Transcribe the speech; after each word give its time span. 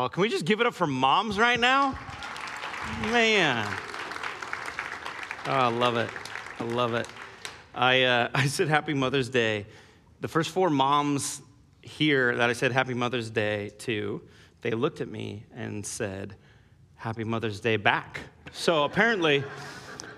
Oh, 0.00 0.08
can 0.08 0.20
we 0.20 0.28
just 0.28 0.44
give 0.44 0.60
it 0.60 0.66
up 0.68 0.74
for 0.74 0.86
moms 0.86 1.40
right 1.40 1.58
now? 1.58 1.98
Man. 3.10 3.66
Oh, 5.44 5.50
I 5.50 5.66
love 5.66 5.96
it. 5.96 6.08
I 6.60 6.62
love 6.62 6.94
it. 6.94 7.08
I, 7.74 8.04
uh, 8.04 8.28
I 8.34 8.46
said 8.46 8.68
Happy 8.68 8.94
Mother's 8.94 9.28
Day. 9.28 9.66
The 10.20 10.28
first 10.28 10.50
four 10.50 10.70
moms 10.70 11.42
here 11.82 12.36
that 12.36 12.48
I 12.48 12.52
said 12.52 12.70
Happy 12.70 12.94
Mother's 12.94 13.28
Day 13.28 13.72
to, 13.78 14.22
they 14.60 14.70
looked 14.70 15.00
at 15.00 15.08
me 15.08 15.42
and 15.52 15.84
said, 15.84 16.36
Happy 16.94 17.24
Mother's 17.24 17.58
Day 17.58 17.76
back. 17.76 18.20
So 18.52 18.84
apparently, 18.84 19.42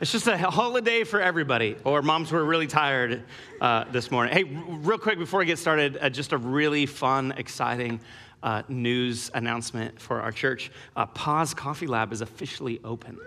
it's 0.03 0.13
just 0.13 0.27
a 0.27 0.37
holiday 0.37 1.05
for 1.05 1.23
everybody, 1.23 1.77
or 1.85 2.03
moms 2.03 2.33
were 2.33 2.45
really 2.45 2.67
tired 2.67 3.23
uh, 3.63 3.85
this 3.91 4.11
morning. 4.11 4.35
Hey, 4.35 4.45
real 4.45 4.99
quick 4.99 5.19
before 5.19 5.41
I 5.41 5.45
get 5.45 5.59
started, 5.59 5.97
uh, 6.03 6.11
just 6.11 6.35
a 6.35 6.39
really 6.39 6.85
fun, 6.85 7.33
exciting 7.33 8.01
uh, 8.43 8.63
news 8.69 9.31
announcement 9.35 10.01
for 10.01 10.21
our 10.21 10.33
church. 10.33 10.71
Uh, 10.97 11.07
Pause 11.07 11.55
Coffee 11.55 11.87
Lab 11.87 12.13
is 12.13 12.21
officially 12.21 12.81
open. 12.85 13.19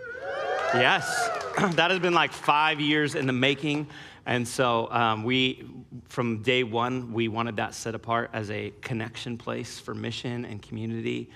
Yes, 0.73 1.30
that 1.76 1.91
has 1.91 1.99
been 1.99 2.13
like 2.13 2.34
five 2.34 2.80
years 2.80 3.16
in 3.16 3.27
the 3.27 3.34
making. 3.34 3.88
And 4.26 4.48
so 4.48 4.90
um, 4.91 5.23
we, 5.23 5.66
from 6.07 6.41
day 6.41 6.63
one, 6.63 7.13
we 7.13 7.27
wanted 7.27 7.57
that 7.57 7.76
set 7.76 7.94
apart 7.94 8.31
as 8.34 8.49
a 8.49 8.71
connection 8.81 9.38
place 9.38 9.80
for 9.80 9.94
mission 9.94 10.45
and 10.45 10.62
community. 10.62 11.30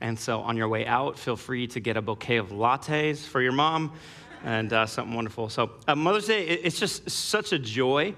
And 0.00 0.18
so 0.18 0.40
on 0.40 0.56
your 0.56 0.68
way 0.68 0.86
out, 0.86 1.18
feel 1.18 1.36
free 1.36 1.66
to 1.68 1.80
get 1.80 1.96
a 1.96 2.02
bouquet 2.02 2.36
of 2.36 2.50
lattes 2.50 3.26
for 3.26 3.40
your 3.40 3.52
mom 3.52 3.92
and 4.44 4.72
uh, 4.72 4.86
something 4.86 5.14
wonderful. 5.14 5.48
So 5.48 5.72
uh, 5.88 5.96
Mother's 5.96 6.26
Day, 6.26 6.46
it's 6.46 6.78
just 6.78 7.08
such 7.10 7.52
a 7.52 7.58
joy. 7.58 8.14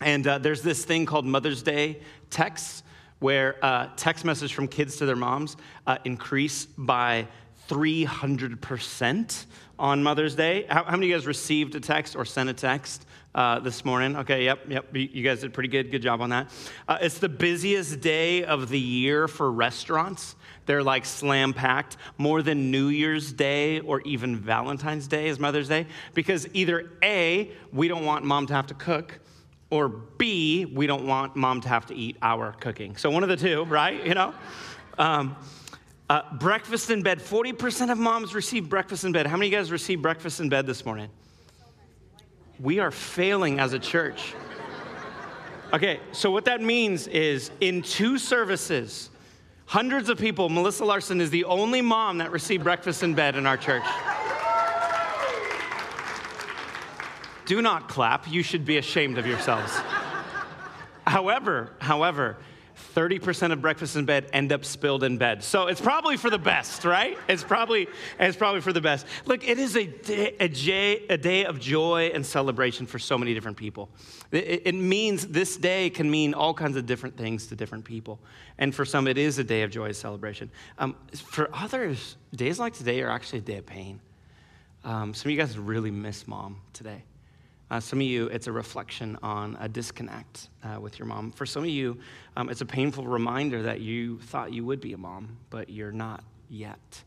And 0.00 0.26
uh, 0.26 0.38
there's 0.38 0.62
this 0.62 0.84
thing 0.84 1.06
called 1.06 1.24
Mother's 1.24 1.62
Day 1.62 2.00
texts 2.28 2.82
where 3.18 3.56
uh, 3.64 3.88
text 3.96 4.24
message 4.24 4.54
from 4.54 4.68
kids 4.68 4.96
to 4.96 5.06
their 5.06 5.16
moms 5.16 5.56
uh, 5.86 5.98
increase 6.04 6.66
by 6.66 7.26
300% 7.68 9.46
on 9.78 10.02
Mother's 10.02 10.34
Day. 10.34 10.66
How, 10.68 10.84
how, 10.84 10.92
many 10.92 11.06
of 11.06 11.10
you 11.10 11.16
guys 11.16 11.26
received 11.26 11.74
a 11.74 11.80
text 11.80 12.16
or 12.16 12.24
sent 12.24 12.48
a 12.48 12.54
text 12.54 13.06
uh, 13.34 13.58
this 13.58 13.84
morning? 13.84 14.16
Okay, 14.16 14.44
yep, 14.44 14.60
yep. 14.68 14.86
You 14.94 15.22
guys 15.22 15.40
did 15.40 15.52
pretty 15.52 15.68
good. 15.68 15.90
Good 15.90 16.02
job 16.02 16.20
on 16.20 16.30
that. 16.30 16.50
Uh, 16.86 16.98
it's 17.00 17.18
the 17.18 17.28
busiest 17.28 18.00
day 18.00 18.44
of 18.44 18.68
the 18.68 18.80
year 18.80 19.28
for 19.28 19.50
restaurants. 19.50 20.36
They're 20.66 20.82
like 20.82 21.04
slam 21.04 21.52
packed, 21.52 21.96
more 22.18 22.42
than 22.42 22.70
New 22.70 22.88
Year's 22.88 23.32
Day 23.32 23.80
or 23.80 24.00
even 24.02 24.36
Valentine's 24.36 25.06
Day 25.06 25.28
is 25.28 25.38
Mother's 25.38 25.68
Day, 25.68 25.86
because 26.14 26.48
either 26.54 26.90
A, 27.02 27.50
we 27.72 27.88
don't 27.88 28.04
want 28.04 28.24
mom 28.24 28.46
to 28.46 28.54
have 28.54 28.66
to 28.68 28.74
cook, 28.74 29.20
or 29.70 29.88
B, 29.88 30.64
we 30.64 30.86
don't 30.86 31.06
want 31.06 31.36
mom 31.36 31.60
to 31.62 31.68
have 31.68 31.86
to 31.86 31.94
eat 31.94 32.16
our 32.22 32.52
cooking. 32.52 32.96
So 32.96 33.10
one 33.10 33.22
of 33.22 33.28
the 33.28 33.36
two, 33.36 33.64
right? 33.64 34.04
You 34.04 34.14
know? 34.14 34.34
Um, 34.98 35.36
uh, 36.08 36.22
breakfast 36.34 36.90
in 36.90 37.02
bed. 37.02 37.18
40% 37.18 37.90
of 37.90 37.98
moms 37.98 38.34
receive 38.34 38.68
breakfast 38.68 39.04
in 39.04 39.12
bed. 39.12 39.26
How 39.26 39.36
many 39.36 39.48
of 39.48 39.52
you 39.52 39.58
guys 39.58 39.72
received 39.72 40.02
breakfast 40.02 40.40
in 40.40 40.48
bed 40.48 40.66
this 40.66 40.84
morning? 40.84 41.10
We 42.60 42.78
are 42.78 42.90
failing 42.90 43.58
as 43.58 43.72
a 43.72 43.78
church. 43.78 44.34
Okay, 45.72 45.98
so 46.12 46.30
what 46.30 46.44
that 46.44 46.62
means 46.62 47.08
is 47.08 47.50
in 47.60 47.82
two 47.82 48.18
services, 48.18 49.10
hundreds 49.66 50.08
of 50.08 50.16
people, 50.16 50.48
Melissa 50.48 50.84
Larson 50.84 51.20
is 51.20 51.28
the 51.30 51.44
only 51.44 51.82
mom 51.82 52.18
that 52.18 52.30
received 52.30 52.62
breakfast 52.62 53.02
in 53.02 53.14
bed 53.14 53.34
in 53.34 53.46
our 53.46 53.56
church. 53.56 53.82
Do 57.46 57.62
not 57.62 57.88
clap. 57.88 58.30
You 58.30 58.42
should 58.42 58.64
be 58.64 58.76
ashamed 58.76 59.18
of 59.18 59.26
yourselves. 59.26 59.72
however, 61.06 61.72
however, 61.78 62.36
30% 62.94 63.52
of 63.52 63.62
breakfast 63.62 63.96
in 63.96 64.04
bed 64.04 64.28
end 64.32 64.52
up 64.52 64.64
spilled 64.64 65.02
in 65.02 65.16
bed. 65.16 65.42
So 65.42 65.66
it's 65.66 65.80
probably 65.80 66.16
for 66.16 66.28
the 66.28 66.38
best, 66.38 66.84
right? 66.84 67.16
It's 67.28 67.42
probably, 67.42 67.88
it's 68.18 68.36
probably 68.36 68.60
for 68.60 68.72
the 68.72 68.80
best. 68.80 69.06
Look, 69.24 69.48
it 69.48 69.58
is 69.58 69.76
a 69.76 69.86
day, 69.86 70.36
a, 70.38 70.48
day, 70.48 71.06
a 71.08 71.16
day 71.16 71.44
of 71.44 71.58
joy 71.58 72.10
and 72.12 72.24
celebration 72.24 72.86
for 72.86 72.98
so 72.98 73.16
many 73.16 73.32
different 73.32 73.56
people. 73.56 73.88
It, 74.30 74.62
it 74.66 74.74
means 74.74 75.26
this 75.26 75.56
day 75.56 75.88
can 75.90 76.10
mean 76.10 76.34
all 76.34 76.52
kinds 76.52 76.76
of 76.76 76.86
different 76.86 77.16
things 77.16 77.46
to 77.46 77.56
different 77.56 77.84
people. 77.84 78.18
And 78.58 78.74
for 78.74 78.84
some, 78.84 79.06
it 79.06 79.18
is 79.18 79.38
a 79.38 79.44
day 79.44 79.62
of 79.62 79.70
joy 79.70 79.86
and 79.86 79.96
celebration. 79.96 80.50
Um, 80.78 80.96
for 81.14 81.48
others, 81.54 82.16
days 82.34 82.58
like 82.58 82.74
today 82.74 83.00
are 83.02 83.10
actually 83.10 83.38
a 83.38 83.42
day 83.42 83.56
of 83.56 83.66
pain. 83.66 84.00
Um, 84.84 85.14
some 85.14 85.30
of 85.30 85.32
you 85.32 85.38
guys 85.38 85.56
really 85.58 85.90
miss 85.90 86.28
mom 86.28 86.60
today. 86.72 87.02
Uh, 87.70 87.80
some 87.80 87.98
of 87.98 88.06
you, 88.06 88.26
it's 88.26 88.46
a 88.46 88.52
reflection 88.52 89.18
on 89.22 89.56
a 89.60 89.68
disconnect 89.68 90.48
uh, 90.62 90.80
with 90.80 90.98
your 90.98 91.06
mom. 91.06 91.32
For 91.32 91.44
some 91.46 91.64
of 91.64 91.68
you, 91.68 91.98
um, 92.36 92.48
it's 92.48 92.60
a 92.60 92.66
painful 92.66 93.06
reminder 93.06 93.62
that 93.62 93.80
you 93.80 94.18
thought 94.20 94.52
you 94.52 94.64
would 94.64 94.80
be 94.80 94.92
a 94.92 94.98
mom, 94.98 95.36
but 95.50 95.68
you're 95.68 95.92
not 95.92 96.22
yet. 96.48 97.02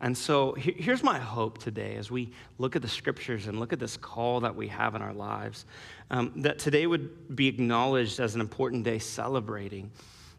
And 0.00 0.16
so 0.16 0.52
he- 0.52 0.72
here's 0.72 1.02
my 1.02 1.18
hope 1.18 1.58
today 1.58 1.96
as 1.96 2.10
we 2.10 2.30
look 2.58 2.76
at 2.76 2.82
the 2.82 2.88
scriptures 2.88 3.46
and 3.46 3.58
look 3.58 3.72
at 3.72 3.80
this 3.80 3.96
call 3.96 4.40
that 4.40 4.54
we 4.54 4.68
have 4.68 4.94
in 4.94 5.02
our 5.02 5.14
lives 5.14 5.66
um, 6.10 6.32
that 6.36 6.58
today 6.58 6.86
would 6.86 7.34
be 7.34 7.48
acknowledged 7.48 8.20
as 8.20 8.34
an 8.34 8.40
important 8.40 8.84
day 8.84 8.98
celebrating 8.98 9.90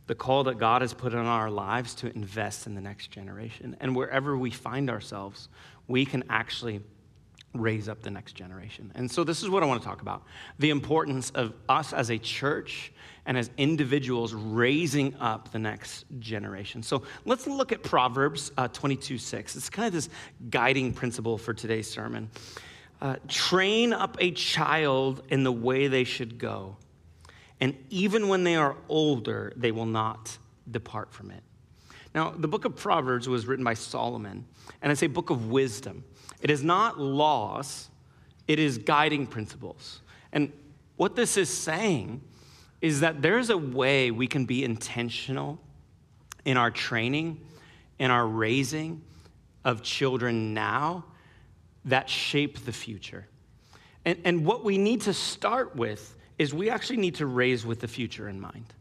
the 0.07 0.15
call 0.15 0.43
that 0.43 0.59
God 0.59 0.81
has 0.83 0.93
put 0.93 1.15
on 1.15 1.25
our 1.25 1.49
lives 1.49 1.95
to 1.95 2.13
invest 2.15 2.67
in 2.67 2.75
the 2.75 2.81
next 2.81 3.09
generation. 3.09 3.75
And 3.79 3.95
wherever 3.95 4.37
we 4.37 4.51
find 4.51 4.89
ourselves, 4.89 5.49
we 5.87 6.05
can 6.05 6.23
actually 6.29 6.81
raise 7.59 7.89
up 7.89 8.01
the 8.01 8.09
next 8.09 8.33
generation. 8.33 8.91
And 8.95 9.09
so, 9.09 9.23
this 9.23 9.43
is 9.43 9.49
what 9.49 9.63
I 9.63 9.65
want 9.65 9.81
to 9.81 9.87
talk 9.87 10.01
about 10.01 10.23
the 10.59 10.69
importance 10.69 11.29
of 11.31 11.53
us 11.69 11.93
as 11.93 12.09
a 12.09 12.17
church 12.17 12.91
and 13.25 13.37
as 13.37 13.49
individuals 13.57 14.33
raising 14.33 15.15
up 15.15 15.51
the 15.51 15.59
next 15.59 16.05
generation. 16.19 16.83
So, 16.83 17.03
let's 17.25 17.47
look 17.47 17.71
at 17.71 17.83
Proverbs 17.83 18.51
uh, 18.57 18.67
22 18.67 19.17
6. 19.17 19.55
It's 19.55 19.69
kind 19.69 19.87
of 19.87 19.93
this 19.93 20.09
guiding 20.49 20.93
principle 20.93 21.37
for 21.37 21.53
today's 21.53 21.89
sermon. 21.89 22.29
Uh, 23.01 23.17
train 23.27 23.93
up 23.93 24.17
a 24.19 24.31
child 24.31 25.23
in 25.29 25.43
the 25.43 25.51
way 25.51 25.87
they 25.87 26.05
should 26.05 26.37
go, 26.37 26.77
and 27.59 27.75
even 27.89 28.27
when 28.27 28.43
they 28.43 28.55
are 28.55 28.75
older, 28.89 29.51
they 29.55 29.71
will 29.71 29.85
not 29.85 30.37
depart 30.69 31.13
from 31.13 31.31
it. 31.31 31.43
Now, 32.15 32.29
the 32.29 32.47
book 32.47 32.63
of 32.63 32.77
Proverbs 32.77 33.27
was 33.27 33.45
written 33.45 33.65
by 33.65 33.73
Solomon, 33.73 34.45
and 34.81 34.89
it's 34.89 35.03
a 35.03 35.07
book 35.07 35.29
of 35.29 35.51
wisdom. 35.51 36.05
It 36.45 36.51
is 36.51 36.63
not 36.63 36.99
laws, 36.99 37.89
it 38.47 38.59
is 38.59 38.77
guiding 38.77 39.25
principles. 39.25 40.01
And 40.31 40.53
what 40.95 41.15
this 41.15 41.37
is 41.37 41.49
saying 41.49 42.21
is 42.81 42.99
that 42.99 43.23
there's 43.23 43.49
a 43.49 43.57
way 43.57 44.11
we 44.11 44.27
can 44.27 44.45
be 44.45 44.63
intentional 44.63 45.59
in 46.45 46.55
our 46.55 46.69
training, 46.69 47.43
in 47.97 48.11
our 48.11 48.27
raising 48.27 49.01
of 49.63 49.81
children 49.81 50.53
now 50.53 51.05
that 51.83 52.11
shape 52.11 52.63
the 52.63 52.71
future. 52.71 53.25
And, 54.05 54.19
and 54.23 54.45
what 54.45 54.63
we 54.63 54.77
need 54.77 55.01
to 55.01 55.15
start 55.15 55.75
with 55.75 56.15
is 56.37 56.53
we 56.53 56.69
actually 56.69 56.97
need 56.97 57.15
to 57.15 57.25
raise 57.25 57.65
with 57.65 57.79
the 57.79 57.87
future 57.87 58.29
in 58.29 58.39
mind. 58.39 58.71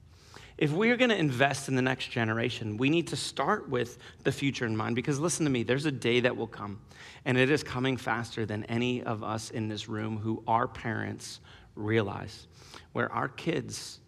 If 0.59 0.71
we're 0.71 0.99
going 0.99 1.09
to 1.09 1.17
invest 1.17 1.69
in 1.69 1.77
the 1.77 1.83
next 1.83 2.11
generation, 2.11 2.77
we 2.77 2.91
need 2.91 3.07
to 3.07 3.17
start 3.17 3.71
with 3.71 3.97
the 4.23 4.33
future 4.33 4.67
in 4.67 4.77
mind 4.77 4.97
because 4.97 5.19
listen 5.19 5.45
to 5.45 5.51
me, 5.51 5.63
there's 5.63 5.87
a 5.87 5.93
day 5.93 6.21
that 6.21 6.37
will 6.37 6.47
come, 6.47 6.79
and 7.25 7.39
it 7.39 7.51
is 7.51 7.62
coming 7.62 7.97
faster 7.97 8.45
than 8.45 8.65
any 8.65 9.03
of 9.03 9.23
us 9.23 9.51
in 9.51 9.69
this 9.69 9.89
room 9.89 10.19
who 10.19 10.43
are 10.47 10.69
parents 10.69 11.41
realize, 11.75 12.47
where 12.93 13.11
our 13.12 13.29
kids 13.29 14.01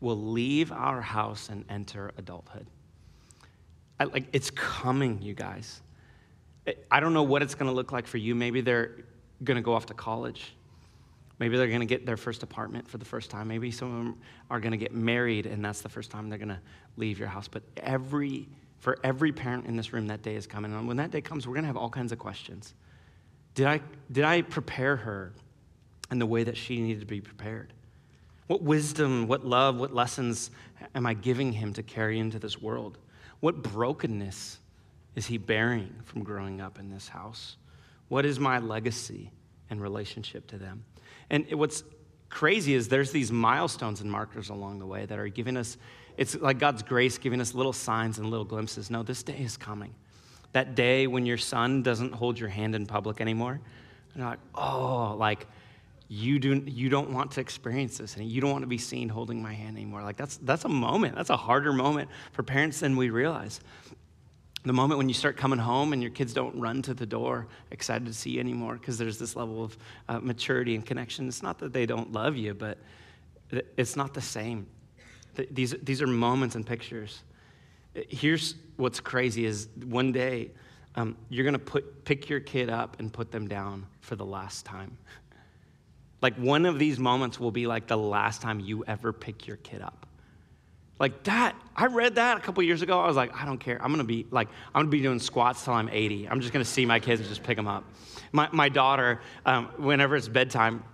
will 0.00 0.20
leave 0.20 0.72
our 0.72 1.00
house 1.00 1.48
and 1.48 1.64
enter 1.68 2.12
adulthood. 2.18 2.66
I, 4.00 4.04
like 4.04 4.26
it's 4.32 4.50
coming, 4.50 5.22
you 5.22 5.34
guys. 5.34 5.80
I 6.90 7.00
don't 7.00 7.12
know 7.12 7.22
what 7.22 7.42
it's 7.42 7.54
going 7.54 7.68
to 7.68 7.74
look 7.74 7.92
like 7.92 8.06
for 8.06 8.18
you. 8.18 8.34
Maybe 8.34 8.60
they're 8.60 9.04
going 9.42 9.56
to 9.56 9.62
go 9.62 9.74
off 9.74 9.86
to 9.86 9.94
college. 9.94 10.54
Maybe 11.38 11.56
they're 11.56 11.68
going 11.68 11.80
to 11.80 11.86
get 11.86 12.06
their 12.06 12.16
first 12.16 12.44
apartment 12.44 12.86
for 12.86 12.98
the 12.98 13.04
first 13.04 13.30
time. 13.30 13.48
Maybe 13.48 13.72
some 13.72 13.88
of 13.90 14.04
them 14.04 14.20
are 14.48 14.60
going 14.60 14.72
to 14.72 14.78
get 14.78 14.94
married, 14.94 15.46
and 15.46 15.64
that's 15.64 15.80
the 15.80 15.88
first 15.88 16.10
time 16.10 16.28
they're 16.28 16.38
going 16.38 16.48
to 16.48 16.60
leave 16.96 17.18
your 17.18 17.28
house. 17.28 17.48
But 17.48 17.64
every, 17.78 18.48
for 18.82 18.98
every 19.04 19.30
parent 19.30 19.66
in 19.66 19.76
this 19.76 19.92
room, 19.92 20.08
that 20.08 20.22
day 20.22 20.34
is 20.34 20.48
coming. 20.48 20.72
And 20.74 20.88
when 20.88 20.96
that 20.96 21.12
day 21.12 21.20
comes, 21.20 21.46
we're 21.46 21.54
going 21.54 21.62
to 21.62 21.68
have 21.68 21.76
all 21.76 21.88
kinds 21.88 22.10
of 22.10 22.18
questions. 22.18 22.74
Did 23.54 23.68
I, 23.68 23.80
did 24.10 24.24
I 24.24 24.42
prepare 24.42 24.96
her 24.96 25.32
in 26.10 26.18
the 26.18 26.26
way 26.26 26.42
that 26.42 26.56
she 26.56 26.80
needed 26.80 26.98
to 26.98 27.06
be 27.06 27.20
prepared? 27.20 27.72
What 28.48 28.60
wisdom, 28.60 29.28
what 29.28 29.46
love, 29.46 29.76
what 29.76 29.94
lessons 29.94 30.50
am 30.96 31.06
I 31.06 31.14
giving 31.14 31.52
him 31.52 31.72
to 31.74 31.84
carry 31.84 32.18
into 32.18 32.40
this 32.40 32.60
world? 32.60 32.98
What 33.38 33.62
brokenness 33.62 34.58
is 35.14 35.26
he 35.26 35.38
bearing 35.38 35.94
from 36.02 36.24
growing 36.24 36.60
up 36.60 36.80
in 36.80 36.90
this 36.90 37.06
house? 37.06 37.58
What 38.08 38.26
is 38.26 38.40
my 38.40 38.58
legacy 38.58 39.30
in 39.70 39.78
relationship 39.78 40.48
to 40.48 40.58
them? 40.58 40.84
And 41.30 41.46
what's 41.52 41.84
crazy 42.30 42.74
is 42.74 42.88
there's 42.88 43.12
these 43.12 43.30
milestones 43.30 44.00
and 44.00 44.10
markers 44.10 44.48
along 44.48 44.80
the 44.80 44.86
way 44.86 45.06
that 45.06 45.20
are 45.20 45.28
giving 45.28 45.56
us, 45.56 45.76
it's 46.16 46.34
like 46.36 46.58
God's 46.58 46.82
grace 46.82 47.18
giving 47.18 47.40
us 47.40 47.54
little 47.54 47.72
signs 47.72 48.18
and 48.18 48.30
little 48.30 48.44
glimpses. 48.44 48.90
No, 48.90 49.02
this 49.02 49.22
day 49.22 49.38
is 49.38 49.56
coming. 49.56 49.94
That 50.52 50.74
day 50.74 51.06
when 51.06 51.24
your 51.24 51.38
son 51.38 51.82
doesn't 51.82 52.12
hold 52.12 52.38
your 52.38 52.48
hand 52.48 52.74
in 52.74 52.86
public 52.86 53.20
anymore. 53.20 53.60
And 54.14 54.20
you're 54.20 54.26
like, 54.26 54.38
oh, 54.54 55.16
like 55.18 55.46
you, 56.08 56.38
do, 56.38 56.62
you 56.66 56.90
don't 56.90 57.10
want 57.10 57.30
to 57.32 57.40
experience 57.40 57.96
this 57.96 58.16
and 58.16 58.28
you 58.28 58.42
don't 58.42 58.50
want 58.50 58.62
to 58.62 58.68
be 58.68 58.76
seen 58.76 59.08
holding 59.08 59.42
my 59.42 59.54
hand 59.54 59.76
anymore. 59.76 60.02
Like 60.02 60.18
that's, 60.18 60.36
that's 60.38 60.66
a 60.66 60.68
moment. 60.68 61.16
That's 61.16 61.30
a 61.30 61.36
harder 61.36 61.72
moment 61.72 62.10
for 62.32 62.42
parents 62.42 62.80
than 62.80 62.96
we 62.96 63.08
realize. 63.08 63.60
The 64.64 64.72
moment 64.72 64.98
when 64.98 65.08
you 65.08 65.14
start 65.14 65.36
coming 65.36 65.58
home 65.58 65.92
and 65.92 66.02
your 66.02 66.10
kids 66.10 66.34
don't 66.34 66.54
run 66.60 66.82
to 66.82 66.94
the 66.94 67.06
door 67.06 67.48
excited 67.70 68.06
to 68.06 68.12
see 68.12 68.30
you 68.30 68.40
anymore 68.40 68.74
because 68.74 68.98
there's 68.98 69.18
this 69.18 69.34
level 69.34 69.64
of 69.64 69.78
uh, 70.08 70.20
maturity 70.20 70.74
and 70.74 70.84
connection. 70.84 71.26
It's 71.26 71.42
not 71.42 71.58
that 71.60 71.72
they 71.72 71.86
don't 71.86 72.12
love 72.12 72.36
you, 72.36 72.54
but 72.54 72.78
it's 73.76 73.96
not 73.96 74.14
the 74.14 74.20
same. 74.20 74.66
These, 75.34 75.76
these 75.82 76.02
are 76.02 76.06
moments 76.06 76.54
and 76.54 76.66
pictures. 76.66 77.22
Here's 77.94 78.54
what's 78.76 79.00
crazy 79.00 79.44
is 79.44 79.68
one 79.84 80.12
day 80.12 80.50
um, 80.94 81.16
you're 81.30 81.44
going 81.44 81.54
to 81.54 81.58
put 81.58 82.04
pick 82.04 82.28
your 82.28 82.40
kid 82.40 82.68
up 82.68 82.98
and 83.00 83.12
put 83.12 83.30
them 83.30 83.48
down 83.48 83.86
for 84.00 84.16
the 84.16 84.26
last 84.26 84.66
time. 84.66 84.98
Like 86.20 86.36
one 86.36 86.66
of 86.66 86.78
these 86.78 86.98
moments 86.98 87.40
will 87.40 87.50
be 87.50 87.66
like 87.66 87.86
the 87.86 87.96
last 87.96 88.42
time 88.42 88.60
you 88.60 88.84
ever 88.86 89.12
pick 89.12 89.46
your 89.46 89.56
kid 89.56 89.82
up. 89.82 90.06
Like 90.98 91.24
that, 91.24 91.56
I 91.74 91.86
read 91.86 92.14
that 92.16 92.36
a 92.36 92.40
couple 92.40 92.62
years 92.62 92.82
ago. 92.82 93.00
I 93.00 93.06
was 93.08 93.16
like, 93.16 93.34
I 93.34 93.44
don't 93.44 93.58
care. 93.58 93.82
I'm 93.82 93.90
gonna 93.90 94.04
be 94.04 94.26
like, 94.30 94.48
I'm 94.74 94.82
gonna 94.82 94.90
be 94.90 95.00
doing 95.00 95.18
squats 95.18 95.64
till 95.64 95.72
I'm 95.72 95.88
80. 95.88 96.28
I'm 96.28 96.40
just 96.40 96.52
gonna 96.52 96.64
see 96.64 96.86
my 96.86 97.00
kids 97.00 97.20
and 97.20 97.28
just 97.28 97.42
pick 97.42 97.56
them 97.56 97.66
up. 97.66 97.84
My, 98.30 98.48
my 98.52 98.68
daughter, 98.68 99.20
um, 99.44 99.66
whenever 99.78 100.14
it's 100.14 100.28
bedtime, 100.28 100.84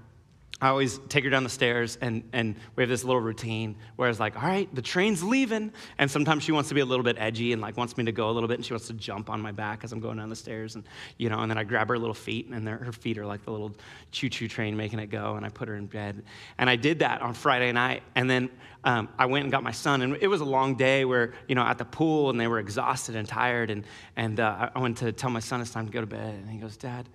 I 0.61 0.71
always 0.71 0.99
take 1.09 1.23
her 1.23 1.31
down 1.31 1.45
the 1.45 1.51
stairs, 1.51 1.99
and, 2.01 2.29
and 2.33 2.57
we 2.75 2.83
have 2.83 2.91
this 2.91 3.05
little 3.05 3.21
routine 3.21 3.77
where 3.95 4.09
it's 4.09 4.19
like, 4.19 4.35
all 4.35 4.43
right, 4.43 4.73
the 4.75 4.83
train's 4.83 5.23
leaving. 5.23 5.73
And 5.99 6.11
sometimes 6.11 6.43
she 6.43 6.51
wants 6.51 6.69
to 6.71 6.75
be 6.75 6.81
a 6.81 6.85
little 6.85 7.05
bit 7.05 7.17
edgy 7.17 7.53
and 7.53 7.63
like 7.63 7.77
wants 7.77 7.97
me 7.97 8.05
to 8.07 8.13
go 8.13 8.29
a 8.29 8.33
little 8.33 8.49
bit, 8.49 8.55
and 8.55 8.67
she 8.67 8.73
wants 8.73 8.89
to 8.89 8.95
jump 8.95 9.31
on 9.31 9.41
my 9.41 9.53
back 9.53 9.85
as 9.85 9.93
I'm 9.93 10.01
going 10.01 10.17
down 10.17 10.29
the 10.31 10.37
stairs. 10.37 10.75
And, 10.75 10.83
you 11.17 11.31
know, 11.31 11.39
and 11.39 11.49
then 11.49 11.59
I 11.59 11.63
grab 11.63 11.89
her 11.89 11.97
little 11.97 12.13
feet, 12.13 12.49
and 12.49 12.67
her 12.67 12.93
feet 12.93 13.19
are 13.19 13.27
like 13.27 13.45
the 13.45 13.53
little 13.53 13.73
choo 14.11 14.29
choo 14.29 14.49
train 14.49 14.77
making 14.77 14.99
it 14.99 15.11
go, 15.11 15.37
and 15.37 15.47
I 15.47 15.49
put 15.49 15.69
her 15.69 15.77
in 15.77 15.87
bed. 15.87 16.25
And 16.59 16.69
I 16.69 16.75
did 16.75 16.99
that 16.99 17.23
on 17.23 17.35
Friday 17.35 17.71
night. 17.71 18.03
And 18.17 18.29
then 18.29 18.51
um, 18.83 19.09
I 19.17 19.27
went 19.27 19.45
and 19.45 19.53
got 19.53 19.63
my 19.63 19.71
son, 19.71 20.03
and 20.03 20.17
it 20.21 20.27
was 20.27 20.41
a 20.41 20.45
long 20.45 20.75
day 20.75 21.05
where, 21.05 21.35
you 21.47 21.55
know, 21.55 21.63
at 21.63 21.79
the 21.79 21.85
pool, 21.85 22.31
and 22.31 22.41
they 22.41 22.49
were 22.49 22.59
exhausted 22.59 23.15
and 23.15 23.29
tired. 23.29 23.71
And, 23.71 23.85
and 24.17 24.41
uh, 24.41 24.71
I 24.75 24.81
went 24.81 24.99
to 24.99 25.13
tell 25.13 25.31
my 25.31 25.39
son 25.39 25.61
it's 25.61 25.71
time 25.71 25.87
to 25.87 25.93
go 25.93 26.01
to 26.01 26.07
bed. 26.07 26.35
And 26.35 26.51
he 26.51 26.59
goes, 26.59 26.77
Dad, 26.77 27.09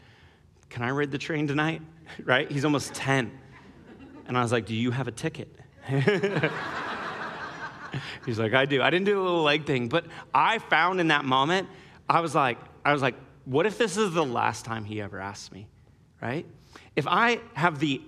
can 0.73 0.81
I 0.81 0.89
ride 0.89 1.11
the 1.11 1.19
train 1.19 1.47
tonight? 1.47 1.81
right? 2.25 2.51
He's 2.51 2.65
almost 2.65 2.93
10. 2.95 3.31
And 4.27 4.37
I 4.37 4.41
was 4.41 4.51
like, 4.51 4.65
Do 4.65 4.75
you 4.75 4.91
have 4.91 5.07
a 5.07 5.11
ticket? 5.11 5.55
He's 8.25 8.39
like, 8.39 8.53
I 8.55 8.65
do. 8.65 8.81
I 8.81 8.89
didn't 8.89 9.05
do 9.05 9.21
a 9.21 9.23
little 9.23 9.43
leg 9.43 9.65
thing, 9.65 9.87
but 9.87 10.05
I 10.33 10.57
found 10.57 10.99
in 10.99 11.09
that 11.09 11.25
moment, 11.25 11.69
I 12.09 12.21
was 12.21 12.33
like, 12.33 12.57
I 12.83 12.91
was 12.91 13.03
like, 13.03 13.13
what 13.45 13.67
if 13.67 13.77
this 13.77 13.97
is 13.97 14.13
the 14.13 14.25
last 14.25 14.65
time 14.65 14.83
he 14.83 14.99
ever 14.99 15.19
asks 15.19 15.51
me, 15.51 15.67
right? 16.21 16.47
If 16.95 17.05
I 17.07 17.39
have 17.53 17.77
the 17.79 18.01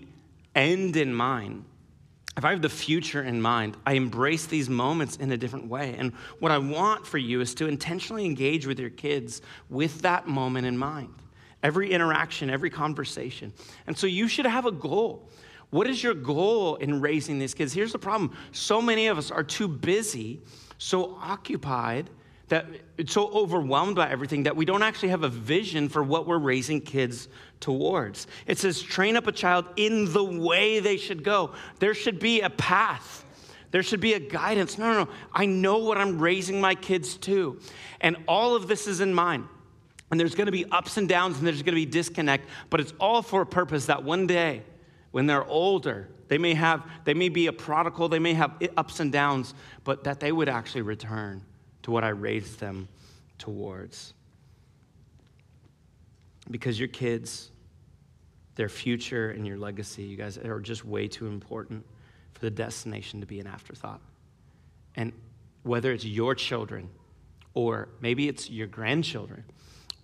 end 0.56 0.95
in 0.95 1.13
mind, 1.13 1.65
if 2.35 2.45
I 2.45 2.50
have 2.51 2.63
the 2.63 2.69
future 2.69 3.21
in 3.21 3.41
mind, 3.41 3.77
I 3.85 3.94
embrace 3.94 4.47
these 4.47 4.69
moments 4.69 5.18
in 5.18 5.31
a 5.31 5.38
different 5.38 5.68
way. 5.68 5.95
And 6.00 6.13
what 6.39 6.51
I 6.51 6.57
want 6.57 7.06
for 7.06 7.19
you 7.19 7.41
is 7.41 7.53
to 7.56 7.68
intentionally 7.68 8.25
engage 8.25 8.65
with 8.65 8.79
your 8.79 8.89
kids 8.89 9.41
with 9.69 10.01
that 10.01 10.27
moment 10.27 10.65
in 10.65 10.77
mind 10.77 11.13
every 11.65 11.91
interaction, 11.91 12.51
every 12.51 12.69
conversation. 12.69 13.51
And 13.88 13.97
so 13.97 14.06
you 14.06 14.27
should 14.27 14.45
have 14.45 14.67
a 14.67 14.71
goal. 14.71 15.27
What 15.71 15.88
is 15.88 16.03
your 16.03 16.13
goal 16.13 16.75
in 16.75 17.01
raising 17.01 17.39
these 17.39 17.56
kids? 17.56 17.73
Here's 17.73 17.91
the 17.91 17.97
problem 17.97 18.38
so 18.51 18.79
many 18.79 19.07
of 19.07 19.17
us 19.17 19.31
are 19.31 19.44
too 19.44 19.67
busy, 19.67 20.41
so 20.77 21.17
occupied, 21.19 22.12
that 22.50 22.67
so 23.07 23.29
overwhelmed 23.29 23.95
by 23.95 24.07
everything 24.12 24.44
that 24.44 24.56
we 24.56 24.63
don't 24.63 24.83
actually 24.83 25.09
have 25.09 25.23
a 25.23 25.29
vision 25.29 25.89
for 25.89 26.03
what 26.03 26.27
we're 26.27 26.38
raising 26.38 26.81
kids 26.81 27.29
towards. 27.59 28.27
It 28.45 28.59
says, 28.59 28.79
train 28.79 29.18
up 29.18 29.25
a 29.25 29.31
child 29.31 29.65
in 29.75 30.13
the 30.13 30.23
way 30.23 30.79
they 30.79 30.97
should 30.97 31.23
go. 31.23 31.53
There 31.79 31.95
should 31.95 32.19
be 32.19 32.41
a 32.41 32.51
path. 32.51 33.25
There 33.71 33.81
should 33.81 34.01
be 34.01 34.13
a 34.13 34.19
guidance. 34.19 34.77
No, 34.77 34.94
no, 34.94 35.06
no. 35.06 35.11
I 35.33 35.47
know 35.47 35.79
what 35.79 35.97
I'm 35.97 36.19
raising 36.19 36.61
my 36.61 36.75
kids 36.75 37.18
to. 37.18 37.59
And 38.01 38.18
all 38.27 38.56
of 38.56 38.68
this 38.68 38.85
is 38.85 39.01
in 39.01 39.15
mind. 39.15 39.47
And 40.12 40.19
there's 40.19 40.36
going 40.36 40.46
to 40.46 40.52
be 40.52 40.66
ups 40.66 40.98
and 40.98 41.10
downs 41.10 41.38
and 41.38 41.48
there's 41.48 41.63
going 41.63 41.74
to 41.74 41.81
be 41.81 41.86
disconnect, 41.86 42.48
but 42.69 42.80
it's 42.80 42.94
all 43.00 43.22
for 43.22 43.42
a 43.42 43.46
purpose 43.46 43.88
that 43.88 44.04
one 44.04 44.28
day, 44.28 44.62
when 45.12 45.25
they're 45.25 45.46
older, 45.46 46.10
they 46.28 46.38
may 46.38 46.54
have, 46.54 46.86
they 47.06 47.13
may 47.13 47.30
be 47.30 47.48
a 47.48 47.54
prodigal, 47.54 48.10
they 48.10 48.19
may 48.19 48.34
have 48.34 48.52
ups 48.78 49.00
and 49.00 49.12
downs, 49.12 49.54
but 49.84 50.04
that 50.04 50.19
they 50.19 50.31
would 50.31 50.50
actually 50.50 50.81
return 50.81 51.42
to 51.84 51.92
what 51.92 52.04
I 52.04 52.10
raised 52.10 52.60
them 52.60 52.88
towards. 53.38 54.13
Because 56.52 56.78
your 56.78 56.90
kids, 56.90 57.50
their 58.56 58.69
future 58.69 59.31
and 59.31 59.48
your 59.48 59.57
legacy, 59.57 60.04
you 60.04 60.18
guys 60.18 60.38
are 60.38 60.60
just 60.60 60.86
way 60.86 61.07
too 61.07 61.28
important 61.28 61.86
for 62.34 62.42
the 62.42 62.52
destination 62.52 63.22
to 63.22 63.25
be 63.25 63.40
an 63.40 63.48
afterthought. 63.48 64.02
And 64.96 65.13
whether 65.63 65.92
it's 65.92 66.06
your 66.06 66.36
children 66.36 66.90
or 67.54 67.88
maybe 68.02 68.28
it's 68.28 68.50
your 68.50 68.68
grandchildren, 68.68 69.44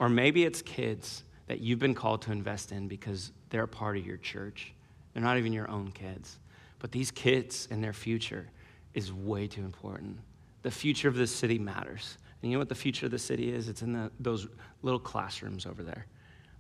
or 0.02 0.10
maybe 0.10 0.44
it's 0.44 0.64
kids 0.64 1.24
that 1.46 1.60
you've 1.60 1.78
been 1.78 1.94
called 1.94 2.24
to 2.24 2.32
invest 2.32 2.72
in 2.72 2.88
because 2.88 3.32
they're 3.52 3.64
a 3.64 3.68
part 3.68 3.98
of 3.98 4.06
your 4.06 4.18
church. 4.18 4.74
They're 5.14 5.22
not 5.22 5.38
even 5.38 5.54
your 5.54 5.70
own 5.70 5.92
kids. 5.92 6.40
But 6.80 6.92
these 6.92 7.12
kids 7.12 7.68
and 7.70 7.84
their 7.84 7.94
future 7.94 8.48
is 8.96 9.14
way 9.14 9.46
too 9.46 9.62
important. 9.62 10.18
The 10.64 10.72
future 10.72 11.08
of 11.08 11.14
this 11.14 11.34
city 11.34 11.60
matters. 11.60 12.18
And 12.42 12.50
you 12.50 12.58
know 12.58 12.62
what 12.62 12.70
the 12.70 12.76
future 12.76 13.06
of 13.06 13.12
the 13.12 13.20
city 13.20 13.54
is? 13.54 13.70
It's 13.70 13.84
in 13.84 13.94
the, 13.94 14.10
those 14.20 14.48
little 14.82 15.00
classrooms 15.00 15.68
over 15.68 15.84
there. 15.84 16.08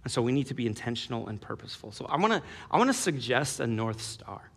And 0.03 0.13
so 0.13 0.21
we 0.21 0.31
need 0.31 0.45
to 0.45 0.53
be 0.53 0.67
intentional 0.67 1.27
and 1.27 1.41
purposeful. 1.41 1.91
So 1.91 2.05
I 2.05 2.17
want 2.17 2.33
to 2.33 2.43
I 2.69 2.77
want 2.77 2.89
to 2.89 2.93
suggest 2.93 3.59
a 3.59 3.65
North 3.65 4.01
Star, 4.01 4.51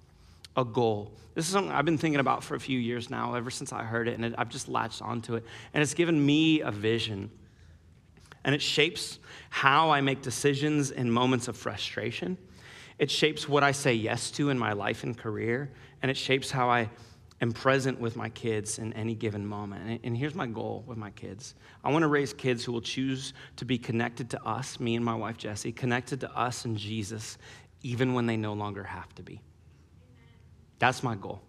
a 0.58 0.64
goal. 0.64 1.10
This 1.34 1.46
is 1.46 1.52
something 1.52 1.72
I've 1.72 1.86
been 1.86 1.98
thinking 1.98 2.20
about 2.20 2.44
for 2.44 2.54
a 2.54 2.60
few 2.60 2.78
years 2.78 3.08
now, 3.08 3.34
ever 3.34 3.50
since 3.50 3.72
I 3.72 3.82
heard 3.82 4.08
it, 4.08 4.14
and 4.14 4.26
it, 4.26 4.34
I've 4.36 4.50
just 4.50 4.68
latched 4.68 5.00
onto 5.00 5.36
it. 5.36 5.44
And 5.72 5.82
it's 5.82 5.94
given 5.94 6.24
me 6.24 6.60
a 6.60 6.70
vision 6.70 7.30
and 8.44 8.54
it 8.54 8.62
shapes 8.62 9.18
how 9.50 9.90
I 9.90 10.00
make 10.00 10.22
decisions 10.22 10.90
in 10.90 11.10
moments 11.10 11.48
of 11.48 11.56
frustration. 11.56 12.36
It 12.98 13.10
shapes 13.10 13.48
what 13.48 13.62
I 13.62 13.72
say 13.72 13.94
yes 13.94 14.30
to 14.32 14.50
in 14.50 14.58
my 14.58 14.72
life 14.72 15.02
and 15.02 15.16
career, 15.16 15.70
and 16.02 16.10
it 16.10 16.16
shapes 16.16 16.50
how 16.50 16.68
I 16.68 16.90
am 17.40 17.52
present 17.52 18.00
with 18.00 18.16
my 18.16 18.28
kids 18.28 18.78
in 18.78 18.92
any 18.92 19.14
given 19.14 19.46
moment. 19.46 20.00
And 20.04 20.16
here's 20.16 20.34
my 20.34 20.46
goal 20.46 20.84
with 20.86 20.98
my 20.98 21.10
kids 21.10 21.54
I 21.82 21.90
want 21.90 22.02
to 22.02 22.08
raise 22.08 22.32
kids 22.32 22.64
who 22.64 22.72
will 22.72 22.80
choose 22.80 23.32
to 23.56 23.64
be 23.64 23.78
connected 23.78 24.30
to 24.30 24.44
us, 24.44 24.78
me 24.78 24.94
and 24.94 25.04
my 25.04 25.14
wife 25.14 25.36
Jessie, 25.36 25.72
connected 25.72 26.20
to 26.20 26.38
us 26.38 26.64
and 26.64 26.76
Jesus, 26.76 27.38
even 27.82 28.14
when 28.14 28.26
they 28.26 28.36
no 28.36 28.52
longer 28.52 28.84
have 28.84 29.14
to 29.16 29.22
be. 29.22 29.40
That's 30.78 31.02
my 31.02 31.14
goal. 31.14 31.40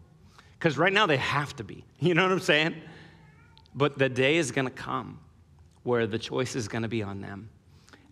Because 0.58 0.78
right 0.78 0.94
now 0.94 1.06
they 1.06 1.18
have 1.18 1.56
to 1.58 1.64
be. 1.64 1.84
You 2.00 2.14
know 2.14 2.24
what 2.24 2.32
I'm 2.32 2.40
saying? 2.40 2.76
But 3.74 3.98
the 3.98 4.10
day 4.10 4.38
is 4.38 4.52
going 4.52 4.68
to 4.68 4.74
come 4.74 5.20
where 5.86 6.08
the 6.08 6.20
choice 6.20 6.56
is 6.56 6.68
going 6.68 6.82
to 6.82 6.90
be 6.90 7.04
on 7.04 7.22
them. 7.22 7.48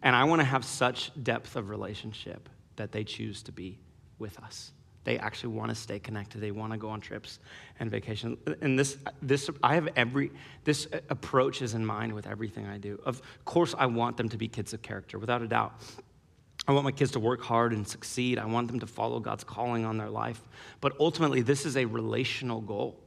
And 0.04 0.16
I 0.16 0.24
want 0.26 0.40
to 0.42 0.46
have 0.46 0.64
such 0.64 1.12
depth 1.22 1.56
of 1.56 1.70
relationship 1.70 2.48
that 2.76 2.92
they 2.92 3.04
choose 3.04 3.42
to 3.44 3.52
be 3.52 3.80
with 4.20 4.40
us. 4.40 4.72
They 5.06 5.18
actually 5.18 5.56
want 5.56 5.70
to 5.70 5.76
stay 5.76 6.00
connected. 6.00 6.40
They 6.40 6.52
want 6.52 6.72
to 6.72 6.78
go 6.78 6.90
on 6.90 7.02
trips 7.02 7.40
and 7.80 7.90
vacation. 7.90 8.38
And 8.62 8.78
this, 8.78 8.98
this, 9.22 9.50
I 9.62 9.74
have 9.76 9.90
every, 9.96 10.32
this 10.64 10.88
approach 11.10 11.62
is 11.62 11.74
in 11.74 11.86
mind 11.86 12.14
with 12.14 12.28
everything 12.28 12.68
I 12.68 12.78
do. 12.78 13.02
Of 13.06 13.22
course, 13.44 13.76
I 13.78 13.88
want 13.88 14.18
them 14.18 14.30
to 14.30 14.38
be 14.38 14.48
kids 14.48 14.74
of 14.74 14.82
character, 14.82 15.18
without 15.18 15.42
a 15.42 15.48
doubt. 15.48 15.74
I 16.68 16.72
want 16.72 16.86
my 16.86 16.92
kids 16.92 17.12
to 17.12 17.20
work 17.20 17.42
hard 17.42 17.74
and 17.74 17.86
succeed. 17.86 18.38
I 18.38 18.46
want 18.46 18.68
them 18.68 18.80
to 18.80 18.88
follow 18.88 19.20
God's 19.20 19.44
calling 19.44 19.84
on 19.84 19.98
their 19.98 20.10
life. 20.10 20.42
But 20.80 20.94
ultimately, 21.00 21.42
this 21.42 21.66
is 21.66 21.76
a 21.76 21.86
relational 21.86 22.62
goal 22.62 23.03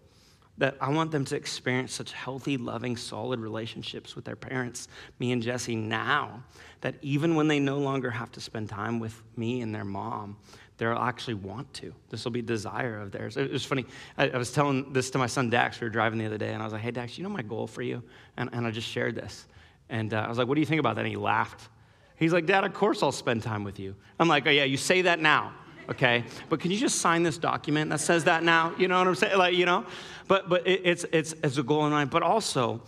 that 0.58 0.76
I 0.80 0.90
want 0.90 1.10
them 1.10 1.24
to 1.26 1.36
experience 1.36 1.92
such 1.92 2.12
healthy, 2.12 2.56
loving, 2.56 2.96
solid 2.96 3.40
relationships 3.40 4.16
with 4.16 4.24
their 4.24 4.36
parents, 4.36 4.88
me 5.18 5.32
and 5.32 5.42
Jesse, 5.42 5.76
now, 5.76 6.42
that 6.80 6.94
even 7.02 7.34
when 7.34 7.48
they 7.48 7.60
no 7.60 7.78
longer 7.78 8.10
have 8.10 8.32
to 8.32 8.40
spend 8.40 8.68
time 8.68 8.98
with 8.98 9.22
me 9.36 9.60
and 9.60 9.74
their 9.74 9.84
mom, 9.84 10.36
they'll 10.78 10.92
actually 10.92 11.34
want 11.34 11.72
to. 11.74 11.94
This 12.10 12.24
will 12.24 12.32
be 12.32 12.42
desire 12.42 13.00
of 13.00 13.12
theirs. 13.12 13.36
It 13.36 13.50
was 13.50 13.64
funny. 13.64 13.86
I, 14.16 14.36
was 14.36 14.52
telling 14.52 14.92
this 14.92 15.10
to 15.10 15.18
my 15.18 15.26
son 15.26 15.50
Dax. 15.50 15.80
We 15.80 15.86
were 15.86 15.90
driving 15.90 16.18
the 16.18 16.26
other 16.26 16.38
day, 16.38 16.52
and 16.52 16.62
I 16.62 16.64
was 16.64 16.72
like, 16.72 16.82
hey, 16.82 16.90
Dax, 16.90 17.18
you 17.18 17.24
know 17.24 17.30
my 17.30 17.42
goal 17.42 17.66
for 17.66 17.82
you? 17.82 18.02
And, 18.36 18.50
and 18.52 18.66
I 18.66 18.70
just 18.70 18.88
shared 18.88 19.14
this. 19.14 19.46
And 19.88 20.14
uh, 20.14 20.18
I 20.18 20.28
was 20.28 20.38
like, 20.38 20.48
what 20.48 20.54
do 20.54 20.60
you 20.60 20.66
think 20.66 20.80
about 20.80 20.96
that? 20.96 21.02
And 21.02 21.10
he 21.10 21.16
laughed. 21.16 21.68
He's 22.16 22.32
like, 22.32 22.46
Dad, 22.46 22.64
of 22.64 22.72
course 22.72 23.02
I'll 23.02 23.12
spend 23.12 23.42
time 23.42 23.62
with 23.62 23.78
you. 23.78 23.94
I'm 24.18 24.28
like, 24.28 24.46
oh, 24.46 24.50
yeah, 24.50 24.64
you 24.64 24.78
say 24.78 25.02
that 25.02 25.20
now 25.20 25.52
okay? 25.90 26.24
But 26.48 26.60
can 26.60 26.70
you 26.70 26.78
just 26.78 27.00
sign 27.00 27.22
this 27.22 27.38
document 27.38 27.90
that 27.90 28.00
says 28.00 28.24
that 28.24 28.42
now? 28.42 28.74
You 28.78 28.88
know 28.88 28.98
what 28.98 29.06
I'm 29.06 29.14
saying? 29.14 29.38
Like, 29.38 29.54
you 29.54 29.66
know? 29.66 29.86
But, 30.28 30.48
but 30.48 30.66
it, 30.66 30.82
it's, 30.84 31.04
it's, 31.12 31.34
it's 31.42 31.58
a 31.58 31.62
goal 31.62 31.86
in 31.86 31.92
mind. 31.92 32.10
But 32.10 32.22
also, 32.22 32.82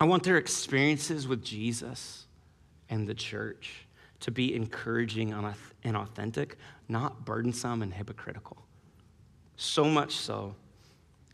I 0.00 0.04
want 0.04 0.22
their 0.22 0.36
experiences 0.36 1.26
with 1.26 1.44
Jesus 1.44 2.26
and 2.88 3.06
the 3.06 3.14
church 3.14 3.86
to 4.20 4.30
be 4.30 4.54
encouraging 4.54 5.32
and 5.84 5.96
authentic, 5.96 6.56
not 6.88 7.24
burdensome 7.24 7.82
and 7.82 7.92
hypocritical. 7.92 8.56
So 9.56 9.84
much 9.84 10.16
so 10.16 10.54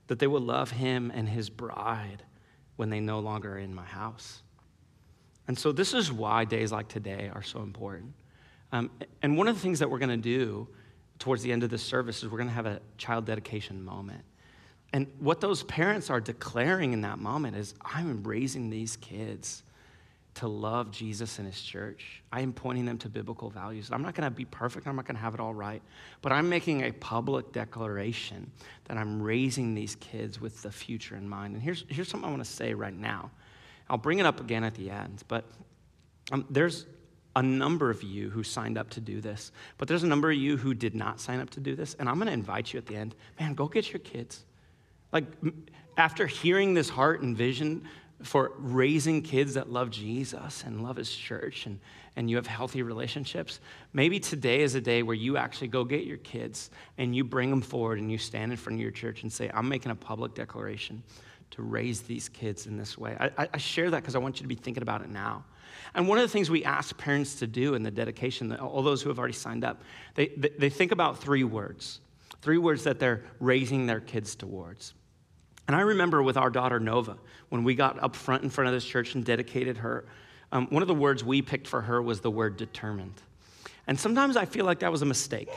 that 0.07 0.19
they 0.19 0.27
will 0.27 0.41
love 0.41 0.71
him 0.71 1.13
and 1.15 1.29
his 1.29 1.51
bride 1.51 2.23
when 2.77 2.91
they 2.91 3.01
no 3.01 3.21
longer 3.21 3.55
are 3.55 3.59
in 3.59 3.75
my 3.75 3.85
house. 3.85 4.43
And 5.47 5.59
so, 5.59 5.73
this 5.73 5.95
is 5.95 6.13
why 6.13 6.45
days 6.45 6.73
like 6.73 6.89
today 6.89 7.31
are 7.35 7.43
so 7.43 7.61
important. 7.61 8.13
Um, 8.73 8.91
and 9.23 9.37
one 9.37 9.49
of 9.49 9.55
the 9.55 9.61
things 9.61 9.79
that 9.79 9.91
we're 9.91 9.99
going 9.99 10.11
to 10.11 10.17
do 10.17 10.69
towards 11.19 11.43
the 11.43 11.53
end 11.53 11.63
of 11.63 11.71
this 11.71 11.83
service 11.83 12.23
is 12.23 12.29
we're 12.29 12.39
going 12.39 12.49
to 12.49 12.55
have 12.55 12.67
a 12.67 12.81
child 12.97 13.25
dedication 13.25 13.83
moment. 13.83 14.23
And 14.93 15.07
what 15.19 15.41
those 15.41 15.63
parents 15.65 16.11
are 16.11 16.21
declaring 16.21 16.93
in 16.93 17.03
that 17.03 17.19
moment 17.19 17.57
is 17.57 17.75
I'm 17.83 18.23
raising 18.23 18.71
these 18.71 18.97
kids 18.97 19.63
to 20.39 20.47
love 20.47 20.93
Jesus 20.93 21.39
and 21.39 21.49
his 21.49 21.61
church. 21.61 22.23
I 22.31 22.43
am 22.43 22.53
pointing 22.53 22.85
them 22.85 22.97
to 22.99 23.09
biblical 23.09 23.51
values. 23.51 23.91
I'm 23.91 24.03
not 24.03 24.15
going 24.15 24.31
to 24.31 24.35
be 24.35 24.45
perfect, 24.45 24.87
I'm 24.87 24.95
not 24.95 25.05
going 25.05 25.17
to 25.17 25.21
have 25.21 25.35
it 25.35 25.41
all 25.41 25.53
right, 25.53 25.83
but 26.23 26.31
I'm 26.31 26.49
making 26.49 26.83
a 26.83 26.93
public 26.93 27.53
declaration 27.53 28.51
that 28.85 28.97
I'm 28.97 29.21
raising 29.21 29.75
these 29.75 29.97
kids 29.97 30.41
with 30.41 30.63
the 30.63 30.71
future 30.71 31.17
in 31.17 31.29
mind. 31.29 31.55
And 31.55 31.63
here's, 31.63 31.85
here's 31.89 32.09
something 32.09 32.29
I 32.29 32.31
want 32.31 32.45
to 32.45 32.51
say 32.51 32.73
right 32.73 32.95
now. 32.95 33.33
I'll 33.91 33.99
bring 33.99 34.21
it 34.21 34.27
up 34.27 34.39
again 34.39 34.63
at 34.63 34.75
the 34.75 34.91
end, 34.91 35.25
but 35.27 35.45
um, 36.31 36.47
there's 36.51 36.87
a 37.39 37.43
number 37.43 37.89
of 37.89 38.03
you 38.03 38.31
who 38.31 38.43
signed 38.43 38.77
up 38.77 38.91
to 38.91 39.01
do 39.01 39.21
this, 39.21 39.53
but 39.79 39.87
there's 39.87 40.03
a 40.03 40.09
number 40.09 40.29
of 40.29 40.37
you 40.37 40.57
who 40.57 40.75
did 40.75 40.93
not 40.93 41.21
sign 41.21 41.39
up 41.39 41.49
to 41.51 41.61
do 41.61 41.77
this, 41.77 41.95
and 41.95 42.09
I'm 42.09 42.17
going 42.17 42.27
to 42.27 42.33
invite 42.33 42.73
you 42.73 42.79
at 42.79 42.87
the 42.87 42.97
end. 42.97 43.15
Man, 43.39 43.55
go 43.55 43.69
get 43.69 43.93
your 43.93 44.01
kids. 44.01 44.45
Like, 45.13 45.25
after 45.97 46.27
hearing 46.27 46.75
this 46.75 46.89
heart 46.89 47.23
and 47.23 47.37
vision 47.37 47.85
for 48.25 48.51
raising 48.59 49.23
kids 49.23 49.55
that 49.55 49.71
love 49.71 49.91
Jesus 49.91 50.65
and 50.67 50.83
love 50.83 50.97
his 50.97 51.15
church 51.15 51.67
and, 51.67 51.79
and 52.17 52.29
you 52.29 52.35
have 52.35 52.49
healthy 52.49 52.83
relationships, 52.83 53.61
maybe 53.93 54.19
today 54.19 54.63
is 54.63 54.75
a 54.75 54.81
day 54.81 55.05
where 55.05 55.15
you 55.15 55.37
actually 55.37 55.69
go 55.69 55.85
get 55.85 56.03
your 56.05 56.17
kids 56.17 56.71
and 56.99 57.15
you 57.15 57.23
bring 57.23 57.51
them 57.51 57.61
forward 57.61 58.01
and 58.01 58.11
you 58.11 58.19
stand 58.19 58.51
in 58.51 58.59
front 58.59 58.79
of 58.79 58.83
your 58.83 58.91
church 58.91 59.23
and 59.23 59.33
say, 59.33 59.49
I'm 59.55 59.69
making 59.69 59.93
a 59.93 59.95
public 59.95 60.35
declaration 60.35 61.05
to 61.53 61.63
raise 61.63 62.03
these 62.03 62.29
kids 62.29 62.67
in 62.67 62.77
this 62.77 62.99
way. 62.99 63.17
I, 63.21 63.49
I 63.55 63.59
share 63.59 63.91
that 63.91 64.03
because 64.03 64.17
I 64.17 64.19
want 64.19 64.39
you 64.39 64.43
to 64.43 64.49
be 64.49 64.57
thinking 64.57 64.83
about 64.83 65.03
it 65.03 65.09
now. 65.09 65.45
And 65.95 66.09
one 66.09 66.19
of 66.19 66.23
the 66.23 66.29
things 66.29 66.51
we 66.51 66.65
ask 66.65 66.97
parents 66.97 67.37
to 67.37 67.47
do 67.47 67.75
in 67.75 67.83
the 67.83 67.91
dedication, 67.91 68.55
all 68.57 68.83
those 68.83 69.03
who 69.03 69.09
have 69.09 69.19
already 69.19 69.35
signed 69.35 69.65
up, 69.65 69.83
they, 70.15 70.29
they 70.29 70.71
think 70.71 70.93
about 70.93 71.19
three 71.19 71.45
words, 71.45 72.01
three 72.43 72.59
words 72.59 72.85
that 72.85 72.99
they're 72.99 73.25
raising 73.41 73.87
their 73.87 74.01
kids 74.01 74.35
towards. 74.35 74.95
And 75.67 75.77
I 75.77 75.81
remember 75.81 76.23
with 76.23 76.37
our 76.37 76.49
daughter 76.49 76.81
Nova, 76.81 77.19
when 77.51 77.63
we 77.63 77.75
got 77.75 78.03
up 78.03 78.17
front 78.17 78.43
in 78.43 78.51
front 78.51 78.69
of 78.69 78.75
this 78.75 78.85
church 78.85 79.15
and 79.15 79.25
dedicated 79.25 79.77
her, 79.79 80.07
um, 80.51 80.67
one 80.71 80.83
of 80.83 80.89
the 80.89 80.95
words 80.95 81.23
we 81.23 81.43
picked 81.43 81.67
for 81.67 81.83
her 81.83 82.01
was 82.01 82.21
the 82.21 82.31
word 82.31 82.57
determined. 82.57 83.21
And 83.87 84.01
sometimes 84.01 84.37
I 84.37 84.47
feel 84.47 84.65
like 84.65 84.79
that 84.79 84.91
was 84.91 85.03
a 85.03 85.07
mistake. 85.07 85.51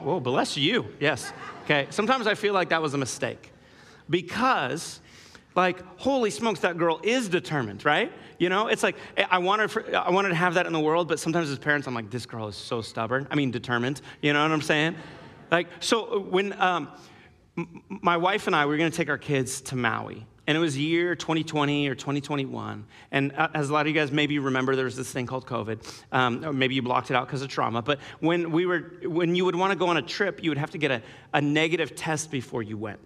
Whoa, 0.00 0.20
bless 0.20 0.56
you. 0.56 0.86
Yes. 0.98 1.32
Okay. 1.64 1.86
Sometimes 1.90 2.26
I 2.26 2.34
feel 2.34 2.54
like 2.54 2.70
that 2.70 2.80
was 2.80 2.94
a 2.94 2.98
mistake 2.98 3.52
because, 4.08 5.00
like, 5.54 5.82
holy 5.98 6.30
smokes, 6.30 6.60
that 6.60 6.78
girl 6.78 7.00
is 7.02 7.28
determined, 7.28 7.84
right? 7.84 8.12
You 8.38 8.48
know, 8.48 8.68
it's 8.68 8.82
like 8.82 8.96
I 9.30 9.38
wanted, 9.38 9.70
for, 9.70 9.96
I 9.96 10.10
wanted 10.10 10.30
to 10.30 10.34
have 10.34 10.54
that 10.54 10.66
in 10.66 10.72
the 10.72 10.80
world, 10.80 11.08
but 11.08 11.20
sometimes 11.20 11.50
as 11.50 11.58
parents, 11.58 11.86
I'm 11.86 11.94
like, 11.94 12.10
this 12.10 12.26
girl 12.26 12.48
is 12.48 12.56
so 12.56 12.82
stubborn. 12.82 13.26
I 13.30 13.34
mean, 13.34 13.50
determined. 13.50 14.00
You 14.20 14.32
know 14.32 14.42
what 14.42 14.50
I'm 14.50 14.62
saying? 14.62 14.96
Like, 15.50 15.68
so 15.80 16.20
when 16.20 16.58
um, 16.60 16.88
my 17.88 18.16
wife 18.16 18.46
and 18.46 18.56
I, 18.56 18.64
we 18.64 18.70
were 18.70 18.78
going 18.78 18.90
to 18.90 18.96
take 18.96 19.10
our 19.10 19.18
kids 19.18 19.60
to 19.62 19.76
Maui. 19.76 20.26
And 20.46 20.56
it 20.56 20.60
was 20.60 20.76
year 20.76 21.14
2020 21.14 21.88
or 21.88 21.94
2021. 21.94 22.84
And 23.12 23.32
uh, 23.32 23.48
as 23.54 23.70
a 23.70 23.72
lot 23.72 23.82
of 23.82 23.86
you 23.86 23.94
guys 23.94 24.10
maybe 24.10 24.40
remember, 24.40 24.74
there 24.74 24.86
was 24.86 24.96
this 24.96 25.12
thing 25.12 25.26
called 25.26 25.46
COVID. 25.46 26.02
Um, 26.10 26.44
or 26.44 26.52
maybe 26.52 26.74
you 26.74 26.82
blocked 26.82 27.10
it 27.10 27.14
out 27.14 27.28
because 27.28 27.42
of 27.42 27.48
trauma. 27.48 27.80
But 27.80 28.00
when, 28.18 28.50
we 28.50 28.66
were, 28.66 28.92
when 29.04 29.36
you 29.36 29.44
would 29.44 29.54
want 29.54 29.72
to 29.72 29.78
go 29.78 29.86
on 29.86 29.98
a 29.98 30.02
trip, 30.02 30.42
you 30.42 30.50
would 30.50 30.58
have 30.58 30.72
to 30.72 30.78
get 30.78 30.90
a, 30.90 31.02
a 31.32 31.40
negative 31.40 31.94
test 31.94 32.30
before 32.30 32.62
you 32.62 32.76
went. 32.76 32.98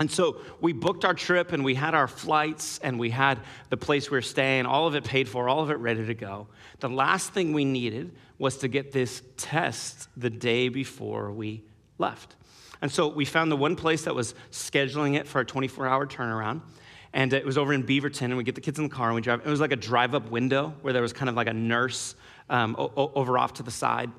And 0.00 0.10
so 0.10 0.38
we 0.62 0.72
booked 0.72 1.04
our 1.04 1.12
trip 1.12 1.52
and 1.52 1.62
we 1.62 1.74
had 1.74 1.94
our 1.94 2.08
flights 2.08 2.80
and 2.82 2.98
we 2.98 3.10
had 3.10 3.38
the 3.68 3.76
place 3.76 4.10
we 4.10 4.16
were 4.16 4.22
staying, 4.22 4.64
all 4.64 4.86
of 4.86 4.94
it 4.94 5.04
paid 5.04 5.28
for, 5.28 5.46
all 5.46 5.60
of 5.60 5.70
it 5.70 5.74
ready 5.74 6.06
to 6.06 6.14
go. 6.14 6.48
The 6.80 6.88
last 6.88 7.34
thing 7.34 7.52
we 7.52 7.66
needed 7.66 8.16
was 8.38 8.56
to 8.58 8.68
get 8.68 8.92
this 8.92 9.22
test 9.36 10.08
the 10.16 10.30
day 10.30 10.70
before 10.70 11.30
we 11.30 11.62
left. 11.98 12.36
And 12.80 12.90
so 12.90 13.08
we 13.08 13.26
found 13.26 13.52
the 13.52 13.56
one 13.56 13.76
place 13.76 14.04
that 14.04 14.14
was 14.14 14.34
scheduling 14.50 15.16
it 15.16 15.28
for 15.28 15.42
a 15.42 15.44
24 15.44 15.86
hour 15.86 16.06
turnaround. 16.06 16.62
And 17.12 17.34
it 17.34 17.44
was 17.44 17.58
over 17.58 17.74
in 17.74 17.82
Beaverton, 17.82 18.22
and 18.22 18.36
we 18.36 18.44
get 18.44 18.54
the 18.54 18.60
kids 18.60 18.78
in 18.78 18.84
the 18.84 18.94
car 18.94 19.08
and 19.08 19.16
we 19.16 19.20
drive. 19.20 19.44
It 19.44 19.50
was 19.50 19.60
like 19.60 19.72
a 19.72 19.76
drive 19.76 20.14
up 20.14 20.30
window 20.30 20.72
where 20.80 20.94
there 20.94 21.02
was 21.02 21.12
kind 21.12 21.28
of 21.28 21.34
like 21.34 21.48
a 21.48 21.52
nurse 21.52 22.14
um, 22.48 22.74
over 22.78 23.36
off 23.36 23.54
to 23.54 23.62
the 23.62 23.70
side 23.70 24.10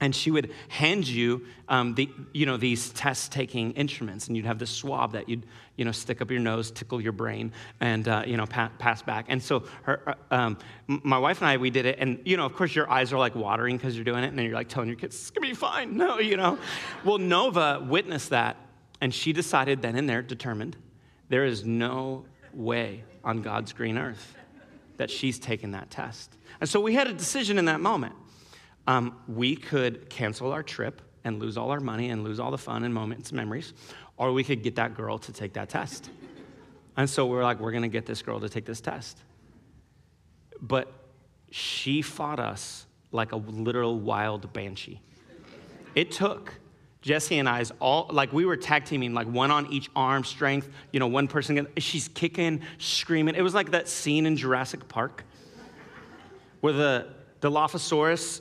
and 0.00 0.14
she 0.14 0.30
would 0.30 0.52
hand 0.68 1.08
you 1.08 1.44
um, 1.68 1.94
the, 1.94 2.08
you 2.32 2.46
know, 2.46 2.56
these 2.56 2.90
test 2.90 3.32
taking 3.32 3.72
instruments 3.72 4.28
and 4.28 4.36
you'd 4.36 4.46
have 4.46 4.58
this 4.58 4.70
swab 4.70 5.12
that 5.12 5.28
you'd 5.28 5.44
you 5.76 5.84
know, 5.84 5.92
stick 5.92 6.20
up 6.20 6.30
your 6.30 6.40
nose 6.40 6.70
tickle 6.70 7.00
your 7.00 7.12
brain 7.12 7.52
and 7.80 8.08
uh, 8.08 8.22
you 8.26 8.36
know, 8.36 8.46
pa- 8.46 8.70
pass 8.78 9.02
back. 9.02 9.26
And 9.28 9.42
so 9.42 9.64
her, 9.82 10.16
uh, 10.30 10.34
um, 10.34 10.58
my 10.86 11.18
wife 11.18 11.40
and 11.40 11.48
i 11.48 11.56
we 11.56 11.70
did 11.70 11.86
it 11.86 11.98
and 11.98 12.20
you 12.24 12.36
know 12.36 12.46
of 12.46 12.54
course 12.54 12.74
your 12.74 12.90
eyes 12.90 13.12
are 13.12 13.18
like 13.18 13.34
watering 13.34 13.76
because 13.76 13.94
you're 13.94 14.04
doing 14.04 14.24
it 14.24 14.28
and 14.28 14.38
then 14.38 14.46
you're 14.46 14.54
like 14.54 14.68
telling 14.68 14.88
your 14.88 14.98
kids 14.98 15.16
it's 15.16 15.30
gonna 15.30 15.46
be 15.46 15.54
fine. 15.54 15.96
No 15.96 16.18
you 16.18 16.36
know? 16.36 16.58
Well 17.04 17.18
nova 17.18 17.84
witnessed 17.86 18.30
that 18.30 18.56
and 19.00 19.12
she 19.12 19.32
decided 19.32 19.82
then 19.82 19.96
and 19.96 20.08
there 20.08 20.22
determined 20.22 20.76
there 21.28 21.44
is 21.44 21.64
no 21.64 22.24
way 22.54 23.04
on 23.24 23.42
god's 23.42 23.72
green 23.72 23.98
earth 23.98 24.36
that 24.96 25.10
she's 25.10 25.38
taken 25.38 25.70
that 25.72 25.90
test. 25.90 26.36
And 26.60 26.68
so 26.68 26.80
we 26.80 26.94
had 26.94 27.06
a 27.06 27.12
decision 27.12 27.56
in 27.58 27.64
that 27.66 27.80
moment 27.80 28.14
um, 28.88 29.14
we 29.28 29.54
could 29.54 30.08
cancel 30.08 30.50
our 30.50 30.62
trip 30.62 31.02
and 31.22 31.38
lose 31.38 31.58
all 31.58 31.70
our 31.70 31.78
money 31.78 32.08
and 32.08 32.24
lose 32.24 32.40
all 32.40 32.50
the 32.50 32.58
fun 32.58 32.84
and 32.84 32.92
moments 32.92 33.30
and 33.30 33.36
memories, 33.36 33.74
or 34.16 34.32
we 34.32 34.42
could 34.42 34.62
get 34.62 34.76
that 34.76 34.96
girl 34.96 35.18
to 35.18 35.30
take 35.30 35.52
that 35.52 35.68
test. 35.68 36.08
And 36.96 37.08
so 37.08 37.26
we're 37.26 37.44
like, 37.44 37.60
we're 37.60 37.70
gonna 37.70 37.88
get 37.88 38.06
this 38.06 38.22
girl 38.22 38.40
to 38.40 38.48
take 38.48 38.64
this 38.64 38.80
test. 38.80 39.18
But 40.60 40.90
she 41.50 42.00
fought 42.00 42.40
us 42.40 42.86
like 43.12 43.32
a 43.32 43.36
literal 43.36 44.00
wild 44.00 44.52
banshee. 44.54 45.02
It 45.94 46.10
took 46.10 46.54
Jesse 47.02 47.38
and 47.38 47.48
I's 47.48 47.70
all 47.80 48.08
like 48.10 48.32
we 48.32 48.46
were 48.46 48.56
tag 48.56 48.86
teaming, 48.86 49.12
like 49.12 49.26
one 49.26 49.50
on 49.50 49.70
each 49.70 49.90
arm 49.94 50.24
strength, 50.24 50.70
you 50.92 50.98
know, 50.98 51.06
one 51.06 51.28
person. 51.28 51.68
She's 51.76 52.08
kicking, 52.08 52.62
screaming. 52.78 53.34
It 53.34 53.42
was 53.42 53.54
like 53.54 53.70
that 53.72 53.86
scene 53.86 54.24
in 54.24 54.36
Jurassic 54.36 54.88
Park 54.88 55.24
where 56.60 56.72
the 56.72 57.06
Dilophosaurus 57.40 58.40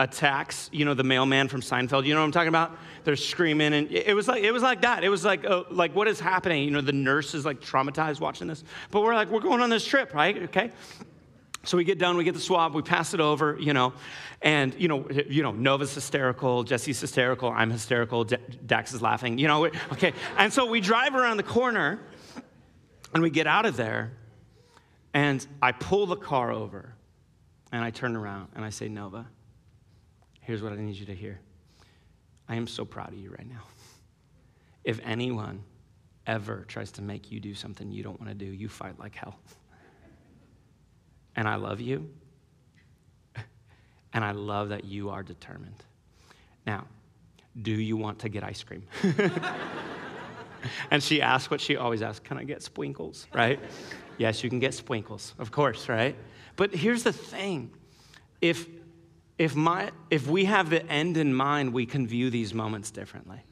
attacks, 0.00 0.68
you 0.72 0.84
know, 0.84 0.94
the 0.94 1.04
mailman 1.04 1.48
from 1.48 1.60
Seinfeld. 1.60 2.04
You 2.04 2.14
know 2.14 2.20
what 2.20 2.26
I'm 2.26 2.32
talking 2.32 2.48
about? 2.48 2.76
They're 3.04 3.16
screaming, 3.16 3.74
and 3.74 3.90
it 3.90 4.14
was 4.14 4.26
like 4.28 4.42
it 4.42 4.52
was 4.52 4.62
like 4.62 4.82
that. 4.82 5.04
It 5.04 5.08
was 5.08 5.24
like 5.24 5.44
uh, 5.44 5.64
like 5.70 5.94
what 5.94 6.08
is 6.08 6.18
happening? 6.18 6.64
You 6.64 6.70
know, 6.70 6.80
the 6.80 6.92
nurse 6.92 7.34
is 7.34 7.44
like 7.44 7.60
traumatized 7.60 8.20
watching 8.20 8.48
this, 8.48 8.64
but 8.90 9.02
we're 9.02 9.14
like 9.14 9.30
we're 9.30 9.40
going 9.40 9.60
on 9.60 9.70
this 9.70 9.84
trip, 9.84 10.14
right? 10.14 10.36
Okay. 10.44 10.70
So 11.64 11.78
we 11.78 11.84
get 11.84 11.98
done, 11.98 12.18
we 12.18 12.24
get 12.24 12.34
the 12.34 12.40
swab, 12.40 12.74
we 12.74 12.82
pass 12.82 13.14
it 13.14 13.20
over, 13.20 13.56
you 13.58 13.72
know, 13.72 13.94
and 14.42 14.74
you 14.78 14.86
know, 14.86 15.08
you 15.08 15.42
know, 15.42 15.52
Nova's 15.52 15.94
hysterical, 15.94 16.62
Jesse's 16.62 17.00
hysterical, 17.00 17.48
I'm 17.48 17.70
hysterical, 17.70 18.24
D- 18.24 18.36
Dax 18.66 18.92
is 18.92 19.00
laughing, 19.00 19.38
you 19.38 19.48
know, 19.48 19.66
okay. 19.92 20.12
And 20.36 20.52
so 20.52 20.66
we 20.66 20.82
drive 20.82 21.14
around 21.14 21.38
the 21.38 21.42
corner, 21.42 22.00
and 23.14 23.22
we 23.22 23.30
get 23.30 23.46
out 23.46 23.64
of 23.64 23.76
there, 23.76 24.12
and 25.14 25.46
I 25.62 25.72
pull 25.72 26.06
the 26.06 26.16
car 26.16 26.52
over, 26.52 26.94
and 27.72 27.82
I 27.82 27.88
turn 27.88 28.14
around 28.14 28.48
and 28.54 28.62
I 28.62 28.68
say, 28.68 28.88
Nova, 28.88 29.26
here's 30.44 30.62
what 30.62 30.72
I 30.72 30.76
need 30.76 30.96
you 30.96 31.06
to 31.06 31.14
hear. 31.14 31.40
I 32.48 32.56
am 32.56 32.66
so 32.66 32.84
proud 32.84 33.08
of 33.08 33.18
you 33.18 33.30
right 33.30 33.48
now. 33.48 33.62
If 34.84 35.00
anyone 35.02 35.64
ever 36.26 36.64
tries 36.68 36.92
to 36.92 37.02
make 37.02 37.32
you 37.32 37.40
do 37.40 37.54
something 37.54 37.90
you 37.90 38.02
don't 38.02 38.20
want 38.20 38.30
to 38.30 38.34
do, 38.34 38.50
you 38.50 38.68
fight 38.68 38.98
like 38.98 39.14
hell. 39.14 39.38
And 41.36 41.48
I 41.48 41.56
love 41.56 41.80
you. 41.80 42.10
And 44.12 44.24
I 44.24 44.30
love 44.30 44.68
that 44.68 44.84
you 44.84 45.10
are 45.10 45.22
determined. 45.22 45.82
Now, 46.66 46.86
do 47.60 47.72
you 47.72 47.96
want 47.96 48.20
to 48.20 48.28
get 48.28 48.44
ice 48.44 48.62
cream? 48.62 48.84
and 50.90 51.02
she 51.02 51.20
asked 51.20 51.50
what 51.50 51.60
she 51.60 51.76
always 51.76 52.02
asks 52.02 52.20
Can 52.20 52.38
I 52.38 52.44
get 52.44 52.62
sprinkles? 52.62 53.26
Right? 53.34 53.58
yes, 54.18 54.44
you 54.44 54.50
can 54.50 54.60
get 54.60 54.74
sprinkles, 54.74 55.34
of 55.38 55.50
course, 55.50 55.88
right? 55.88 56.16
But 56.54 56.72
here's 56.72 57.02
the 57.02 57.12
thing 57.12 57.72
if 58.40 58.68
if, 59.38 59.54
my, 59.56 59.90
if 60.10 60.26
we 60.26 60.44
have 60.44 60.70
the 60.70 60.84
end 60.86 61.16
in 61.16 61.34
mind, 61.34 61.72
we 61.72 61.86
can 61.86 62.06
view 62.06 62.30
these 62.30 62.54
moments 62.54 62.90
differently. 62.90 63.42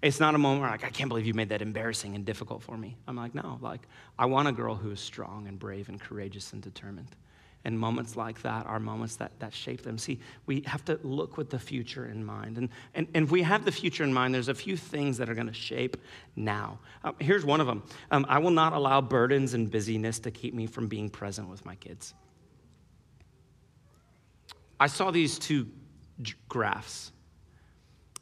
It's 0.00 0.20
not 0.20 0.34
a 0.34 0.38
moment 0.38 0.62
where 0.62 0.70
like, 0.70 0.84
I 0.84 0.90
can't 0.90 1.08
believe 1.08 1.26
you 1.26 1.34
made 1.34 1.48
that 1.48 1.62
embarrassing 1.62 2.14
and 2.14 2.24
difficult 2.24 2.62
for 2.62 2.76
me. 2.76 2.96
I'm 3.06 3.16
like, 3.16 3.34
no, 3.34 3.58
like, 3.60 3.80
I 4.18 4.26
want 4.26 4.48
a 4.48 4.52
girl 4.52 4.74
who 4.74 4.90
is 4.90 5.00
strong 5.00 5.48
and 5.48 5.58
brave 5.58 5.88
and 5.88 6.00
courageous 6.00 6.52
and 6.52 6.62
determined. 6.62 7.16
And 7.64 7.78
moments 7.78 8.16
like 8.16 8.40
that 8.42 8.66
are 8.66 8.78
moments 8.78 9.16
that, 9.16 9.32
that 9.40 9.52
shape 9.52 9.82
them. 9.82 9.98
See, 9.98 10.20
we 10.46 10.62
have 10.62 10.84
to 10.84 10.98
look 11.02 11.36
with 11.36 11.50
the 11.50 11.58
future 11.58 12.06
in 12.06 12.24
mind. 12.24 12.56
And, 12.56 12.68
and, 12.94 13.08
and 13.14 13.24
if 13.24 13.30
we 13.32 13.42
have 13.42 13.64
the 13.64 13.72
future 13.72 14.04
in 14.04 14.12
mind, 14.12 14.32
there's 14.32 14.48
a 14.48 14.54
few 14.54 14.76
things 14.76 15.18
that 15.18 15.28
are 15.28 15.34
going 15.34 15.48
to 15.48 15.52
shape 15.52 15.96
now. 16.36 16.78
Um, 17.02 17.16
here's 17.18 17.44
one 17.44 17.60
of 17.60 17.66
them 17.66 17.82
um, 18.12 18.24
I 18.28 18.38
will 18.38 18.52
not 18.52 18.72
allow 18.72 19.00
burdens 19.00 19.54
and 19.54 19.68
busyness 19.70 20.20
to 20.20 20.30
keep 20.30 20.54
me 20.54 20.66
from 20.66 20.86
being 20.86 21.10
present 21.10 21.48
with 21.48 21.64
my 21.66 21.74
kids. 21.74 22.14
I 24.80 24.86
saw 24.86 25.10
these 25.10 25.38
two 25.38 25.68
graphs 26.48 27.12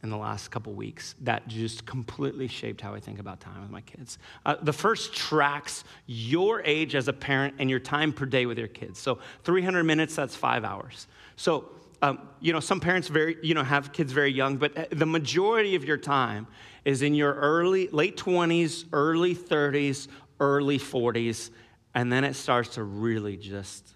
in 0.02 0.10
the 0.10 0.16
last 0.16 0.50
couple 0.50 0.72
weeks 0.72 1.14
that 1.22 1.48
just 1.48 1.86
completely 1.86 2.46
shaped 2.46 2.80
how 2.80 2.94
I 2.94 3.00
think 3.00 3.18
about 3.18 3.40
time 3.40 3.62
with 3.62 3.70
my 3.70 3.80
kids. 3.80 4.18
Uh, 4.44 4.56
the 4.62 4.72
first 4.72 5.14
tracks 5.14 5.84
your 6.06 6.62
age 6.62 6.94
as 6.94 7.08
a 7.08 7.12
parent 7.12 7.54
and 7.58 7.68
your 7.68 7.80
time 7.80 8.12
per 8.12 8.26
day 8.26 8.46
with 8.46 8.58
your 8.58 8.68
kids. 8.68 9.00
So 9.00 9.18
300 9.44 9.84
minutes, 9.84 10.14
that's 10.14 10.36
five 10.36 10.64
hours. 10.64 11.08
So 11.36 11.70
um, 12.02 12.28
you 12.40 12.52
know, 12.52 12.60
some 12.60 12.78
parents 12.78 13.08
very, 13.08 13.36
you 13.42 13.54
know, 13.54 13.64
have 13.64 13.92
kids 13.92 14.12
very 14.12 14.30
young, 14.30 14.58
but 14.58 14.76
uh, 14.76 14.84
the 14.90 15.06
majority 15.06 15.74
of 15.74 15.84
your 15.84 15.96
time 15.96 16.46
is 16.84 17.02
in 17.02 17.14
your 17.14 17.34
early, 17.34 17.88
late 17.88 18.16
20s, 18.16 18.84
early 18.92 19.34
30s, 19.34 20.08
early 20.38 20.78
40s, 20.78 21.50
and 21.94 22.12
then 22.12 22.22
it 22.24 22.34
starts 22.34 22.74
to 22.74 22.84
really 22.84 23.36
just 23.36 23.95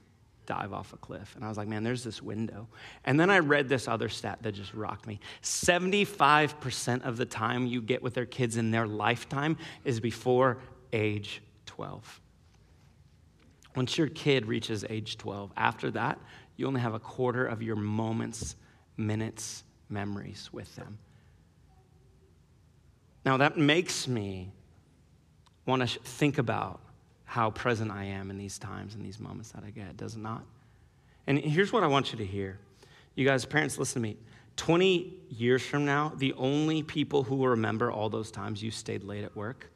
dive 0.50 0.72
off 0.72 0.92
a 0.92 0.96
cliff. 0.96 1.36
And 1.36 1.44
I 1.44 1.48
was 1.48 1.56
like, 1.56 1.68
man, 1.68 1.84
there's 1.84 2.02
this 2.02 2.20
window. 2.20 2.66
And 3.04 3.20
then 3.20 3.30
I 3.30 3.38
read 3.38 3.68
this 3.68 3.86
other 3.86 4.08
stat 4.08 4.40
that 4.42 4.50
just 4.50 4.74
rocked 4.74 5.06
me 5.06 5.20
75% 5.44 7.04
of 7.04 7.16
the 7.16 7.24
time 7.24 7.66
you 7.66 7.80
get 7.80 8.02
with 8.02 8.14
their 8.14 8.26
kids 8.26 8.56
in 8.56 8.72
their 8.72 8.84
lifetime 8.84 9.56
is 9.84 10.00
before 10.00 10.58
age 10.92 11.40
12. 11.66 12.20
Once 13.76 13.96
your 13.96 14.08
kid 14.08 14.46
reaches 14.46 14.84
age 14.90 15.18
12, 15.18 15.52
after 15.56 15.88
that, 15.92 16.18
you 16.56 16.66
only 16.66 16.80
have 16.80 16.94
a 16.94 16.98
quarter 16.98 17.46
of 17.46 17.62
your 17.62 17.76
moments, 17.76 18.56
minutes, 18.96 19.62
memories 19.88 20.50
with 20.52 20.74
them. 20.74 20.98
Now, 23.24 23.36
that 23.36 23.56
makes 23.56 24.08
me 24.08 24.50
want 25.64 25.88
to 25.88 25.98
think 26.00 26.38
about 26.38 26.80
how 27.30 27.48
present 27.48 27.92
I 27.92 28.06
am 28.06 28.28
in 28.32 28.38
these 28.38 28.58
times 28.58 28.96
and 28.96 29.04
these 29.04 29.20
moments 29.20 29.52
that 29.52 29.62
I 29.62 29.70
get, 29.70 29.96
does 29.96 30.16
it 30.16 30.18
not? 30.18 30.42
And 31.28 31.38
here's 31.38 31.72
what 31.72 31.84
I 31.84 31.86
want 31.86 32.10
you 32.10 32.18
to 32.18 32.26
hear. 32.26 32.58
You 33.14 33.24
guys, 33.24 33.44
parents, 33.44 33.78
listen 33.78 34.02
to 34.02 34.08
me. 34.08 34.16
20 34.56 35.14
years 35.28 35.62
from 35.62 35.84
now, 35.84 36.12
the 36.16 36.32
only 36.32 36.82
people 36.82 37.22
who 37.22 37.36
will 37.36 37.46
remember 37.46 37.92
all 37.92 38.08
those 38.08 38.32
times 38.32 38.60
you 38.64 38.72
stayed 38.72 39.04
late 39.04 39.22
at 39.22 39.36
work 39.36 39.70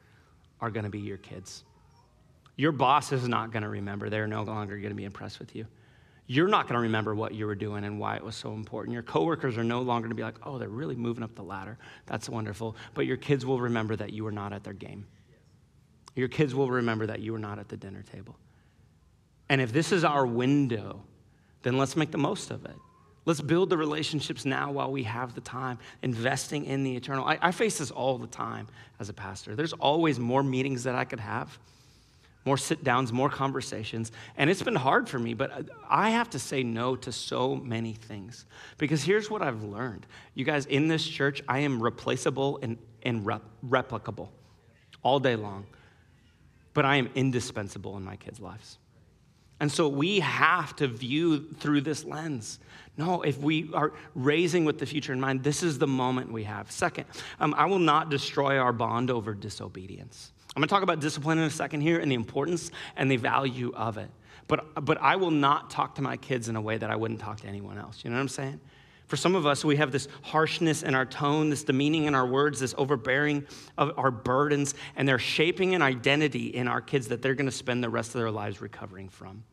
are 0.59 0.69
going 0.69 0.83
to 0.83 0.89
be 0.89 0.99
your 0.99 1.15
kids. 1.15 1.63
Your 2.57 2.73
boss 2.73 3.13
is 3.13 3.25
not 3.25 3.53
going 3.53 3.63
to 3.63 3.69
remember. 3.69 4.09
They're 4.09 4.27
no 4.27 4.43
longer 4.43 4.75
going 4.75 4.89
to 4.89 4.93
be 4.93 5.05
impressed 5.05 5.39
with 5.39 5.55
you. 5.55 5.65
You're 6.27 6.49
not 6.49 6.63
going 6.63 6.75
to 6.75 6.81
remember 6.81 7.15
what 7.15 7.33
you 7.33 7.45
were 7.45 7.55
doing 7.55 7.85
and 7.85 7.97
why 7.97 8.17
it 8.17 8.23
was 8.25 8.35
so 8.35 8.51
important. 8.51 8.91
Your 8.91 9.03
coworkers 9.03 9.57
are 9.57 9.63
no 9.63 9.79
longer 9.81 10.09
going 10.09 10.17
to 10.17 10.21
be 10.21 10.23
like, 10.23 10.45
oh, 10.45 10.57
they're 10.57 10.67
really 10.67 10.95
moving 10.97 11.23
up 11.23 11.33
the 11.35 11.43
ladder. 11.43 11.77
That's 12.05 12.27
wonderful. 12.27 12.75
But 12.93 13.05
your 13.05 13.15
kids 13.15 13.45
will 13.45 13.61
remember 13.61 13.95
that 13.95 14.11
you 14.11 14.25
were 14.25 14.33
not 14.33 14.51
at 14.51 14.65
their 14.65 14.73
game. 14.73 15.07
Your 16.15 16.27
kids 16.27 16.55
will 16.55 16.69
remember 16.69 17.07
that 17.07 17.19
you 17.19 17.33
were 17.33 17.39
not 17.39 17.59
at 17.59 17.69
the 17.69 17.77
dinner 17.77 18.03
table. 18.03 18.35
And 19.49 19.61
if 19.61 19.71
this 19.71 19.91
is 19.91 20.03
our 20.03 20.25
window, 20.25 21.03
then 21.63 21.77
let's 21.77 21.95
make 21.95 22.11
the 22.11 22.17
most 22.17 22.51
of 22.51 22.65
it. 22.65 22.75
Let's 23.25 23.41
build 23.41 23.69
the 23.69 23.77
relationships 23.77 24.45
now 24.45 24.71
while 24.71 24.91
we 24.91 25.03
have 25.03 25.33
the 25.33 25.41
time, 25.41 25.79
investing 26.03 26.65
in 26.65 26.83
the 26.83 26.95
eternal. 26.95 27.25
I, 27.25 27.39
I 27.41 27.51
face 27.51 27.79
this 27.79 27.91
all 27.91 28.17
the 28.17 28.27
time 28.27 28.67
as 28.99 29.09
a 29.09 29.13
pastor. 29.13 29.55
There's 29.55 29.73
always 29.73 30.19
more 30.19 30.43
meetings 30.43 30.83
that 30.83 30.95
I 30.95 31.05
could 31.05 31.19
have 31.19 31.57
more 32.45 32.57
sit 32.57 32.83
downs, 32.83 33.11
more 33.11 33.29
conversations. 33.29 34.11
And 34.37 34.49
it's 34.49 34.61
been 34.61 34.75
hard 34.75 35.09
for 35.09 35.17
me, 35.17 35.33
but 35.33 35.67
I 35.89 36.11
have 36.11 36.29
to 36.31 36.39
say 36.39 36.61
no 36.63 36.95
to 36.97 37.11
so 37.11 37.55
many 37.55 37.93
things. 37.93 38.45
Because 38.77 39.03
here's 39.03 39.29
what 39.29 39.41
I've 39.41 39.63
learned. 39.63 40.05
You 40.35 40.45
guys, 40.45 40.67
in 40.67 40.87
this 40.87 41.05
church, 41.05 41.41
I 41.47 41.59
am 41.59 41.81
replaceable 41.81 42.59
and, 42.61 42.77
and 43.01 43.25
rep- 43.25 43.41
replicable 43.67 44.29
all 45.01 45.19
day 45.19 45.35
long, 45.35 45.65
but 46.75 46.85
I 46.85 46.97
am 46.97 47.09
indispensable 47.15 47.97
in 47.97 48.03
my 48.03 48.17
kids' 48.17 48.39
lives. 48.39 48.77
And 49.59 49.71
so 49.71 49.87
we 49.87 50.19
have 50.19 50.75
to 50.75 50.87
view 50.87 51.53
through 51.59 51.81
this 51.81 52.03
lens. 52.03 52.59
No, 52.97 53.21
if 53.21 53.39
we 53.39 53.71
are 53.73 53.93
raising 54.13 54.65
with 54.65 54.77
the 54.77 54.85
future 54.85 55.13
in 55.13 55.19
mind, 55.19 55.43
this 55.43 55.63
is 55.63 55.79
the 55.79 55.87
moment 55.87 56.31
we 56.31 56.43
have. 56.43 56.69
Second, 56.69 57.05
um, 57.39 57.55
I 57.57 57.65
will 57.65 57.79
not 57.79 58.09
destroy 58.09 58.59
our 58.59 58.73
bond 58.73 59.09
over 59.09 59.33
disobedience. 59.33 60.33
I'm 60.55 60.61
to 60.61 60.67
talk 60.67 60.83
about 60.83 60.99
discipline 60.99 61.37
in 61.37 61.45
a 61.45 61.49
second 61.49 61.81
here 61.81 61.99
and 61.99 62.11
the 62.11 62.15
importance 62.15 62.69
and 62.97 63.09
the 63.09 63.17
value 63.17 63.73
of 63.75 63.97
it. 63.97 64.09
But, 64.47 64.85
but 64.85 64.97
I 65.01 65.15
will 65.15 65.31
not 65.31 65.69
talk 65.69 65.95
to 65.95 66.01
my 66.01 66.17
kids 66.17 66.49
in 66.49 66.55
a 66.55 66.61
way 66.61 66.77
that 66.77 66.91
I 66.91 66.95
wouldn't 66.95 67.21
talk 67.21 67.39
to 67.41 67.47
anyone 67.47 67.77
else. 67.77 68.03
You 68.03 68.09
know 68.09 68.17
what 68.17 68.21
I'm 68.21 68.27
saying? 68.27 68.59
For 69.07 69.17
some 69.17 69.35
of 69.35 69.45
us, 69.45 69.63
we 69.63 69.75
have 69.75 69.91
this 69.91 70.07
harshness 70.23 70.81
in 70.81 70.95
our 70.95 71.05
tone, 71.05 71.49
this 71.49 71.63
demeaning 71.63 72.05
in 72.05 72.15
our 72.15 72.25
words, 72.25 72.59
this 72.59 72.73
overbearing 72.77 73.45
of 73.77 73.91
our 73.97 74.09
burdens, 74.09 74.73
and 74.95 75.07
they're 75.07 75.19
shaping 75.19 75.75
an 75.75 75.81
identity 75.81 76.47
in 76.47 76.67
our 76.67 76.81
kids 76.81 77.07
that 77.09 77.21
they're 77.21 77.35
going 77.35 77.45
to 77.45 77.51
spend 77.51 77.83
the 77.83 77.89
rest 77.89 78.15
of 78.15 78.21
their 78.21 78.31
lives 78.31 78.61
recovering 78.61 79.09
from. 79.09 79.43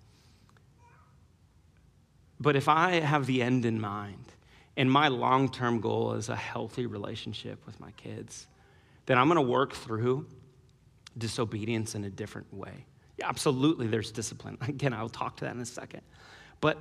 But 2.40 2.56
if 2.56 2.68
I 2.68 3.00
have 3.00 3.26
the 3.26 3.43
end 3.43 3.67
in 3.67 3.80
mind, 3.80 4.25
and 4.76 4.91
my 4.91 5.08
long 5.08 5.50
term 5.50 5.80
goal 5.80 6.15
is 6.15 6.28
a 6.28 6.36
healthy 6.36 6.86
relationship 6.86 7.65
with 7.67 7.78
my 7.78 7.91
kids, 7.93 8.47
then 9.06 9.19
I'm 9.19 9.28
going 9.28 9.36
to 9.36 9.50
work 9.50 9.75
through 9.75 10.26
disobedience 11.19 11.95
in 11.95 12.04
a 12.04 12.10
different 12.10 12.52
way. 12.54 12.86
Yeah, 13.19 13.28
absolutely, 13.28 13.86
there's 13.86 14.10
discipline. 14.10 14.56
Again, 14.62 14.95
I'll 14.95 15.08
talk 15.08 15.36
to 15.36 15.45
that 15.45 15.54
in 15.54 15.60
a 15.60 15.67
second. 15.67 16.02
But 16.60 16.78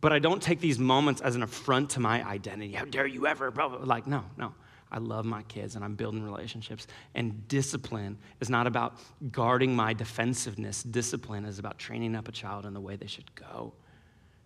but 0.00 0.12
I 0.12 0.18
don't 0.18 0.42
take 0.42 0.60
these 0.60 0.78
moments 0.78 1.20
as 1.20 1.36
an 1.36 1.42
affront 1.42 1.90
to 1.90 2.00
my 2.00 2.26
identity. 2.26 2.72
How 2.72 2.84
dare 2.84 3.06
you 3.06 3.26
ever? 3.26 3.50
Like, 3.50 4.06
no, 4.06 4.24
no. 4.36 4.54
I 4.90 4.98
love 4.98 5.24
my 5.24 5.42
kids 5.44 5.74
and 5.74 5.84
I'm 5.84 5.94
building 5.94 6.22
relationships. 6.22 6.86
And 7.14 7.46
discipline 7.48 8.18
is 8.40 8.48
not 8.48 8.66
about 8.66 8.98
guarding 9.32 9.74
my 9.74 9.92
defensiveness. 9.92 10.82
Discipline 10.82 11.44
is 11.44 11.58
about 11.58 11.78
training 11.78 12.14
up 12.14 12.28
a 12.28 12.32
child 12.32 12.66
in 12.66 12.74
the 12.74 12.80
way 12.80 12.96
they 12.96 13.06
should 13.08 13.34
go 13.34 13.72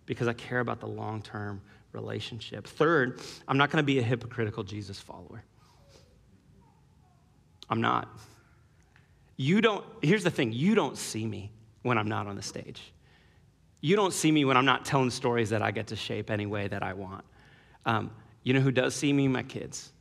because 0.05 0.27
I 0.27 0.33
care 0.33 0.59
about 0.59 0.79
the 0.79 0.87
long 0.87 1.21
term 1.21 1.61
relationship. 1.93 2.65
Third, 2.65 3.21
I'm 3.47 3.57
not 3.57 3.69
going 3.69 3.83
to 3.83 3.85
be 3.85 3.99
a 3.99 4.03
hypocritical 4.03 4.63
Jesus 4.63 4.99
follower. 4.99 5.43
I'm 7.69 7.81
not. 7.81 8.09
You 9.37 9.61
don't, 9.61 9.85
here's 10.01 10.23
the 10.23 10.31
thing 10.31 10.53
you 10.53 10.75
don't 10.75 10.97
see 10.97 11.25
me 11.25 11.51
when 11.83 11.97
I'm 11.97 12.07
not 12.07 12.27
on 12.27 12.35
the 12.35 12.41
stage. 12.41 12.93
You 13.81 13.95
don't 13.95 14.13
see 14.13 14.31
me 14.31 14.45
when 14.45 14.57
I'm 14.57 14.65
not 14.65 14.85
telling 14.85 15.09
stories 15.09 15.49
that 15.49 15.61
I 15.61 15.71
get 15.71 15.87
to 15.87 15.95
shape 15.95 16.29
any 16.29 16.45
way 16.45 16.67
that 16.67 16.83
I 16.83 16.93
want. 16.93 17.25
Um, 17.85 18.11
you 18.43 18.53
know 18.53 18.59
who 18.59 18.71
does 18.71 18.95
see 18.95 19.11
me? 19.11 19.27
My 19.27 19.43
kids. 19.43 19.91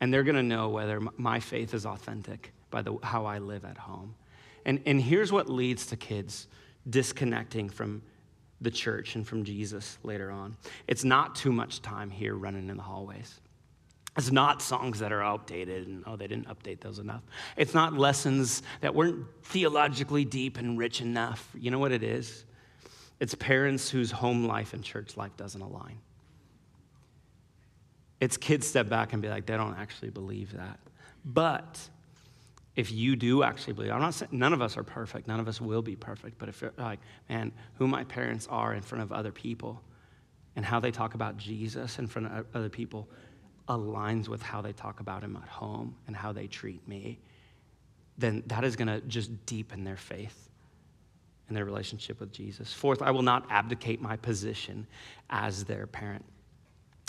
And 0.00 0.12
they're 0.12 0.22
going 0.22 0.36
to 0.36 0.42
know 0.42 0.68
whether 0.68 1.00
my 1.16 1.40
faith 1.40 1.74
is 1.74 1.84
authentic 1.84 2.52
by 2.70 2.82
the, 2.82 2.96
how 3.02 3.26
I 3.26 3.38
live 3.38 3.64
at 3.64 3.76
home. 3.76 4.14
And, 4.64 4.80
and 4.86 5.00
here's 5.00 5.32
what 5.32 5.48
leads 5.48 5.86
to 5.86 5.96
kids 5.96 6.48
disconnecting 6.88 7.68
from 7.68 8.02
the 8.60 8.70
church 8.70 9.16
and 9.16 9.26
from 9.26 9.44
Jesus 9.44 9.98
later 10.02 10.30
on 10.30 10.56
it's 10.86 11.04
not 11.04 11.34
too 11.34 11.52
much 11.52 11.82
time 11.82 12.10
here 12.10 12.34
running 12.34 12.68
in 12.68 12.76
the 12.76 12.82
hallways. 12.82 13.40
It's 14.16 14.32
not 14.32 14.62
songs 14.62 15.00
that 15.00 15.12
are 15.12 15.22
outdated 15.22 15.88
and, 15.88 16.02
oh, 16.06 16.16
they 16.16 16.26
didn't 16.26 16.48
update 16.48 16.80
those 16.80 16.98
enough. 16.98 17.22
It's 17.58 17.74
not 17.74 17.92
lessons 17.92 18.62
that 18.80 18.94
weren't 18.94 19.26
theologically 19.42 20.24
deep 20.24 20.56
and 20.56 20.78
rich 20.78 21.02
enough. 21.02 21.50
You 21.54 21.70
know 21.70 21.78
what 21.78 21.92
it 21.92 22.02
is? 22.02 22.46
It's 23.18 23.34
parents 23.34 23.90
whose 23.90 24.10
home 24.10 24.46
life 24.46 24.74
and 24.74 24.82
church 24.84 25.16
life 25.16 25.36
doesn't 25.36 25.60
align. 25.60 25.98
It's 28.20 28.36
kids 28.36 28.66
step 28.66 28.88
back 28.88 29.12
and 29.12 29.22
be 29.22 29.28
like, 29.28 29.46
they 29.46 29.56
don't 29.56 29.74
actually 29.74 30.10
believe 30.10 30.52
that. 30.54 30.78
But 31.24 31.88
if 32.74 32.92
you 32.92 33.16
do 33.16 33.42
actually 33.42 33.72
believe, 33.72 33.90
I'm 33.90 34.00
not 34.00 34.14
saying 34.14 34.30
none 34.32 34.52
of 34.52 34.60
us 34.60 34.76
are 34.76 34.82
perfect, 34.82 35.28
none 35.28 35.40
of 35.40 35.48
us 35.48 35.60
will 35.60 35.82
be 35.82 35.96
perfect, 35.96 36.38
but 36.38 36.48
if 36.48 36.60
you're 36.60 36.72
like, 36.76 37.00
man, 37.28 37.52
who 37.74 37.88
my 37.88 38.04
parents 38.04 38.46
are 38.50 38.74
in 38.74 38.82
front 38.82 39.02
of 39.02 39.12
other 39.12 39.32
people 39.32 39.82
and 40.56 40.64
how 40.64 40.78
they 40.78 40.90
talk 40.90 41.14
about 41.14 41.36
Jesus 41.38 41.98
in 41.98 42.06
front 42.06 42.28
of 42.28 42.46
other 42.54 42.68
people, 42.68 43.08
aligns 43.68 44.28
with 44.28 44.42
how 44.42 44.60
they 44.60 44.72
talk 44.72 45.00
about 45.00 45.22
him 45.22 45.36
at 45.36 45.48
home 45.48 45.96
and 46.06 46.14
how 46.14 46.32
they 46.32 46.46
treat 46.46 46.86
me, 46.86 47.18
then 48.18 48.42
that 48.46 48.62
is 48.62 48.76
going 48.76 48.88
to 48.88 49.00
just 49.02 49.46
deepen 49.46 49.84
their 49.84 49.96
faith 49.96 50.48
and 51.48 51.56
their 51.56 51.64
relationship 51.64 52.20
with 52.20 52.32
Jesus. 52.32 52.72
Fourth, 52.72 53.02
I 53.02 53.10
will 53.10 53.22
not 53.22 53.46
abdicate 53.50 54.00
my 54.00 54.16
position 54.16 54.86
as 55.30 55.64
their 55.64 55.86
parent. 55.86 56.24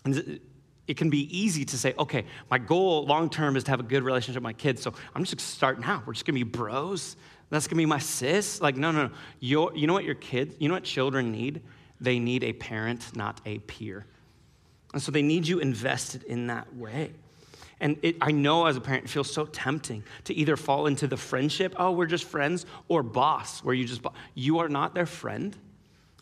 And 0.05 0.39
it 0.87 0.95
can 0.95 1.09
be 1.09 1.37
easy 1.37 1.65
to 1.65 1.77
say, 1.77 1.93
okay, 1.99 2.25
my 2.49 2.57
goal 2.57 3.05
long 3.05 3.29
term 3.29 3.55
is 3.55 3.63
to 3.65 3.71
have 3.71 3.79
a 3.79 3.83
good 3.83 4.03
relationship 4.03 4.41
with 4.41 4.43
my 4.43 4.53
kids, 4.53 4.81
so 4.81 4.93
I'm 5.13 5.23
just 5.23 5.37
to 5.37 5.43
start 5.43 5.79
now. 5.79 6.03
We're 6.05 6.13
just 6.13 6.25
to 6.27 6.31
be 6.31 6.43
bros. 6.43 7.17
That's 7.49 7.67
to 7.67 7.75
be 7.75 7.85
my 7.85 7.99
sis. 7.99 8.61
Like, 8.61 8.77
no, 8.77 8.91
no, 8.91 9.07
no. 9.07 9.13
You 9.39 9.87
know 9.87 9.93
what 9.93 10.03
your 10.03 10.15
kids, 10.15 10.55
you 10.59 10.67
know 10.67 10.75
what 10.75 10.83
children 10.83 11.31
need? 11.31 11.61
They 11.99 12.19
need 12.19 12.43
a 12.43 12.53
parent, 12.53 13.15
not 13.15 13.41
a 13.45 13.59
peer. 13.59 14.05
And 14.93 15.01
so 15.01 15.11
they 15.11 15.21
need 15.21 15.47
you 15.47 15.59
invested 15.59 16.23
in 16.23 16.47
that 16.47 16.73
way. 16.75 17.11
And 17.79 17.97
it, 18.01 18.17
I 18.21 18.31
know 18.31 18.65
as 18.65 18.75
a 18.75 18.81
parent, 18.81 19.05
it 19.05 19.09
feels 19.09 19.31
so 19.31 19.45
tempting 19.45 20.03
to 20.23 20.33
either 20.33 20.57
fall 20.57 20.87
into 20.87 21.05
the 21.07 21.17
friendship, 21.17 21.75
oh, 21.77 21.91
we're 21.91 22.07
just 22.07 22.23
friends, 22.23 22.65
or 22.87 23.03
boss, 23.03 23.63
where 23.63 23.75
you 23.75 23.85
just, 23.85 24.01
you 24.33 24.59
are 24.59 24.69
not 24.69 24.95
their 24.95 25.05
friend 25.05 25.55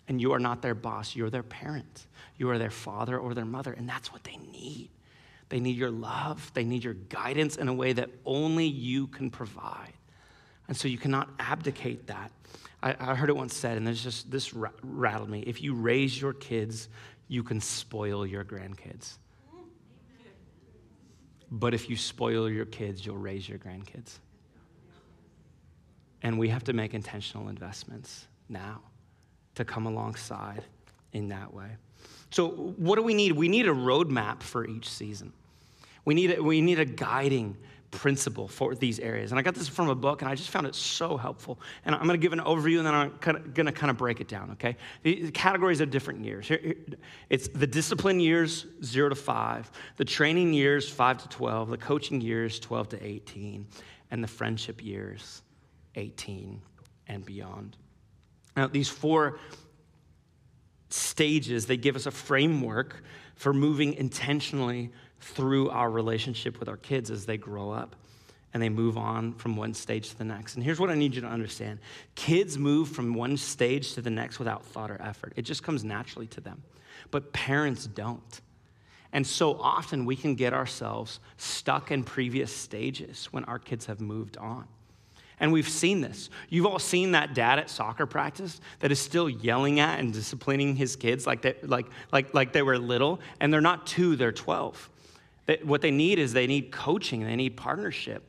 and 0.08 0.20
you 0.20 0.34
are 0.34 0.40
not 0.40 0.62
their 0.62 0.76
boss. 0.76 1.16
You're 1.16 1.30
their 1.30 1.44
parent. 1.44 2.08
You 2.38 2.50
are 2.50 2.58
their 2.58 2.70
father 2.70 3.18
or 3.18 3.34
their 3.34 3.46
mother, 3.46 3.72
and 3.72 3.88
that's 3.88 4.12
what 4.12 4.24
they 4.24 4.38
need. 4.52 4.90
They 5.50 5.60
need 5.60 5.78
your 5.78 5.92
love, 5.92 6.52
they 6.54 6.64
need 6.64 6.84
your 6.84 6.96
guidance 6.96 7.56
in 7.56 7.68
a 7.68 7.74
way 7.74 7.94
that 7.94 8.10
only 8.26 8.66
you 8.66 9.08
can 9.08 9.30
provide. 9.30 9.94
And 10.68 10.76
so 10.76 10.88
you 10.88 10.98
cannot 10.98 11.30
abdicate 11.40 12.08
that. 12.08 12.32
I, 12.82 12.96
I 13.00 13.16
heard 13.16 13.30
it 13.30 13.36
once 13.36 13.56
said, 13.56 13.78
and 13.78 13.86
there's 13.86 14.04
just 14.04 14.30
this 14.30 14.54
rattled 14.54 15.30
me. 15.30 15.42
If 15.42 15.62
you 15.62 15.76
raise 15.76 16.20
your 16.20 16.34
kids 16.34 16.90
you 17.28 17.44
can 17.44 17.60
spoil 17.60 18.26
your 18.26 18.44
grandkids. 18.44 19.18
But 21.52 21.74
if 21.74 21.90
you 21.90 21.98
spoil 21.98 22.50
your 22.50 22.66
kids, 22.66 23.06
you'll 23.06 23.18
raise 23.18 23.48
your 23.48 23.60
grandkids. 23.60 24.20
And 26.22 26.40
we 26.40 26.50
have 26.50 26.64
to 26.66 26.74
make 26.74 26.94
intentional 26.94 27.50
investments 27.50 28.28
now 28.50 28.82
to 29.56 29.64
come 29.64 29.86
alongside 29.86 30.64
in 31.14 31.30
that 31.30 31.54
way. 31.54 31.70
So, 32.32 32.50
what 32.50 32.96
do 32.96 33.04
we 33.04 33.14
need? 33.14 33.34
We 33.34 33.48
need 33.48 33.68
a 33.68 33.74
roadmap 33.74 34.44
for 34.44 34.68
each 34.68 34.90
season. 34.90 35.34
We 36.04 36.14
need 36.14 36.38
a, 36.38 36.44
we 36.44 36.62
need 36.62 36.80
a 36.80 36.86
guiding 36.86 37.58
principle 37.92 38.48
for 38.48 38.76
these 38.76 39.00
areas. 39.00 39.32
And 39.32 39.40
I 39.40 39.42
got 39.42 39.56
this 39.56 39.68
from 39.68 39.90
a 39.90 39.96
book, 39.96 40.22
and 40.22 40.30
I 40.30 40.36
just 40.36 40.50
found 40.50 40.68
it 40.68 40.76
so 40.76 41.18
helpful. 41.18 41.60
And 41.86 41.96
I'm 41.96 42.06
going 42.06 42.20
to 42.20 42.22
give 42.22 42.34
an 42.34 42.40
overview, 42.40 42.78
and 42.78 42.86
then 42.86 42.94
I'm 42.94 43.14
going 43.54 43.66
to 43.66 43.72
kind 43.72 43.90
of 43.90 43.98
break 43.98 44.20
it 44.20 44.28
down, 44.28 44.52
okay? 44.52 44.76
The 45.04 45.32
categories 45.32 45.82
of 45.82 45.92
different 45.92 46.26
years. 46.26 46.52
It's 47.30 47.48
the 47.48 47.68
discipline 47.68 48.20
years, 48.20 48.66
zero 48.84 49.10
to 49.10 49.16
five, 49.16 49.72
the 49.98 50.06
training 50.06 50.54
years, 50.54 50.90
five 50.90 51.20
to 51.20 51.30
12, 51.30 51.70
the 51.70 51.78
coaching 51.78 52.22
years, 52.22 52.60
12 52.60 52.90
to 52.90 53.06
18, 53.06 53.68
and 54.12 54.24
the 54.24 54.28
friendship 54.28 54.84
years, 54.84 55.42
18 55.96 56.62
and 57.08 57.26
beyond. 57.26 57.78
Now, 58.58 58.68
these 58.68 58.90
four 58.90 59.40
stages, 60.90 61.66
they 61.66 61.78
give 61.78 61.96
us 61.96 62.06
a 62.06 62.12
framework 62.12 63.04
for 63.36 63.54
moving 63.54 63.94
intentionally 63.94 64.92
through 65.26 65.72
our 65.72 65.90
relationship 65.90 66.60
with 66.60 66.70
our 66.70 66.78
kids 66.78 67.10
as 67.10 67.26
they 67.26 67.36
grow 67.36 67.72
up 67.72 67.96
and 68.54 68.62
they 68.62 68.70
move 68.70 68.96
on 68.96 69.34
from 69.34 69.58
one 69.58 69.74
stage 69.74 70.10
to 70.10 70.18
the 70.18 70.24
next. 70.24 70.56
And 70.56 70.64
here's 70.64 70.80
what 70.80 70.92
I 70.92 70.96
need 70.96 71.16
you 71.16 71.22
to 71.22 71.28
understand 71.28 71.80
kids 72.14 72.58
move 72.58 72.90
from 72.90 73.14
one 73.14 73.36
stage 73.36 73.94
to 73.96 74.02
the 74.02 74.12
next 74.12 74.38
without 74.38 74.64
thought 74.64 74.92
or 74.92 75.02
effort, 75.02 75.34
it 75.36 75.42
just 75.42 75.64
comes 75.64 75.84
naturally 75.84 76.28
to 76.28 76.42
them. 76.42 76.62
But 77.10 77.34
parents 77.34 77.88
don't. 77.88 78.42
And 79.12 79.26
so 79.26 79.60
often 79.60 80.06
we 80.06 80.16
can 80.16 80.36
get 80.36 80.54
ourselves 80.54 81.20
stuck 81.38 81.92
in 81.92 82.04
previous 82.04 82.56
stages 82.56 83.26
when 83.32 83.46
our 83.46 83.60
kids 83.60 83.88
have 83.88 84.00
moved 84.00 84.38
on. 84.38 84.68
And 85.40 85.52
we've 85.52 85.68
seen 85.68 86.02
this. 86.02 86.30
You've 86.50 86.66
all 86.66 86.80
seen 86.80 87.12
that 87.12 87.34
dad 87.34 87.58
at 87.58 87.70
soccer 87.70 88.06
practice 88.06 88.62
that 88.80 88.92
is 88.92 89.00
still 89.00 89.30
yelling 89.30 89.80
at 89.80 90.00
and 90.00 90.14
disciplining 90.14 90.76
his 90.76 90.96
kids 90.96 91.26
like 91.26 91.42
they, 91.42 91.56
like, 91.64 91.88
like, 92.12 92.34
like 92.34 92.54
they 92.54 92.62
were 92.62 92.78
little, 92.78 93.20
and 93.40 93.52
they're 93.52 93.60
not 93.60 93.88
two, 93.88 94.16
they're 94.16 94.32
12. 94.32 94.92
What 95.64 95.82
they 95.82 95.92
need 95.92 96.20
is 96.20 96.34
they 96.34 96.48
need 96.48 96.72
coaching, 96.72 97.24
they 97.24 97.36
need 97.36 97.56
partnership 97.58 98.24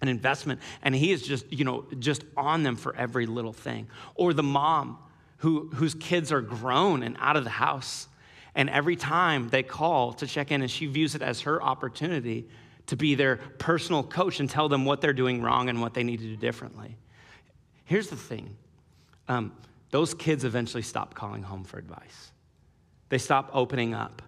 and 0.00 0.10
investment. 0.10 0.60
And 0.82 0.94
he 0.94 1.12
is 1.12 1.22
just, 1.22 1.50
you 1.52 1.64
know, 1.64 1.86
just 1.98 2.24
on 2.36 2.62
them 2.62 2.76
for 2.76 2.94
every 2.96 3.26
little 3.26 3.52
thing. 3.52 3.88
Or 4.14 4.32
the 4.32 4.42
mom 4.42 4.98
who, 5.38 5.68
whose 5.74 5.94
kids 5.94 6.32
are 6.32 6.40
grown 6.40 7.02
and 7.02 7.16
out 7.18 7.36
of 7.36 7.44
the 7.44 7.50
house. 7.50 8.08
And 8.54 8.70
every 8.70 8.96
time 8.96 9.48
they 9.48 9.62
call 9.62 10.12
to 10.14 10.26
check 10.26 10.50
in, 10.50 10.62
and 10.62 10.70
she 10.70 10.86
views 10.86 11.14
it 11.14 11.22
as 11.22 11.42
her 11.42 11.62
opportunity 11.62 12.48
to 12.86 12.96
be 12.96 13.14
their 13.14 13.36
personal 13.36 14.02
coach 14.02 14.40
and 14.40 14.48
tell 14.48 14.68
them 14.68 14.84
what 14.84 15.00
they're 15.00 15.12
doing 15.12 15.42
wrong 15.42 15.68
and 15.68 15.80
what 15.80 15.94
they 15.94 16.04
need 16.04 16.18
to 16.20 16.26
do 16.26 16.36
differently. 16.36 16.96
Here's 17.84 18.08
the 18.08 18.16
thing 18.16 18.56
um, 19.28 19.52
those 19.90 20.14
kids 20.14 20.44
eventually 20.44 20.82
stop 20.82 21.14
calling 21.14 21.42
home 21.42 21.64
for 21.64 21.78
advice, 21.78 22.32
they 23.08 23.18
stop 23.18 23.50
opening 23.52 23.92
up 23.92 24.22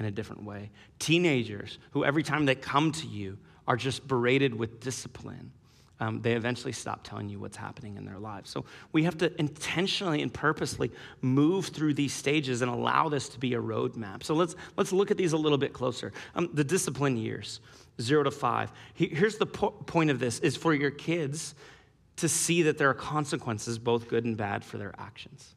in 0.00 0.06
a 0.06 0.10
different 0.10 0.42
way. 0.42 0.70
Teenagers 0.98 1.78
who, 1.92 2.04
every 2.04 2.24
time 2.24 2.46
they 2.46 2.56
come 2.56 2.90
to 2.92 3.06
you, 3.06 3.38
are 3.68 3.76
just 3.76 4.08
berated 4.08 4.52
with 4.52 4.80
discipline. 4.80 5.52
Um, 6.00 6.22
they 6.22 6.32
eventually 6.32 6.72
stop 6.72 7.04
telling 7.04 7.28
you 7.28 7.38
what's 7.38 7.58
happening 7.58 7.96
in 7.96 8.06
their 8.06 8.18
lives. 8.18 8.50
So 8.50 8.64
we 8.90 9.04
have 9.04 9.18
to 9.18 9.38
intentionally 9.38 10.22
and 10.22 10.32
purposely 10.32 10.90
move 11.20 11.66
through 11.66 11.94
these 11.94 12.14
stages 12.14 12.62
and 12.62 12.70
allow 12.70 13.10
this 13.10 13.28
to 13.28 13.38
be 13.38 13.52
a 13.52 13.60
roadmap. 13.60 14.24
So 14.24 14.34
let's 14.34 14.56
let's 14.76 14.92
look 14.92 15.10
at 15.10 15.18
these 15.18 15.34
a 15.34 15.36
little 15.36 15.58
bit 15.58 15.74
closer. 15.74 16.12
Um, 16.34 16.48
the 16.54 16.64
discipline 16.64 17.18
years 17.18 17.60
zero 18.00 18.22
to 18.22 18.30
five. 18.30 18.72
Here's 18.94 19.36
the 19.36 19.46
po- 19.46 19.72
point 19.72 20.10
of 20.10 20.18
this 20.18 20.38
is 20.38 20.56
for 20.56 20.72
your 20.72 20.90
kids 20.90 21.54
to 22.16 22.28
see 22.28 22.62
that 22.62 22.78
there 22.78 22.88
are 22.88 22.94
consequences, 22.94 23.78
both 23.78 24.08
good 24.08 24.24
and 24.24 24.36
bad, 24.36 24.64
for 24.64 24.78
their 24.78 24.94
actions. 24.98 25.54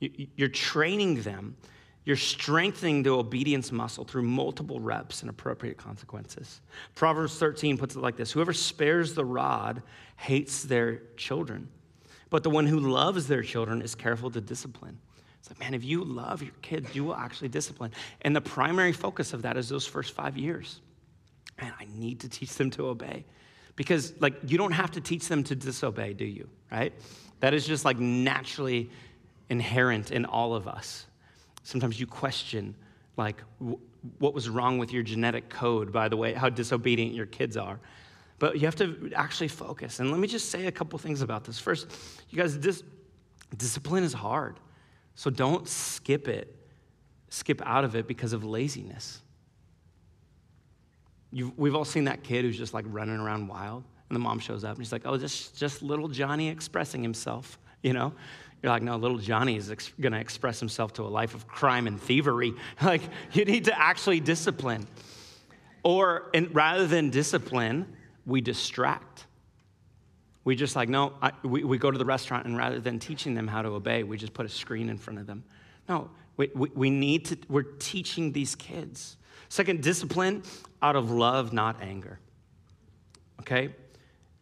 You're 0.00 0.48
training 0.48 1.22
them, 1.22 1.56
you're 2.04 2.16
strengthening 2.16 3.02
the 3.02 3.10
obedience 3.10 3.72
muscle 3.72 4.04
through 4.04 4.22
multiple 4.22 4.78
reps 4.78 5.22
and 5.22 5.30
appropriate 5.30 5.78
consequences. 5.78 6.60
Proverbs 6.94 7.38
13 7.38 7.78
puts 7.78 7.96
it 7.96 8.00
like 8.00 8.16
this 8.16 8.32
Whoever 8.32 8.52
spares 8.52 9.14
the 9.14 9.24
rod 9.24 9.82
hates 10.16 10.62
their 10.62 11.02
children, 11.16 11.68
but 12.30 12.42
the 12.42 12.50
one 12.50 12.66
who 12.66 12.78
loves 12.78 13.26
their 13.26 13.42
children 13.42 13.80
is 13.82 13.94
careful 13.94 14.30
to 14.30 14.40
discipline. 14.40 14.98
It's 15.38 15.50
like, 15.50 15.60
man, 15.60 15.74
if 15.74 15.84
you 15.84 16.04
love 16.04 16.42
your 16.42 16.54
kids, 16.62 16.94
you 16.94 17.04
will 17.04 17.16
actually 17.16 17.48
discipline. 17.48 17.92
And 18.22 18.34
the 18.34 18.40
primary 18.40 18.92
focus 18.92 19.34
of 19.34 19.42
that 19.42 19.56
is 19.58 19.68
those 19.68 19.86
first 19.86 20.14
five 20.14 20.38
years 20.38 20.80
man, 21.60 21.72
I 21.78 21.86
need 21.94 22.20
to 22.20 22.28
teach 22.28 22.54
them 22.54 22.70
to 22.72 22.88
obey. 22.88 23.24
Because, 23.76 24.12
like, 24.20 24.34
you 24.46 24.58
don't 24.58 24.72
have 24.72 24.92
to 24.92 25.00
teach 25.00 25.28
them 25.28 25.44
to 25.44 25.54
disobey, 25.54 26.12
do 26.12 26.24
you? 26.24 26.48
Right? 26.70 26.92
That 27.40 27.54
is 27.54 27.66
just 27.66 27.84
like 27.84 27.98
naturally 27.98 28.90
inherent 29.48 30.10
in 30.10 30.24
all 30.24 30.54
of 30.54 30.68
us. 30.68 31.06
Sometimes 31.64 31.98
you 31.98 32.06
question, 32.06 32.76
like, 33.16 33.42
what 34.18 34.34
was 34.34 34.48
wrong 34.48 34.78
with 34.78 34.92
your 34.92 35.02
genetic 35.02 35.48
code, 35.48 35.92
by 35.92 36.08
the 36.08 36.16
way, 36.16 36.34
how 36.34 36.48
disobedient 36.48 37.14
your 37.14 37.26
kids 37.26 37.56
are. 37.56 37.80
But 38.38 38.56
you 38.56 38.62
have 38.62 38.76
to 38.76 39.10
actually 39.14 39.48
focus. 39.48 40.00
And 40.00 40.10
let 40.10 40.20
me 40.20 40.28
just 40.28 40.50
say 40.50 40.66
a 40.66 40.72
couple 40.72 40.98
things 40.98 41.22
about 41.22 41.44
this. 41.44 41.58
First, 41.58 41.86
you 42.30 42.38
guys, 42.38 42.56
dis- 42.56 42.82
discipline 43.56 44.04
is 44.04 44.12
hard. 44.12 44.60
So 45.14 45.30
don't 45.30 45.66
skip 45.66 46.28
it, 46.28 46.54
skip 47.30 47.62
out 47.64 47.84
of 47.84 47.96
it 47.96 48.06
because 48.06 48.32
of 48.32 48.44
laziness. 48.44 49.22
You've, 51.32 51.56
we've 51.58 51.74
all 51.74 51.84
seen 51.84 52.04
that 52.04 52.22
kid 52.22 52.44
who's 52.44 52.58
just 52.58 52.74
like 52.74 52.84
running 52.88 53.16
around 53.16 53.48
wild, 53.48 53.84
and 54.08 54.16
the 54.16 54.20
mom 54.20 54.38
shows 54.38 54.64
up 54.64 54.76
and 54.76 54.84
she's 54.84 54.92
like, 54.92 55.02
"Oh, 55.04 55.16
just 55.16 55.56
just 55.56 55.82
little 55.82 56.06
Johnny 56.06 56.48
expressing 56.48 57.02
himself," 57.02 57.58
you 57.82 57.92
know. 57.92 58.12
You're 58.64 58.72
like, 58.72 58.82
no, 58.82 58.96
little 58.96 59.18
Johnny 59.18 59.58
is 59.58 59.70
ex- 59.70 59.92
going 60.00 60.14
to 60.14 60.18
express 60.18 60.58
himself 60.58 60.94
to 60.94 61.02
a 61.02 61.04
life 61.04 61.34
of 61.34 61.46
crime 61.46 61.86
and 61.86 62.00
thievery. 62.00 62.54
like, 62.82 63.02
you 63.34 63.44
need 63.44 63.66
to 63.66 63.78
actually 63.78 64.20
discipline. 64.20 64.86
Or, 65.82 66.30
and 66.32 66.48
rather 66.54 66.86
than 66.86 67.10
discipline, 67.10 67.94
we 68.24 68.40
distract. 68.40 69.26
We 70.44 70.56
just 70.56 70.76
like, 70.76 70.88
no, 70.88 71.12
I, 71.20 71.32
we, 71.42 71.62
we 71.62 71.76
go 71.76 71.90
to 71.90 71.98
the 71.98 72.06
restaurant, 72.06 72.46
and 72.46 72.56
rather 72.56 72.80
than 72.80 72.98
teaching 72.98 73.34
them 73.34 73.46
how 73.46 73.60
to 73.60 73.68
obey, 73.68 74.02
we 74.02 74.16
just 74.16 74.32
put 74.32 74.46
a 74.46 74.48
screen 74.48 74.88
in 74.88 74.96
front 74.96 75.18
of 75.18 75.26
them. 75.26 75.44
No, 75.86 76.08
we, 76.38 76.50
we, 76.54 76.70
we 76.74 76.88
need 76.88 77.26
to, 77.26 77.38
we're 77.50 77.64
teaching 77.64 78.32
these 78.32 78.54
kids. 78.54 79.18
Second, 79.50 79.82
discipline 79.82 80.42
out 80.80 80.96
of 80.96 81.10
love, 81.10 81.52
not 81.52 81.82
anger. 81.82 82.18
Okay? 83.40 83.74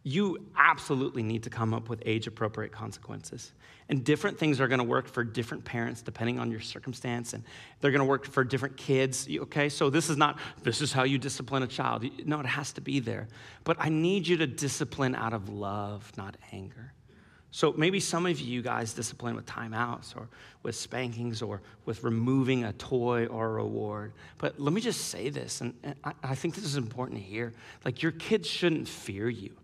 You 0.03 0.45
absolutely 0.57 1.23
need 1.23 1.43
to 1.43 1.49
come 1.49 1.73
up 1.73 1.87
with 1.87 2.03
age 2.05 2.27
appropriate 2.27 2.71
consequences. 2.71 3.53
And 3.89 4.03
different 4.03 4.37
things 4.37 4.59
are 4.59 4.67
going 4.67 4.79
to 4.79 4.85
work 4.85 5.07
for 5.07 5.23
different 5.23 5.63
parents 5.63 6.01
depending 6.01 6.39
on 6.39 6.51
your 6.51 6.59
circumstance, 6.59 7.33
and 7.33 7.43
they're 7.79 7.91
going 7.91 7.99
to 7.99 8.05
work 8.05 8.25
for 8.25 8.43
different 8.43 8.77
kids. 8.77 9.27
Okay? 9.29 9.69
So 9.69 9.89
this 9.89 10.09
is 10.09 10.17
not, 10.17 10.39
this 10.61 10.81
is 10.81 10.91
how 10.91 11.03
you 11.03 11.17
discipline 11.17 11.63
a 11.63 11.67
child. 11.67 12.05
No, 12.25 12.39
it 12.39 12.45
has 12.45 12.73
to 12.73 12.81
be 12.81 12.99
there. 12.99 13.27
But 13.63 13.77
I 13.79 13.89
need 13.89 14.27
you 14.27 14.37
to 14.37 14.47
discipline 14.47 15.15
out 15.15 15.33
of 15.33 15.49
love, 15.49 16.11
not 16.17 16.35
anger. 16.51 16.93
So 17.51 17.71
maybe 17.77 17.99
some 17.99 18.25
of 18.25 18.39
you 18.39 18.63
guys 18.63 18.93
discipline 18.93 19.35
with 19.35 19.45
timeouts 19.45 20.17
or 20.17 20.27
with 20.63 20.75
spankings 20.75 21.43
or 21.43 21.61
with 21.85 22.03
removing 22.03 22.63
a 22.63 22.73
toy 22.73 23.27
or 23.27 23.45
a 23.45 23.63
reward. 23.63 24.13
But 24.39 24.59
let 24.59 24.73
me 24.73 24.81
just 24.81 25.09
say 25.09 25.29
this, 25.29 25.61
and, 25.61 25.75
I, 26.03 26.33
think 26.33 26.55
this 26.55 26.63
is 26.63 26.77
important 26.77 27.19
to 27.19 27.23
hear. 27.23 27.53
Like, 27.85 28.01
your 28.01 28.11
kids 28.11 28.49
shouldn't 28.49 28.87
fear 28.87 29.29
you. 29.29 29.55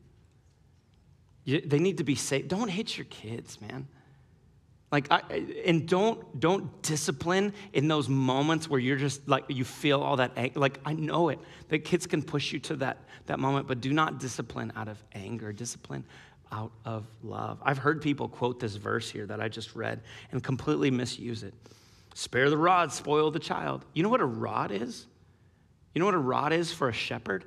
They 1.57 1.79
need 1.79 1.97
to 1.97 2.03
be 2.03 2.15
safe. 2.15 2.47
Don't 2.47 2.69
hit 2.69 2.97
your 2.97 3.05
kids, 3.05 3.59
man. 3.61 3.87
Like, 4.91 5.11
I, 5.11 5.21
and 5.65 5.87
don't 5.87 6.39
don't 6.39 6.81
discipline 6.81 7.53
in 7.73 7.87
those 7.87 8.09
moments 8.09 8.69
where 8.69 8.79
you're 8.79 8.97
just 8.97 9.27
like 9.27 9.45
you 9.47 9.63
feel 9.63 10.01
all 10.01 10.17
that 10.17 10.31
anger. 10.35 10.59
Like 10.59 10.79
I 10.83 10.93
know 10.93 11.29
it. 11.29 11.39
The 11.67 11.77
kids 11.77 12.07
can 12.07 12.23
push 12.23 12.51
you 12.51 12.59
to 12.59 12.75
that 12.77 12.97
that 13.27 13.39
moment, 13.39 13.67
but 13.67 13.81
do 13.81 13.93
not 13.93 14.19
discipline 14.19 14.73
out 14.75 14.87
of 14.87 15.01
anger. 15.13 15.53
Discipline 15.53 16.03
out 16.51 16.71
of 16.85 17.05
love. 17.21 17.59
I've 17.61 17.77
heard 17.77 18.01
people 18.01 18.27
quote 18.27 18.59
this 18.59 18.75
verse 18.75 19.09
here 19.09 19.25
that 19.27 19.39
I 19.39 19.47
just 19.47 19.75
read 19.75 20.01
and 20.31 20.43
completely 20.43 20.89
misuse 20.89 21.43
it. 21.43 21.53
Spare 22.15 22.49
the 22.49 22.57
rod, 22.57 22.91
spoil 22.91 23.31
the 23.31 23.39
child. 23.39 23.85
You 23.93 24.03
know 24.03 24.09
what 24.09 24.21
a 24.21 24.25
rod 24.25 24.71
is? 24.71 25.05
You 25.93 25.99
know 25.99 26.05
what 26.05 26.15
a 26.15 26.19
rod 26.19 26.53
is 26.53 26.71
for 26.71 26.89
a 26.89 26.93
shepherd? 26.93 27.45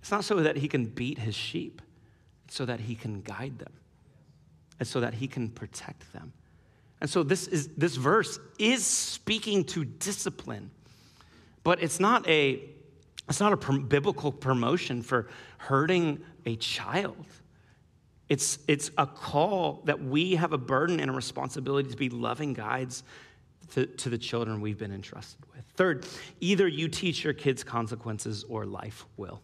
It's 0.00 0.10
not 0.10 0.24
so 0.24 0.36
that 0.42 0.56
he 0.56 0.68
can 0.68 0.86
beat 0.86 1.18
his 1.18 1.34
sheep, 1.34 1.80
so 2.52 2.66
that 2.66 2.80
he 2.80 2.94
can 2.94 3.22
guide 3.22 3.58
them. 3.58 3.72
and 4.78 4.86
so 4.86 5.00
that 5.00 5.14
he 5.14 5.26
can 5.26 5.48
protect 5.48 6.12
them. 6.12 6.32
And 7.00 7.08
so 7.08 7.22
this 7.22 7.46
is 7.46 7.68
this 7.76 7.96
verse 7.96 8.38
is 8.58 8.84
speaking 8.84 9.64
to 9.66 9.84
discipline. 9.84 10.70
But 11.62 11.82
it's 11.82 11.98
not 12.00 12.28
a 12.28 12.62
it's 13.28 13.40
not 13.40 13.52
a 13.52 13.72
biblical 13.78 14.32
promotion 14.32 15.02
for 15.02 15.28
hurting 15.58 16.20
a 16.44 16.56
child. 16.56 17.24
It's, 18.28 18.58
it's 18.66 18.90
a 18.98 19.06
call 19.06 19.82
that 19.84 20.02
we 20.02 20.34
have 20.34 20.52
a 20.52 20.58
burden 20.58 21.00
and 21.00 21.10
a 21.10 21.14
responsibility 21.14 21.90
to 21.90 21.96
be 21.96 22.08
loving 22.08 22.52
guides 22.52 23.04
to, 23.74 23.86
to 23.86 24.10
the 24.10 24.18
children 24.18 24.60
we've 24.60 24.78
been 24.78 24.92
entrusted 24.92 25.40
with. 25.54 25.64
Third, 25.76 26.06
either 26.40 26.66
you 26.66 26.88
teach 26.88 27.24
your 27.24 27.34
kids 27.34 27.62
consequences 27.62 28.44
or 28.48 28.66
life 28.66 29.06
will. 29.16 29.40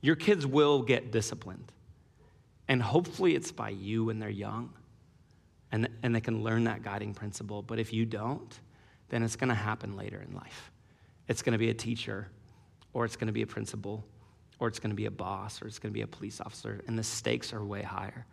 Your 0.00 0.16
kids 0.16 0.46
will 0.46 0.82
get 0.82 1.10
disciplined. 1.12 1.72
And 2.68 2.82
hopefully 2.82 3.34
it's 3.34 3.52
by 3.52 3.70
you 3.70 4.04
when 4.04 4.18
they're 4.18 4.30
young. 4.30 4.72
and, 5.72 5.88
and 6.02 6.14
they 6.14 6.20
can 6.20 6.42
learn 6.42 6.64
that 6.64 6.82
guiding 6.82 7.14
principle. 7.14 7.62
But 7.62 7.78
if 7.78 7.92
you 7.92 8.04
don't, 8.04 8.58
then 9.08 9.22
it's 9.22 9.36
going 9.36 9.48
to 9.48 9.54
happen 9.54 9.96
later 9.96 10.24
in 10.26 10.34
life. 10.34 10.70
It's 11.28 11.42
going 11.42 11.52
to 11.52 11.58
be 11.58 11.70
a 11.70 11.74
teacher, 11.74 12.28
or 12.92 13.04
it's 13.04 13.16
going 13.16 13.28
to 13.28 13.32
be 13.32 13.42
a 13.42 13.46
principal, 13.46 14.04
or 14.58 14.68
it's 14.68 14.78
going 14.78 14.90
to 14.90 14.96
be 14.96 15.06
a 15.06 15.10
boss, 15.10 15.62
or 15.62 15.66
it's 15.66 15.78
going 15.78 15.92
to 15.92 15.94
be 15.94 16.02
a 16.02 16.06
police 16.06 16.40
officer, 16.40 16.82
and 16.86 16.98
the 16.98 17.02
stakes 17.04 17.52
are 17.52 17.64
way 17.64 17.82
higher. 17.82 18.26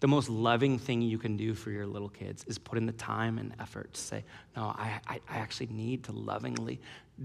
The 0.00 0.08
most 0.08 0.30
loving 0.30 0.78
thing 0.78 1.02
you 1.02 1.18
can 1.18 1.36
do 1.36 1.52
for 1.52 1.70
your 1.70 1.86
little 1.86 2.08
kids 2.08 2.44
is 2.48 2.58
put 2.58 2.78
in 2.78 2.86
the 2.86 2.92
time 2.92 3.38
and 3.38 3.54
effort 3.60 3.92
to 3.92 4.00
say, 4.00 4.24
No, 4.56 4.74
I, 4.76 4.98
I, 5.06 5.20
I 5.28 5.38
actually 5.38 5.68
need 5.68 6.04
to 6.04 6.12
lovingly 6.12 6.80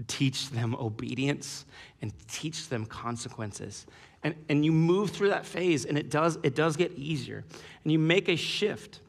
teach 0.08 0.50
them 0.50 0.76
obedience 0.78 1.64
and 2.02 2.12
teach 2.28 2.68
them 2.68 2.84
consequences. 2.84 3.86
And, 4.22 4.34
and 4.50 4.62
you 4.62 4.72
move 4.72 5.10
through 5.10 5.30
that 5.30 5.46
phase, 5.46 5.86
and 5.86 5.96
it 5.96 6.10
does, 6.10 6.38
it 6.42 6.54
does 6.54 6.76
get 6.76 6.92
easier. 6.92 7.44
And 7.82 7.92
you 7.92 7.98
make 7.98 8.28
a 8.28 8.36
shift. 8.36 9.00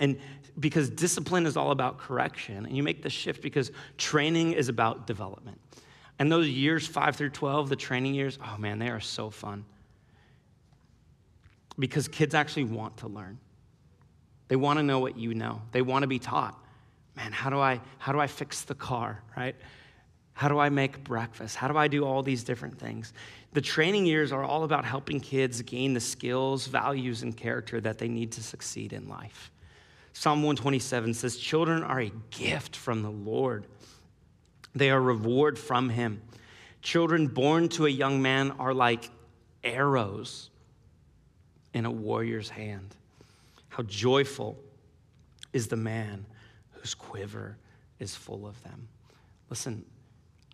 And 0.00 0.18
because 0.58 0.90
discipline 0.90 1.46
is 1.46 1.56
all 1.56 1.70
about 1.70 1.98
correction, 1.98 2.66
and 2.66 2.76
you 2.76 2.82
make 2.82 3.02
the 3.02 3.10
shift 3.10 3.42
because 3.42 3.70
training 3.96 4.54
is 4.54 4.68
about 4.68 5.06
development. 5.06 5.60
And 6.18 6.32
those 6.32 6.48
years, 6.48 6.86
five 6.86 7.14
through 7.14 7.30
12, 7.30 7.68
the 7.68 7.76
training 7.76 8.14
years, 8.14 8.38
oh 8.44 8.58
man, 8.58 8.80
they 8.80 8.88
are 8.88 9.00
so 9.00 9.30
fun 9.30 9.64
because 11.78 12.08
kids 12.08 12.34
actually 12.34 12.64
want 12.64 12.98
to 12.98 13.08
learn. 13.08 13.38
They 14.48 14.56
want 14.56 14.78
to 14.78 14.82
know 14.82 14.98
what 14.98 15.16
you 15.16 15.34
know. 15.34 15.62
They 15.72 15.82
want 15.82 16.02
to 16.02 16.06
be 16.06 16.18
taught. 16.18 16.58
Man, 17.16 17.32
how 17.32 17.50
do 17.50 17.58
I 17.58 17.80
how 17.98 18.12
do 18.12 18.20
I 18.20 18.26
fix 18.26 18.62
the 18.62 18.74
car, 18.74 19.22
right? 19.36 19.56
How 20.34 20.48
do 20.48 20.58
I 20.58 20.70
make 20.70 21.04
breakfast? 21.04 21.56
How 21.56 21.68
do 21.68 21.76
I 21.76 21.88
do 21.88 22.04
all 22.04 22.22
these 22.22 22.42
different 22.42 22.78
things? 22.78 23.12
The 23.52 23.60
training 23.60 24.06
years 24.06 24.32
are 24.32 24.42
all 24.42 24.64
about 24.64 24.84
helping 24.84 25.20
kids 25.20 25.60
gain 25.62 25.92
the 25.92 26.00
skills, 26.00 26.66
values, 26.66 27.22
and 27.22 27.36
character 27.36 27.80
that 27.82 27.98
they 27.98 28.08
need 28.08 28.32
to 28.32 28.42
succeed 28.42 28.94
in 28.94 29.08
life. 29.08 29.50
Psalm 30.14 30.42
127 30.42 31.14
says, 31.14 31.36
Children 31.36 31.82
are 31.82 32.00
a 32.00 32.12
gift 32.30 32.76
from 32.76 33.02
the 33.02 33.10
Lord, 33.10 33.66
they 34.74 34.90
are 34.90 35.00
reward 35.00 35.58
from 35.58 35.90
Him. 35.90 36.22
Children 36.80 37.28
born 37.28 37.68
to 37.70 37.86
a 37.86 37.90
young 37.90 38.22
man 38.22 38.52
are 38.52 38.74
like 38.74 39.10
arrows 39.62 40.50
in 41.74 41.84
a 41.86 41.90
warrior's 41.90 42.50
hand. 42.50 42.94
How 43.68 43.82
joyful 43.84 44.58
is 45.52 45.68
the 45.68 45.76
man 45.76 46.26
whose 46.72 46.94
quiver 46.94 47.56
is 47.98 48.14
full 48.14 48.46
of 48.46 48.62
them. 48.62 48.88
Listen, 49.48 49.84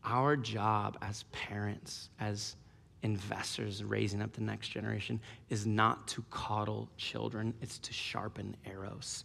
our 0.04 0.36
job 0.36 0.98
as 1.02 1.24
parents, 1.32 2.10
as 2.20 2.56
investors 3.02 3.84
raising 3.84 4.22
up 4.22 4.32
the 4.32 4.42
next 4.42 4.68
generation, 4.68 5.20
is 5.50 5.66
not 5.66 6.06
to 6.08 6.24
coddle 6.30 6.88
children, 6.96 7.54
it's 7.60 7.78
to 7.78 7.92
sharpen 7.92 8.56
arrows. 8.66 9.24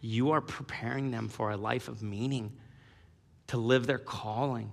You 0.00 0.30
are 0.30 0.40
preparing 0.40 1.10
them 1.10 1.28
for 1.28 1.50
a 1.50 1.56
life 1.56 1.88
of 1.88 2.02
meaning, 2.02 2.52
to 3.48 3.56
live 3.56 3.86
their 3.86 3.98
calling, 3.98 4.70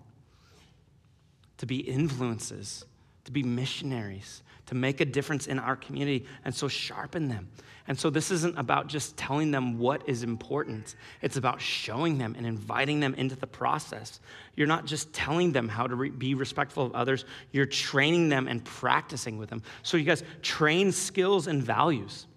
to 1.57 1.65
be 1.65 1.77
influences, 1.77 2.85
to 3.27 3.31
be 3.31 3.43
missionaries, 3.43 4.41
to 4.65 4.75
make 4.75 4.99
a 4.99 5.05
difference 5.05 5.47
in 5.47 5.59
our 5.59 5.75
community. 5.75 6.25
And 6.43 6.55
so 6.55 6.67
sharpen 6.67 7.27
them. 7.27 7.49
And 7.87 7.97
so 7.97 8.09
this 8.09 8.31
isn't 8.31 8.57
about 8.57 8.87
just 8.87 9.15
telling 9.15 9.51
them 9.51 9.79
what 9.79 10.07
is 10.09 10.23
important, 10.23 10.95
it's 11.21 11.37
about 11.37 11.61
showing 11.61 12.17
them 12.17 12.35
and 12.37 12.45
inviting 12.45 12.99
them 12.99 13.13
into 13.13 13.35
the 13.35 13.47
process. 13.47 14.19
You're 14.55 14.67
not 14.67 14.85
just 14.85 15.13
telling 15.13 15.53
them 15.53 15.69
how 15.69 15.87
to 15.87 15.95
re- 15.95 16.09
be 16.09 16.33
respectful 16.33 16.85
of 16.85 16.93
others, 16.93 17.23
you're 17.51 17.65
training 17.65 18.27
them 18.27 18.49
and 18.49 18.63
practicing 18.63 19.37
with 19.37 19.49
them. 19.49 19.63
So, 19.83 19.95
you 19.95 20.03
guys 20.03 20.23
train 20.41 20.91
skills 20.91 21.47
and 21.47 21.63
values. 21.63 22.27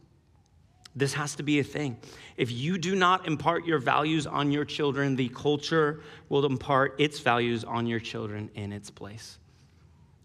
This 0.95 1.15
has 1.15 1.35
to 1.37 1.43
be 1.43 1.59
a 1.59 1.65
thing. 1.65 1.97
If 2.37 2.53
you 2.53 2.79
do 2.79 2.95
not 2.95 3.27
impart 3.27 3.65
your 3.65 3.79
values 3.79 4.27
on 4.27 4.53
your 4.53 4.65
children, 4.65 5.17
the 5.17 5.29
culture 5.31 6.01
will 6.29 6.47
impart 6.47 6.95
its 7.01 7.19
values 7.19 7.65
on 7.65 7.87
your 7.89 8.01
children 8.01 8.51
in 8.55 8.73
its 8.73 8.91
place. 8.91 9.40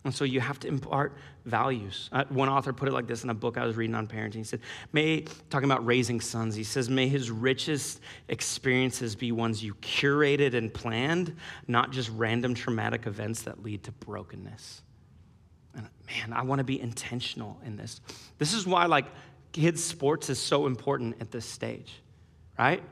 And 0.06 0.13
so 0.13 0.24
you 0.24 0.39
have 0.39 0.60
to 0.60 0.68
impart 0.68 1.18
values. 1.46 2.10
Uh, 2.12 2.26
one 2.30 2.48
author 2.48 2.72
put 2.72 2.88
it 2.88 2.94
like 2.94 3.08
this 3.08 3.24
in 3.24 3.32
a 3.32 3.34
book 3.34 3.58
I 3.58 3.65
was 3.65 3.76
reading 3.76 3.96
on 3.96 4.06
parenting. 4.06 4.36
He 4.36 4.44
said, 4.44 4.62
May, 4.94 5.26
talking 5.50 5.70
about 5.70 5.84
raising 5.84 6.22
sons, 6.22 6.54
he 6.54 6.63
says, 6.63 6.91
May 6.91 7.08
his 7.08 7.32
richest 7.32 8.02
experiences 8.30 9.15
be 9.15 9.32
ones 9.32 9.63
you 9.63 9.74
curated 9.76 10.54
and 10.54 10.72
planned, 10.72 11.36
not 11.68 11.91
just 11.91 12.12
random 12.15 12.54
traumatic 12.54 13.08
events 13.08 13.41
that 13.41 13.63
lead 13.63 13.84
to 13.86 13.91
brokenness. 13.94 14.84
And 15.74 15.89
man, 16.06 16.34
I 16.34 16.44
want 16.44 16.60
to 16.60 16.65
be 16.65 16.80
intentional 16.80 17.60
in 17.65 17.76
this. 17.76 18.00
This 18.38 18.54
is 18.54 18.68
why, 18.68 18.86
like, 18.86 19.06
kids' 19.54 19.84
sports 19.84 20.30
is 20.30 20.38
so 20.38 20.68
important 20.68 21.15
at 21.20 21.32
this 21.32 21.48
stage, 21.48 21.91
right? 22.60 22.84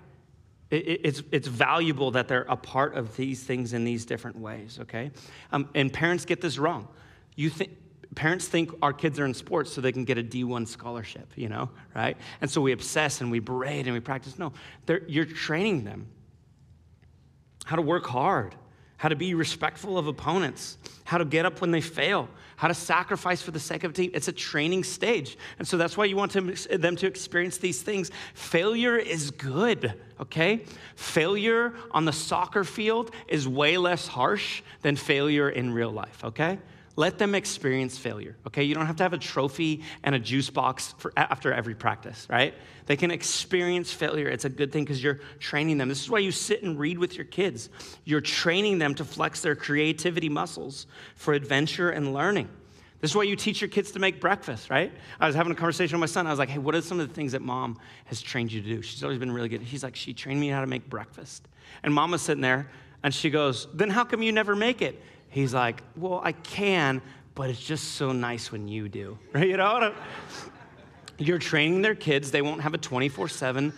it's, 0.72 1.22
it's 1.32 1.48
valuable 1.48 2.10
that 2.12 2.28
they're 2.28 2.48
a 2.50 2.56
part 2.56 2.96
of 2.96 3.16
these 3.16 3.44
things 3.44 3.74
in 3.74 3.84
these 3.84 4.06
different 4.06 4.40
ways, 4.40 4.80
okay? 4.82 5.12
Um, 5.52 5.70
and 5.76 5.94
parents 5.94 6.26
get 6.26 6.42
this 6.42 6.58
wrong. 6.58 6.88
You 7.36 7.50
think, 7.50 7.72
parents 8.16 8.48
think 8.48 8.72
our 8.82 8.94
kids 8.94 9.20
are 9.20 9.26
in 9.26 9.34
sports 9.34 9.72
so 9.72 9.82
they 9.82 9.92
can 9.92 10.06
get 10.06 10.18
a 10.18 10.24
D1 10.24 10.68
scholarship, 10.68 11.32
you 11.36 11.50
know, 11.50 11.70
right? 11.96 12.18
And 12.42 12.50
so 12.50 12.62
we 12.62 12.72
obsess 12.72 13.22
and 13.22 13.32
we 13.32 13.40
berate 13.40 13.86
and 13.86 13.94
we 13.94 14.00
practice. 14.00 14.38
No, 14.38 14.54
you're 15.08 15.26
training 15.26 15.84
them 15.84 16.08
how 17.66 17.76
to 17.76 17.82
work 17.82 18.06
hard, 18.06 18.56
how 18.98 19.10
to 19.10 19.16
be 19.16 19.34
respectful 19.34 19.98
of 19.98 20.08
opponents, 20.08 20.78
how 21.06 21.18
to 21.18 21.26
get 21.26 21.46
up 21.46 21.62
when 21.62 21.72
they 21.72 21.82
fail, 21.82 22.30
how 22.56 22.68
to 22.68 22.74
sacrifice 22.74 23.42
for 23.42 23.52
the 23.52 23.60
sake 23.60 23.84
of 23.84 23.94
team. 23.94 24.12
It's 24.14 24.28
a 24.28 24.34
training 24.34 24.84
stage. 24.84 25.38
And 25.60 25.68
so 25.68 25.78
that's 25.78 25.98
why 25.98 26.06
you 26.06 26.16
want 26.16 26.32
to, 26.34 26.78
them 26.78 26.96
to 26.98 27.08
experience 27.08 27.58
these 27.58 27.82
things. 27.82 28.12
Failure 28.34 28.98
is 28.98 29.32
good, 29.32 30.00
okay? 30.20 30.64
Failure 30.96 31.74
on 31.92 32.06
the 32.06 32.14
soccer 32.14 32.64
field 32.64 33.12
is 33.28 33.48
way 33.48 33.78
less 33.78 34.08
harsh 34.08 34.62
than 34.82 34.96
failure 34.96 35.50
in 35.50 35.74
real 35.74 35.92
life, 35.92 36.24
okay? 36.24 36.60
Let 36.96 37.18
them 37.18 37.34
experience 37.34 37.98
failure, 37.98 38.36
okay? 38.46 38.64
You 38.64 38.76
don't 38.76 38.86
have 38.86 38.98
to 38.98 39.04
have 39.04 39.14
a 39.14 39.18
trophy 39.18 39.82
and 40.04 40.14
a 40.14 40.20
juice 40.20 40.52
box 40.52 40.94
for, 41.00 41.12
after 41.18 41.52
every 41.52 41.74
practice, 41.74 42.28
right? 42.30 42.54
They 42.86 42.96
can 42.96 43.10
experience 43.10 43.92
failure. 43.92 44.28
It's 44.28 44.46
a 44.46 44.50
good 44.50 44.72
thing 44.72 44.84
because 44.84 45.04
you're 45.04 45.20
training 45.40 45.80
them. 45.80 45.90
This 45.90 46.02
is 46.02 46.10
why 46.10 46.20
you 46.20 46.32
sit 46.32 46.62
and 46.62 46.78
read 46.78 47.00
with 47.00 47.16
your 47.16 47.26
kids. 47.26 47.70
You're 48.06 48.22
training 48.22 48.78
them 48.78 48.94
to 48.96 49.06
flex 49.06 49.42
their 49.42 49.56
creativity 49.56 50.30
muscles 50.30 50.86
for 51.16 51.34
adventure 51.34 51.90
and 51.90 52.14
learning. 52.14 52.48
This 53.02 53.12
is 53.12 53.16
why 53.16 53.24
you 53.24 53.36
teach 53.36 53.60
your 53.60 53.70
kids 53.70 53.92
to 53.92 54.00
make 54.00 54.22
breakfast, 54.22 54.70
right? 54.70 54.92
I 55.20 55.26
was 55.26 55.36
having 55.36 55.52
a 55.52 55.56
conversation 55.56 56.00
with 56.00 56.10
my 56.10 56.14
son. 56.14 56.28
I 56.28 56.30
was 56.30 56.40
like, 56.40 56.50
hey, 56.50 56.60
what 56.60 56.76
are 56.76 56.82
some 56.82 57.00
of 57.00 57.08
the 57.10 57.14
things 57.14 57.32
that 57.32 57.42
mom 57.42 57.78
has 58.06 58.22
trained 58.22 58.52
you 58.52 58.62
to 58.62 58.68
do? 58.68 58.82
She's 58.82 59.04
always 59.04 59.20
been 59.20 59.32
really 59.32 59.50
good. 59.50 59.62
He's 59.62 59.84
like, 59.84 59.96
she 59.96 60.14
trained 60.14 60.40
me 60.40 60.48
how 60.48 60.62
to 60.62 60.68
make 60.68 60.90
breakfast. 60.90 61.48
And 61.82 61.94
mom 61.94 62.12
was 62.12 62.22
sitting 62.22 62.42
there 62.42 62.70
and 63.04 63.14
she 63.14 63.30
goes, 63.30 63.68
then 63.74 63.90
how 63.90 64.06
come 64.06 64.22
you 64.22 64.32
never 64.32 64.56
make 64.56 64.82
it? 64.82 65.02
He's 65.34 65.54
like, 65.54 65.82
Well, 65.98 66.22
I 66.24 66.32
can, 66.32 67.02
but 67.36 67.50
it's 67.50 67.60
just 67.60 67.96
so 67.96 68.12
nice 68.12 68.52
when 68.52 68.68
you 68.68 68.88
do. 68.88 69.18
Right? 69.34 69.50
You 69.50 69.58
know? 69.58 69.94
You're 71.18 71.40
training 71.40 71.82
their 71.82 71.96
kids, 71.96 72.32
they 72.32 72.42
won't 72.42 72.62
have 72.62 72.74
a 72.74 72.78
24 72.78 73.28
7 73.28 73.74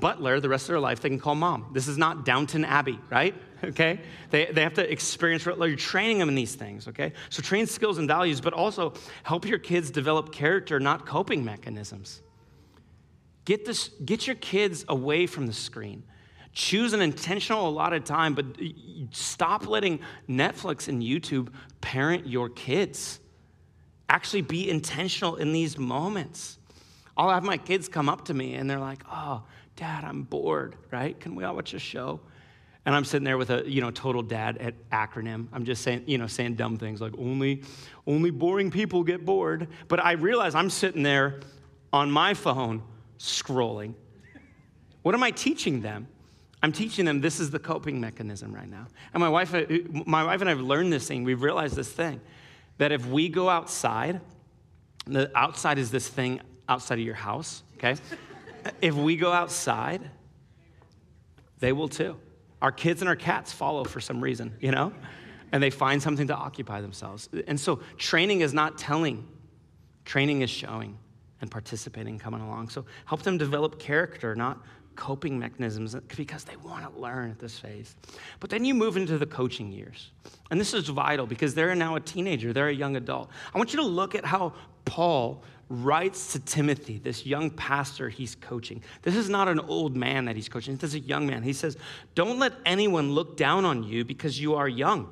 butler 0.00 0.40
the 0.40 0.48
rest 0.48 0.64
of 0.64 0.68
their 0.68 0.80
life 0.80 1.00
they 1.00 1.08
can 1.08 1.18
call 1.18 1.34
mom. 1.34 1.70
This 1.72 1.86
is 1.86 1.98
not 1.98 2.24
Downton 2.24 2.64
Abbey, 2.64 2.98
right? 3.10 3.34
Okay? 3.64 4.00
They, 4.30 4.46
they 4.46 4.62
have 4.62 4.74
to 4.74 4.90
experience, 4.90 5.46
you're 5.46 5.76
training 5.76 6.18
them 6.18 6.28
in 6.28 6.34
these 6.34 6.56
things, 6.56 6.88
okay? 6.88 7.12
So 7.30 7.42
train 7.42 7.68
skills 7.68 7.96
and 7.96 8.08
values, 8.08 8.40
but 8.40 8.52
also 8.54 8.94
help 9.22 9.46
your 9.46 9.60
kids 9.60 9.92
develop 9.92 10.32
character, 10.32 10.80
not 10.80 11.06
coping 11.06 11.44
mechanisms. 11.44 12.22
Get, 13.44 13.64
this, 13.64 13.90
get 14.04 14.26
your 14.26 14.34
kids 14.34 14.84
away 14.88 15.28
from 15.28 15.46
the 15.46 15.52
screen. 15.52 16.02
Choose 16.52 16.92
an 16.92 17.00
intentional 17.00 17.68
allotted 17.68 18.04
time, 18.04 18.34
but 18.34 18.44
stop 19.10 19.66
letting 19.66 20.00
Netflix 20.28 20.88
and 20.88 21.02
YouTube 21.02 21.48
parent 21.80 22.26
your 22.26 22.48
kids. 22.50 23.20
Actually, 24.08 24.42
be 24.42 24.68
intentional 24.68 25.36
in 25.36 25.52
these 25.52 25.78
moments. 25.78 26.58
I'll 27.16 27.30
have 27.30 27.44
my 27.44 27.56
kids 27.56 27.88
come 27.88 28.08
up 28.08 28.26
to 28.26 28.34
me 28.34 28.54
and 28.54 28.68
they're 28.68 28.78
like, 28.78 29.02
oh, 29.10 29.42
dad, 29.76 30.04
I'm 30.04 30.22
bored, 30.22 30.76
right? 30.90 31.18
Can 31.18 31.34
we 31.34 31.44
all 31.44 31.54
watch 31.54 31.72
a 31.74 31.78
show? 31.78 32.20
And 32.84 32.94
I'm 32.94 33.04
sitting 33.04 33.24
there 33.24 33.38
with 33.38 33.50
a, 33.50 33.68
you 33.68 33.80
know, 33.80 33.90
total 33.90 34.22
dad 34.22 34.58
at 34.58 34.74
acronym. 34.90 35.46
I'm 35.52 35.64
just 35.64 35.82
saying, 35.82 36.04
you 36.06 36.18
know, 36.18 36.26
saying 36.26 36.56
dumb 36.56 36.78
things 36.78 37.00
like 37.00 37.14
only, 37.16 37.62
only 38.06 38.30
boring 38.30 38.70
people 38.70 39.04
get 39.04 39.24
bored. 39.24 39.68
But 39.88 40.04
I 40.04 40.12
realize 40.12 40.54
I'm 40.54 40.70
sitting 40.70 41.02
there 41.02 41.40
on 41.92 42.10
my 42.10 42.34
phone 42.34 42.82
scrolling. 43.18 43.94
What 45.02 45.14
am 45.14 45.22
I 45.22 45.30
teaching 45.30 45.80
them? 45.80 46.08
I'm 46.62 46.72
teaching 46.72 47.04
them 47.04 47.20
this 47.20 47.40
is 47.40 47.50
the 47.50 47.58
coping 47.58 48.00
mechanism 48.00 48.54
right 48.54 48.68
now. 48.68 48.86
And 49.12 49.20
my 49.20 49.28
wife, 49.28 49.52
uh, 49.54 49.64
my 50.06 50.24
wife 50.24 50.40
and 50.40 50.48
I 50.48 50.52
have 50.52 50.60
learned 50.60 50.92
this 50.92 51.08
thing. 51.08 51.24
We've 51.24 51.42
realized 51.42 51.74
this 51.74 51.90
thing 51.90 52.20
that 52.78 52.92
if 52.92 53.04
we 53.06 53.28
go 53.28 53.48
outside, 53.48 54.20
the 55.06 55.30
outside 55.36 55.78
is 55.78 55.90
this 55.90 56.06
thing 56.08 56.40
outside 56.68 56.98
of 56.98 57.04
your 57.04 57.16
house, 57.16 57.64
okay? 57.76 57.96
if 58.80 58.94
we 58.94 59.16
go 59.16 59.32
outside, 59.32 60.08
they 61.58 61.72
will 61.72 61.88
too. 61.88 62.16
Our 62.60 62.70
kids 62.70 63.02
and 63.02 63.08
our 63.08 63.16
cats 63.16 63.52
follow 63.52 63.82
for 63.82 64.00
some 64.00 64.20
reason, 64.20 64.54
you 64.60 64.70
know? 64.70 64.92
And 65.50 65.62
they 65.62 65.70
find 65.70 66.00
something 66.00 66.28
to 66.28 66.34
occupy 66.34 66.80
themselves. 66.80 67.28
And 67.48 67.58
so 67.58 67.80
training 67.98 68.40
is 68.40 68.54
not 68.54 68.78
telling, 68.78 69.26
training 70.04 70.42
is 70.42 70.50
showing. 70.50 70.98
and 71.40 71.50
participating, 71.50 72.20
coming 72.20 72.40
along. 72.40 72.68
So 72.68 72.84
help 73.04 73.22
them 73.22 73.36
develop 73.36 73.80
character, 73.80 74.36
not 74.36 74.62
coping 74.96 75.38
mechanisms, 75.38 75.94
because 76.16 76.44
they 76.44 76.56
want 76.56 76.92
to 76.92 77.00
learn 77.00 77.30
at 77.30 77.38
this 77.38 77.58
phase. 77.58 77.96
But 78.40 78.50
then 78.50 78.64
you 78.64 78.74
move 78.74 78.96
into 78.96 79.18
the 79.18 79.26
coaching 79.26 79.72
years. 79.72 80.10
And 80.50 80.60
this 80.60 80.74
is 80.74 80.88
vital 80.88 81.26
because 81.26 81.54
they're 81.54 81.74
now 81.74 81.96
a 81.96 82.00
teenager, 82.00 82.52
they're 82.52 82.68
a 82.68 82.74
young 82.74 82.96
adult. 82.96 83.30
I 83.54 83.58
want 83.58 83.72
you 83.72 83.80
to 83.80 83.86
look 83.86 84.14
at 84.14 84.24
how 84.24 84.52
Paul 84.84 85.42
writes 85.68 86.32
to 86.32 86.38
Timothy, 86.38 86.98
this 86.98 87.24
young 87.24 87.50
pastor 87.50 88.08
he's 88.10 88.34
coaching. 88.34 88.82
This 89.02 89.16
is 89.16 89.30
not 89.30 89.48
an 89.48 89.58
old 89.60 89.96
man 89.96 90.26
that 90.26 90.36
he's 90.36 90.48
coaching, 90.48 90.76
this 90.76 90.90
is 90.90 90.94
a 90.96 91.00
young 91.00 91.26
man. 91.26 91.42
He 91.42 91.54
says, 91.54 91.76
Don't 92.14 92.38
let 92.38 92.52
anyone 92.66 93.12
look 93.12 93.36
down 93.36 93.64
on 93.64 93.82
you 93.82 94.04
because 94.04 94.40
you 94.40 94.54
are 94.54 94.68
young 94.68 95.08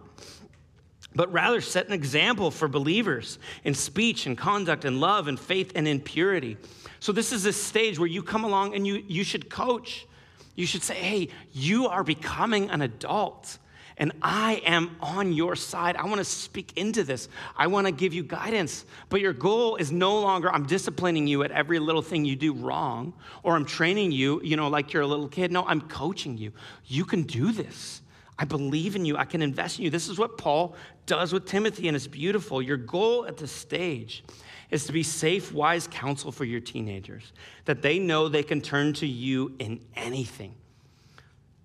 but 1.14 1.32
rather 1.32 1.60
set 1.60 1.86
an 1.86 1.92
example 1.92 2.50
for 2.50 2.68
believers 2.68 3.38
in 3.64 3.74
speech 3.74 4.26
and 4.26 4.38
conduct 4.38 4.84
and 4.84 5.00
love 5.00 5.28
and 5.28 5.38
faith 5.38 5.72
and 5.74 5.88
in 5.88 6.00
purity. 6.00 6.56
So, 7.00 7.12
this 7.12 7.32
is 7.32 7.46
a 7.46 7.52
stage 7.52 7.98
where 7.98 8.08
you 8.08 8.22
come 8.22 8.44
along 8.44 8.74
and 8.74 8.86
you, 8.86 9.02
you 9.08 9.24
should 9.24 9.48
coach. 9.50 10.06
You 10.54 10.66
should 10.66 10.82
say, 10.82 10.94
hey, 10.94 11.28
you 11.52 11.88
are 11.88 12.04
becoming 12.04 12.70
an 12.70 12.82
adult, 12.82 13.56
and 13.96 14.12
I 14.20 14.62
am 14.66 14.96
on 15.00 15.32
your 15.32 15.56
side. 15.56 15.96
I 15.96 16.04
want 16.04 16.18
to 16.18 16.24
speak 16.24 16.76
into 16.76 17.02
this. 17.04 17.28
I 17.56 17.66
want 17.66 17.86
to 17.86 17.92
give 17.92 18.12
you 18.12 18.22
guidance. 18.22 18.84
But 19.08 19.20
your 19.20 19.32
goal 19.32 19.76
is 19.76 19.92
no 19.92 20.20
longer, 20.20 20.52
I'm 20.52 20.66
disciplining 20.66 21.26
you 21.26 21.42
at 21.44 21.50
every 21.50 21.78
little 21.78 22.02
thing 22.02 22.24
you 22.24 22.36
do 22.36 22.52
wrong, 22.52 23.14
or 23.42 23.56
I'm 23.56 23.64
training 23.64 24.12
you, 24.12 24.40
you 24.42 24.56
know, 24.56 24.68
like 24.68 24.92
you're 24.92 25.02
a 25.02 25.06
little 25.06 25.28
kid. 25.28 25.52
No, 25.52 25.64
I'm 25.66 25.82
coaching 25.82 26.36
you. 26.36 26.52
You 26.86 27.04
can 27.04 27.22
do 27.22 27.52
this. 27.52 28.02
I 28.40 28.46
believe 28.46 28.96
in 28.96 29.04
you. 29.04 29.18
I 29.18 29.26
can 29.26 29.42
invest 29.42 29.78
in 29.78 29.84
you. 29.84 29.90
This 29.90 30.08
is 30.08 30.18
what 30.18 30.38
Paul 30.38 30.74
does 31.04 31.30
with 31.30 31.44
Timothy, 31.44 31.88
and 31.88 31.94
it's 31.94 32.06
beautiful. 32.06 32.62
Your 32.62 32.78
goal 32.78 33.26
at 33.26 33.36
this 33.36 33.52
stage 33.52 34.24
is 34.70 34.86
to 34.86 34.92
be 34.92 35.02
safe, 35.02 35.52
wise 35.52 35.86
counsel 35.86 36.32
for 36.32 36.46
your 36.46 36.60
teenagers, 36.60 37.34
that 37.66 37.82
they 37.82 37.98
know 37.98 38.28
they 38.28 38.42
can 38.42 38.62
turn 38.62 38.94
to 38.94 39.06
you 39.06 39.54
in 39.58 39.84
anything. 39.94 40.54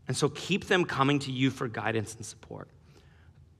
And 0.09 0.17
so 0.17 0.27
keep 0.27 0.65
them 0.65 0.83
coming 0.83 1.17
to 1.19 1.31
you 1.31 1.49
for 1.49 1.69
guidance 1.69 2.13
and 2.15 2.25
support. 2.25 2.67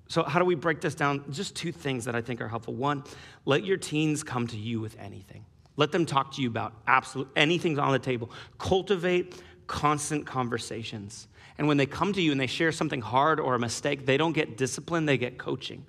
So, 0.09 0.23
how 0.23 0.37
do 0.37 0.45
we 0.45 0.55
break 0.55 0.81
this 0.81 0.93
down? 0.93 1.23
Just 1.31 1.55
two 1.55 1.71
things 1.71 2.03
that 2.05 2.15
I 2.15 2.21
think 2.21 2.41
are 2.41 2.49
helpful. 2.49 2.73
One, 2.73 3.05
let 3.45 3.63
your 3.63 3.77
teens 3.77 4.23
come 4.23 4.45
to 4.47 4.57
you 4.57 4.81
with 4.81 4.99
anything. 4.99 5.45
Let 5.77 5.93
them 5.93 6.05
talk 6.05 6.33
to 6.33 6.41
you 6.41 6.49
about 6.49 6.73
absolute 6.85 7.29
anything's 7.37 7.79
on 7.79 7.93
the 7.93 7.99
table. 7.99 8.29
Cultivate 8.57 9.41
constant 9.67 10.25
conversations. 10.25 11.27
And 11.57 11.67
when 11.67 11.77
they 11.77 11.85
come 11.85 12.13
to 12.13 12.21
you 12.21 12.31
and 12.31 12.39
they 12.39 12.47
share 12.47 12.71
something 12.71 13.01
hard 13.01 13.39
or 13.39 13.55
a 13.55 13.59
mistake, 13.59 14.05
they 14.05 14.17
don't 14.17 14.33
get 14.33 14.57
discipline, 14.57 15.05
they 15.05 15.17
get 15.17 15.37
coaching. 15.37 15.85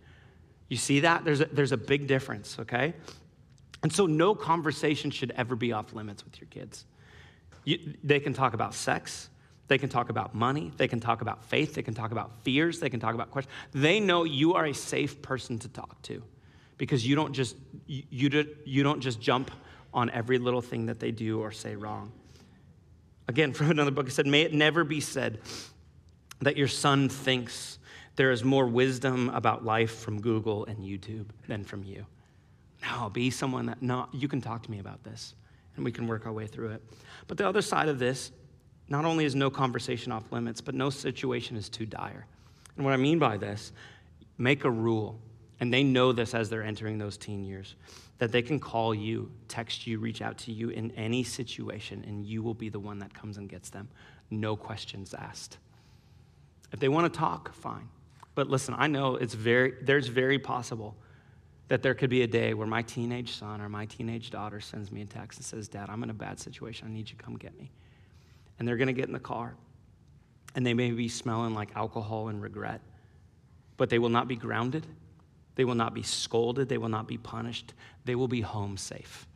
You 0.68 0.76
see 0.76 1.00
that? 1.00 1.24
There's 1.24 1.40
a, 1.40 1.46
there's 1.46 1.72
a 1.72 1.76
big 1.76 2.06
difference, 2.06 2.58
okay? 2.60 2.94
And 3.82 3.92
so, 3.92 4.06
no 4.06 4.34
conversation 4.34 5.10
should 5.10 5.32
ever 5.32 5.54
be 5.54 5.72
off 5.72 5.92
limits 5.92 6.24
with 6.24 6.40
your 6.40 6.48
kids. 6.48 6.86
You, 7.64 7.94
they 8.02 8.20
can 8.20 8.32
talk 8.32 8.54
about 8.54 8.74
sex, 8.74 9.28
they 9.68 9.78
can 9.78 9.88
talk 9.88 10.08
about 10.08 10.34
money, 10.34 10.72
they 10.76 10.88
can 10.88 11.00
talk 11.00 11.20
about 11.20 11.44
faith, 11.44 11.74
they 11.74 11.82
can 11.82 11.94
talk 11.94 12.12
about 12.12 12.30
fears, 12.42 12.80
they 12.80 12.88
can 12.88 13.00
talk 13.00 13.14
about 13.14 13.30
questions. 13.30 13.54
They 13.72 14.00
know 14.00 14.24
you 14.24 14.54
are 14.54 14.66
a 14.66 14.74
safe 14.74 15.20
person 15.22 15.58
to 15.60 15.68
talk 15.68 16.00
to 16.02 16.22
because 16.78 17.06
you 17.06 17.16
don't 17.16 17.32
just, 17.32 17.56
you, 17.86 18.04
you, 18.10 18.56
you 18.64 18.82
don't 18.82 19.00
just 19.00 19.20
jump 19.20 19.50
on 19.92 20.10
every 20.10 20.38
little 20.38 20.60
thing 20.60 20.86
that 20.86 21.00
they 21.00 21.10
do 21.10 21.40
or 21.40 21.50
say 21.50 21.74
wrong. 21.74 22.12
Again, 23.28 23.52
from 23.54 23.70
another 23.70 23.90
book, 23.90 24.08
it 24.08 24.12
said, 24.12 24.26
May 24.26 24.42
it 24.42 24.52
never 24.52 24.84
be 24.84 25.00
said 25.00 25.40
that 26.40 26.56
your 26.56 26.68
son 26.68 27.08
thinks 27.08 27.78
there 28.16 28.30
is 28.30 28.44
more 28.44 28.66
wisdom 28.66 29.30
about 29.30 29.64
life 29.64 29.98
from 29.98 30.20
Google 30.20 30.64
and 30.66 30.78
YouTube 30.78 31.26
than 31.48 31.64
from 31.64 31.84
you. 31.84 32.06
No, 32.82 33.10
be 33.10 33.30
someone 33.30 33.66
that, 33.66 33.82
no, 33.82 34.08
you 34.12 34.28
can 34.28 34.40
talk 34.40 34.62
to 34.62 34.70
me 34.70 34.78
about 34.78 35.02
this 35.04 35.34
and 35.76 35.84
we 35.84 35.92
can 35.92 36.06
work 36.06 36.26
our 36.26 36.32
way 36.32 36.46
through 36.46 36.70
it. 36.70 36.82
But 37.26 37.38
the 37.38 37.46
other 37.46 37.62
side 37.62 37.88
of 37.88 37.98
this, 37.98 38.32
not 38.88 39.04
only 39.04 39.24
is 39.24 39.34
no 39.34 39.50
conversation 39.50 40.12
off 40.12 40.30
limits, 40.32 40.60
but 40.60 40.74
no 40.74 40.90
situation 40.90 41.56
is 41.56 41.68
too 41.68 41.86
dire. 41.86 42.26
And 42.76 42.84
what 42.84 42.94
I 42.94 42.96
mean 42.96 43.18
by 43.18 43.36
this, 43.36 43.72
make 44.38 44.64
a 44.64 44.70
rule, 44.70 45.18
and 45.60 45.72
they 45.72 45.82
know 45.82 46.12
this 46.12 46.34
as 46.34 46.50
they're 46.50 46.62
entering 46.62 46.98
those 46.98 47.16
teen 47.16 47.44
years 47.44 47.76
that 48.18 48.32
they 48.32 48.42
can 48.42 48.58
call 48.58 48.94
you, 48.94 49.30
text 49.48 49.86
you, 49.86 49.98
reach 49.98 50.22
out 50.22 50.38
to 50.38 50.52
you 50.52 50.70
in 50.70 50.90
any 50.92 51.22
situation, 51.22 52.02
and 52.06 52.24
you 52.24 52.42
will 52.42 52.54
be 52.54 52.68
the 52.68 52.78
one 52.78 52.98
that 52.98 53.12
comes 53.12 53.36
and 53.36 53.48
gets 53.48 53.68
them. 53.68 53.88
No 54.30 54.56
questions 54.56 55.14
asked. 55.14 55.58
If 56.72 56.80
they 56.80 56.88
want 56.88 57.12
to 57.12 57.18
talk, 57.18 57.54
fine. 57.54 57.88
But 58.34 58.48
listen, 58.48 58.74
I 58.76 58.86
know 58.86 59.16
it's 59.16 59.34
very, 59.34 59.74
there's 59.82 60.08
very 60.08 60.38
possible 60.38 60.96
that 61.68 61.82
there 61.82 61.94
could 61.94 62.10
be 62.10 62.22
a 62.22 62.26
day 62.26 62.54
where 62.54 62.66
my 62.66 62.82
teenage 62.82 63.32
son 63.32 63.60
or 63.60 63.68
my 63.68 63.86
teenage 63.86 64.30
daughter 64.30 64.60
sends 64.60 64.90
me 64.92 65.02
a 65.02 65.06
text 65.06 65.38
and 65.38 65.44
says, 65.44 65.68
Dad, 65.68 65.90
I'm 65.90 66.02
in 66.02 66.10
a 66.10 66.14
bad 66.14 66.38
situation. 66.38 66.88
I 66.88 66.92
need 66.92 67.10
you 67.10 67.16
to 67.16 67.22
come 67.22 67.36
get 67.36 67.58
me. 67.58 67.70
And 68.58 68.66
they're 68.66 68.76
going 68.76 68.86
to 68.86 68.94
get 68.94 69.06
in 69.06 69.12
the 69.12 69.18
car. 69.18 69.54
And 70.54 70.64
they 70.64 70.74
may 70.74 70.90
be 70.90 71.08
smelling 71.08 71.54
like 71.54 71.70
alcohol 71.76 72.28
and 72.28 72.40
regret, 72.40 72.80
but 73.76 73.90
they 73.90 73.98
will 73.98 74.08
not 74.08 74.26
be 74.26 74.36
grounded 74.36 74.86
they 75.56 75.64
will 75.64 75.74
not 75.74 75.94
be 75.94 76.02
scolded. 76.02 76.68
They 76.68 76.78
will 76.78 76.88
not 76.88 77.08
be 77.08 77.18
punished. 77.18 77.74
They 78.04 78.14
will 78.14 78.28
be 78.28 78.42
home 78.42 78.76
safe. 78.76 79.26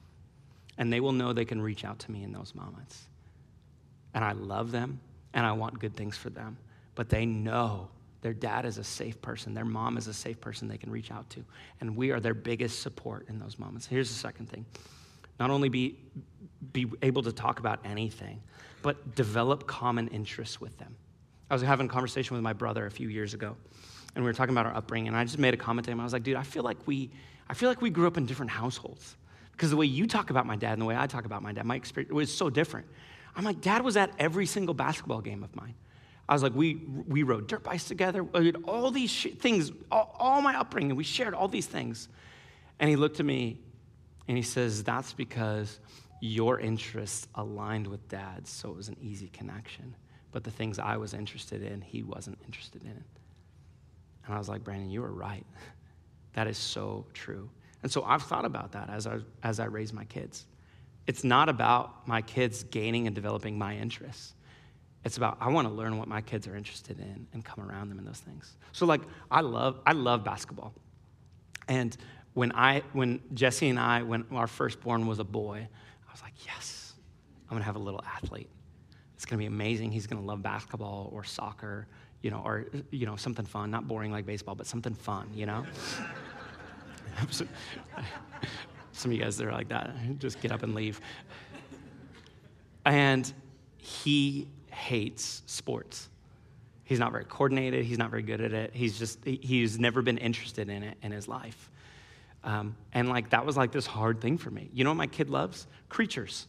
And 0.78 0.92
they 0.92 1.00
will 1.00 1.12
know 1.12 1.33
they 1.33 1.44
can 1.44 1.61
reach 1.61 1.85
out 1.85 1.98
to 2.00 2.11
me 2.11 2.22
in 2.22 2.33
those 2.33 2.54
moments. 2.54 3.09
And 4.14 4.24
I 4.24 4.33
love 4.33 4.70
them 4.70 5.00
and 5.35 5.44
I 5.44 5.52
want 5.52 5.78
good 5.80 5.96
things 5.96 6.16
for 6.16 6.30
them. 6.30 6.56
But 6.94 7.09
they 7.09 7.26
know 7.26 7.88
their 8.22 8.35
dad 8.35 8.66
is 8.66 8.76
a 8.76 8.85
safe 8.85 9.20
person, 9.22 9.54
their 9.54 9.64
mom 9.64 9.96
is 9.96 10.06
a 10.06 10.14
safe 10.14 10.40
person 10.40 10.68
they 10.68 10.76
can 10.76 10.90
reach 10.90 11.11
out 11.11 11.28
to. 11.30 11.44
And 11.80 11.96
we 11.96 12.11
are 12.11 12.20
their 12.20 12.35
biggest 12.35 12.80
support 12.80 13.26
in 13.28 13.38
those 13.38 13.59
moments. 13.59 13.87
Here's 13.87 14.09
the 14.09 14.18
second 14.18 14.48
thing 14.48 14.64
not 15.38 15.50
only 15.50 15.70
be, 15.70 15.96
be 16.74 16.87
able 17.00 17.22
to 17.22 17.33
talk 17.33 17.61
about 17.61 17.80
anything, 17.83 18.42
but 18.83 19.14
develop 19.14 19.66
common 19.66 20.09
interests 20.09 20.61
with 20.61 20.76
them. 20.76 20.94
I 21.50 21.54
was 21.54 21.62
having 21.62 21.87
a 21.87 21.88
conversation 21.88 22.35
with 22.35 22.42
my 22.44 22.52
brother 22.52 22.85
a 22.85 22.90
few 22.90 23.09
years 23.09 23.33
ago 23.33 23.56
and 24.14 24.25
we 24.25 24.29
were 24.29 24.35
talking 24.35 24.55
about 24.55 24.66
our 24.66 24.75
upbringing, 24.75 25.09
and 25.09 25.16
I 25.16 25.25
just 25.25 25.38
made 25.38 25.55
a 25.55 25.57
comment 25.57 25.85
to 25.87 25.92
him. 25.92 26.01
I 26.01 26.05
was 26.05 26.12
like, 26.12 26.23
dude, 26.23 26.37
I 26.37 26.42
feel 26.42 26.62
like 26.62 26.79
we, 26.87 27.11
I 27.49 27.55
feel 27.55 27.68
like 27.68 27.81
we 27.81 27.90
grew 27.90 28.07
up 28.07 28.16
in 28.16 28.27
different 28.27 28.51
households. 28.51 29.16
Because 29.53 29.70
the 29.70 29.77
way 29.77 29.87
you 29.87 30.07
talk 30.07 30.31
about 30.31 30.46
my 30.46 30.57
dad 30.57 30.73
and 30.73 30.83
the 30.83 30.87
way 30.87 30.96
I 30.96 31.07
talk 31.07 31.27
about 31.27 31.42
my 31.42 31.53
dad, 31.53 31.66
my 31.66 31.77
experience 31.77 32.12
was 32.12 32.35
so 32.35 32.49
different. 32.49 32.87
I'm 33.37 33.44
like, 33.44 33.61
dad 33.61 33.83
was 33.83 33.96
at 33.96 34.11
every 34.18 34.46
single 34.46 34.75
basketball 34.75 35.20
game 35.20 35.42
of 35.44 35.55
mine. 35.55 35.75
I 36.29 36.33
was 36.33 36.42
like, 36.42 36.55
we, 36.55 36.77
we 37.09 37.25
rode 37.25 37.49
dirt 37.49 37.64
bikes 37.64 37.85
together, 37.85 38.23
we 38.23 38.46
had 38.46 38.57
all 38.64 38.90
these 38.90 39.11
sh- 39.11 39.35
things, 39.38 39.73
all, 39.90 40.14
all 40.18 40.40
my 40.40 40.57
upbringing, 40.57 40.94
we 40.94 41.03
shared 41.03 41.35
all 41.35 41.49
these 41.49 41.66
things. 41.66 42.09
And 42.79 42.88
he 42.88 42.96
looked 42.96 43.18
at 43.18 43.27
me 43.27 43.59
and 44.29 44.37
he 44.37 44.42
says, 44.44 44.85
that's 44.85 45.12
because 45.12 45.81
your 46.20 46.61
interests 46.61 47.27
aligned 47.35 47.88
with 47.88 48.09
dad's, 48.09 48.49
so 48.49 48.70
it 48.70 48.77
was 48.77 48.88
an 48.88 48.96
easy 49.03 49.29
connection. 49.29 49.96
But 50.31 50.44
the 50.44 50.51
things 50.53 50.79
I 50.79 50.96
was 50.96 51.14
interested 51.14 51.62
in, 51.64 51.81
he 51.81 52.05
wasn't 52.05 52.38
interested 52.46 52.85
in. 52.85 53.03
And 54.31 54.37
I 54.37 54.38
was 54.38 54.49
like, 54.49 54.62
Brandon, 54.62 54.88
you 54.90 55.03
are 55.03 55.12
right. 55.12 55.45
That 56.35 56.47
is 56.47 56.57
so 56.57 57.07
true. 57.12 57.51
And 57.83 57.90
so 57.90 58.05
I've 58.05 58.23
thought 58.23 58.45
about 58.45 58.71
that 58.71 58.88
as 58.88 59.05
I, 59.05 59.19
as 59.43 59.59
I 59.59 59.64
raise 59.64 59.93
my 59.93 60.05
kids. 60.05 60.47
It's 61.09 61.25
not 61.25 61.49
about 61.49 62.07
my 62.07 62.23
kids 62.23 62.62
gaining 62.62 63.09
and 63.09 63.16
developing 63.16 63.59
my 63.59 63.77
interests. 63.77 64.35
It's 65.05 65.16
about 65.16 65.38
I 65.40 65.49
want 65.49 65.66
to 65.66 65.75
learn 65.75 65.99
what 65.99 66.07
my 66.07 66.21
kids 66.21 66.47
are 66.47 66.55
interested 66.55 67.01
in 67.01 67.27
and 67.33 67.45
come 67.45 67.69
around 67.69 67.88
them 67.88 67.99
in 67.99 68.05
those 68.05 68.21
things. 68.21 68.55
So 68.71 68.87
like 68.87 69.01
I 69.29 69.40
love 69.40 69.81
I 69.85 69.90
love 69.90 70.23
basketball. 70.23 70.73
And 71.66 71.97
when 72.35 72.53
I 72.53 72.85
when 72.93 73.21
Jesse 73.35 73.69
and 73.69 73.81
I 73.81 74.05
when 74.05 74.25
our 74.31 74.47
firstborn 74.47 75.09
was 75.09 75.19
a 75.19 75.25
boy, 75.25 75.66
I 76.09 76.12
was 76.12 76.23
like, 76.23 76.35
yes, 76.47 76.93
I'm 77.49 77.57
gonna 77.57 77.64
have 77.64 77.75
a 77.75 77.81
little 77.81 78.05
athlete. 78.07 78.51
It's 79.16 79.25
gonna 79.25 79.40
be 79.40 79.47
amazing. 79.47 79.90
He's 79.90 80.07
gonna 80.07 80.25
love 80.25 80.45
basketball 80.45 81.11
or 81.12 81.25
soccer 81.25 81.88
you 82.22 82.30
know, 82.30 82.42
or, 82.44 82.66
you 82.90 83.06
know, 83.06 83.16
something 83.16 83.46
fun, 83.46 83.70
not 83.70 83.88
boring 83.88 84.12
like 84.12 84.26
baseball, 84.26 84.54
but 84.54 84.66
something 84.66 84.94
fun, 84.94 85.28
you 85.35 85.46
know? 85.46 85.64
Some 88.92 89.11
of 89.11 89.12
you 89.16 89.22
guys, 89.22 89.37
they're 89.37 89.52
like 89.52 89.68
that. 89.68 89.94
Just 90.18 90.40
get 90.40 90.52
up 90.52 90.62
and 90.62 90.74
leave. 90.74 91.00
And 92.85 93.33
he 93.78 94.48
hates 94.70 95.42
sports. 95.46 96.09
He's 96.85 96.98
not 96.98 97.12
very 97.12 97.24
coordinated. 97.24 97.85
He's 97.85 97.98
not 97.98 98.11
very 98.11 98.22
good 98.22 98.40
at 98.40 98.52
it. 98.52 98.72
He's 98.74 98.98
just, 98.98 99.24
he's 99.24 99.78
never 99.78 100.02
been 100.02 100.18
interested 100.18 100.68
in 100.68 100.82
it 100.82 100.99
in 101.03 101.12
his 101.12 101.28
life. 101.28 101.70
Um, 102.42 102.76
and 102.92 103.09
like, 103.09 103.30
that 103.30 103.47
was 103.47 103.57
like 103.57 103.70
this 103.72 103.86
hard 103.86 104.20
thing 104.20 104.38
for 104.38 104.51
me. 104.51 104.70
You 104.72 104.84
know 104.84 104.90
what 104.90 104.97
my 104.97 105.07
kid 105.07 105.30
loves? 105.30 105.66
Creatures, 105.88 106.47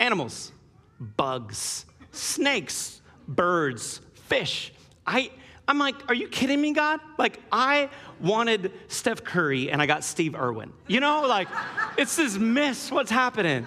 animals, 0.00 0.52
bugs, 1.00 1.86
snakes, 2.12 3.00
birds, 3.26 4.00
fish. 4.14 4.72
I, 5.08 5.30
I'm 5.66 5.78
like, 5.78 5.96
are 6.08 6.14
you 6.14 6.28
kidding 6.28 6.60
me, 6.60 6.74
God? 6.74 7.00
Like, 7.16 7.40
I 7.50 7.88
wanted 8.20 8.72
Steph 8.88 9.24
Curry 9.24 9.70
and 9.70 9.80
I 9.80 9.86
got 9.86 10.04
Steve 10.04 10.36
Irwin. 10.36 10.70
You 10.86 11.00
know, 11.00 11.22
like, 11.22 11.48
it's 11.96 12.14
this 12.16 12.36
miss. 12.36 12.90
What's 12.92 13.10
happening? 13.10 13.66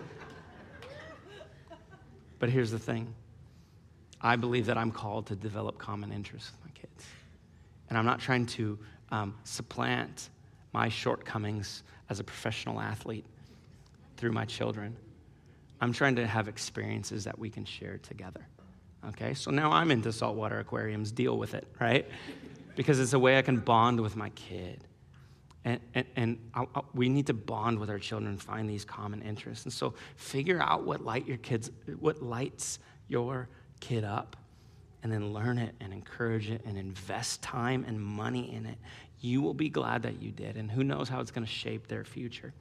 But 2.38 2.50
here's 2.50 2.72
the 2.72 2.80
thing 2.80 3.14
I 4.22 4.36
believe 4.36 4.68
that 4.68 4.78
I'm 4.78 4.92
called 4.92 5.28
to 5.28 5.36
develop 5.36 5.80
common 5.80 6.12
interests 6.12 6.52
with 6.52 6.64
my 6.64 6.80
kids. 6.80 7.06
And 7.90 7.98
I'm 7.98 8.06
not 8.06 8.20
trying 8.20 8.46
to 8.48 8.78
um, 9.10 9.36
supplant 9.44 10.30
my 10.74 10.90
shortcomings 10.90 11.82
as 12.10 12.20
a 12.20 12.24
professional 12.24 12.80
athlete 12.80 13.26
through 14.18 14.32
my 14.32 14.46
children. 14.46 14.96
I'm 15.82 15.92
trying 15.92 16.16
to 16.18 16.28
have 16.28 16.48
experiences 16.48 17.24
that 17.24 17.38
we 17.40 17.50
can 17.50 17.66
share 17.66 17.98
together. 17.98 18.46
Okay, 19.10 19.34
so 19.34 19.50
now 19.50 19.72
I'm 19.72 19.90
into 19.90 20.12
saltwater 20.12 20.60
aquariums, 20.60 21.12
deal 21.12 21.38
with 21.38 21.54
it, 21.54 21.68
right? 21.80 22.08
Because 22.76 23.00
it's 23.00 23.14
a 23.14 23.20
way 23.20 23.38
I 23.38 23.42
can 23.42 23.58
bond 23.58 24.00
with 24.00 24.16
my 24.16 24.30
kid. 24.30 24.84
And, 25.64 25.80
and, 25.94 26.06
and 26.16 26.50
I, 26.54 26.66
I, 26.76 26.82
we 26.94 27.10
need 27.10 27.28
to 27.28 27.34
bond 27.34 27.80
with 27.80 27.90
our 27.90 28.00
children 28.00 28.38
find 28.38 28.70
these 28.70 28.86
common 28.86 29.22
interests. 29.22 29.66
And 29.66 29.74
so 29.74 29.94
figure 30.16 30.62
out 30.62 30.84
what 30.84 31.04
light 31.04 31.28
your 31.28 31.38
kids, 31.38 31.72
what 32.00 32.22
lights 32.22 32.80
your 33.08 33.50
kid 33.80 34.04
up, 34.04 34.36
and 35.04 35.12
then 35.12 35.34
learn 35.34 35.58
it 35.58 35.74
and 35.80 35.94
encourage 35.94 36.50
it 36.50 36.62
and 36.66 36.78
invest 36.78 37.42
time 37.42 37.84
and 37.88 38.00
money 38.00 38.54
in 38.54 38.66
it. 38.66 38.78
You 39.20 39.42
will 39.42 39.54
be 39.54 39.70
glad 39.70 40.04
that 40.04 40.22
you 40.22 40.32
did, 40.32 40.58
and 40.58 40.70
who 40.70 40.84
knows 40.84 41.10
how 41.10 41.20
it's 41.22 41.32
going 41.32 41.46
to 41.46 41.52
shape 41.52 41.88
their 41.88 42.04
future. 42.04 42.54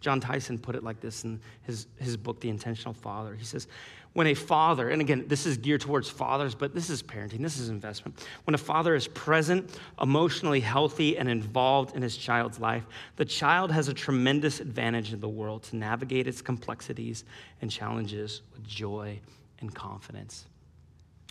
Jon 0.00 0.20
Tyson 0.20 0.58
put 0.58 0.74
it 0.74 0.84
like 0.84 1.00
this 1.00 1.24
in 1.24 1.40
his, 1.62 1.86
his 1.96 2.16
book, 2.16 2.40
The 2.40 2.50
Intentional 2.50 2.92
Father. 2.92 3.34
He 3.34 3.44
says, 3.44 3.66
When 4.14 4.28
a 4.28 4.34
father, 4.34 4.90
and 4.90 5.02
again, 5.02 5.24
this 5.26 5.44
is 5.44 5.56
geared 5.56 5.80
towards 5.80 6.08
fathers, 6.08 6.54
but 6.54 6.72
this 6.72 6.88
is 6.88 7.02
parenting, 7.02 7.42
this 7.42 7.58
is 7.58 7.68
investment. 7.68 8.24
When 8.44 8.54
a 8.54 8.58
father 8.58 8.94
is 8.94 9.08
present, 9.08 9.78
emotionally 10.00 10.60
healthy, 10.60 11.18
and 11.18 11.28
involved 11.28 11.96
in 11.96 12.02
his 12.02 12.16
child's 12.16 12.60
life, 12.60 12.86
the 13.16 13.24
child 13.24 13.72
has 13.72 13.88
a 13.88 13.94
tremendous 13.94 14.60
advantage 14.60 15.12
in 15.12 15.20
the 15.20 15.28
world 15.28 15.64
to 15.64 15.76
navigate 15.76 16.28
its 16.28 16.40
complexities 16.40 17.24
and 17.60 17.70
challenges 17.70 18.42
with 18.52 18.64
joy 18.64 19.18
and 19.60 19.74
confidence. 19.74 20.46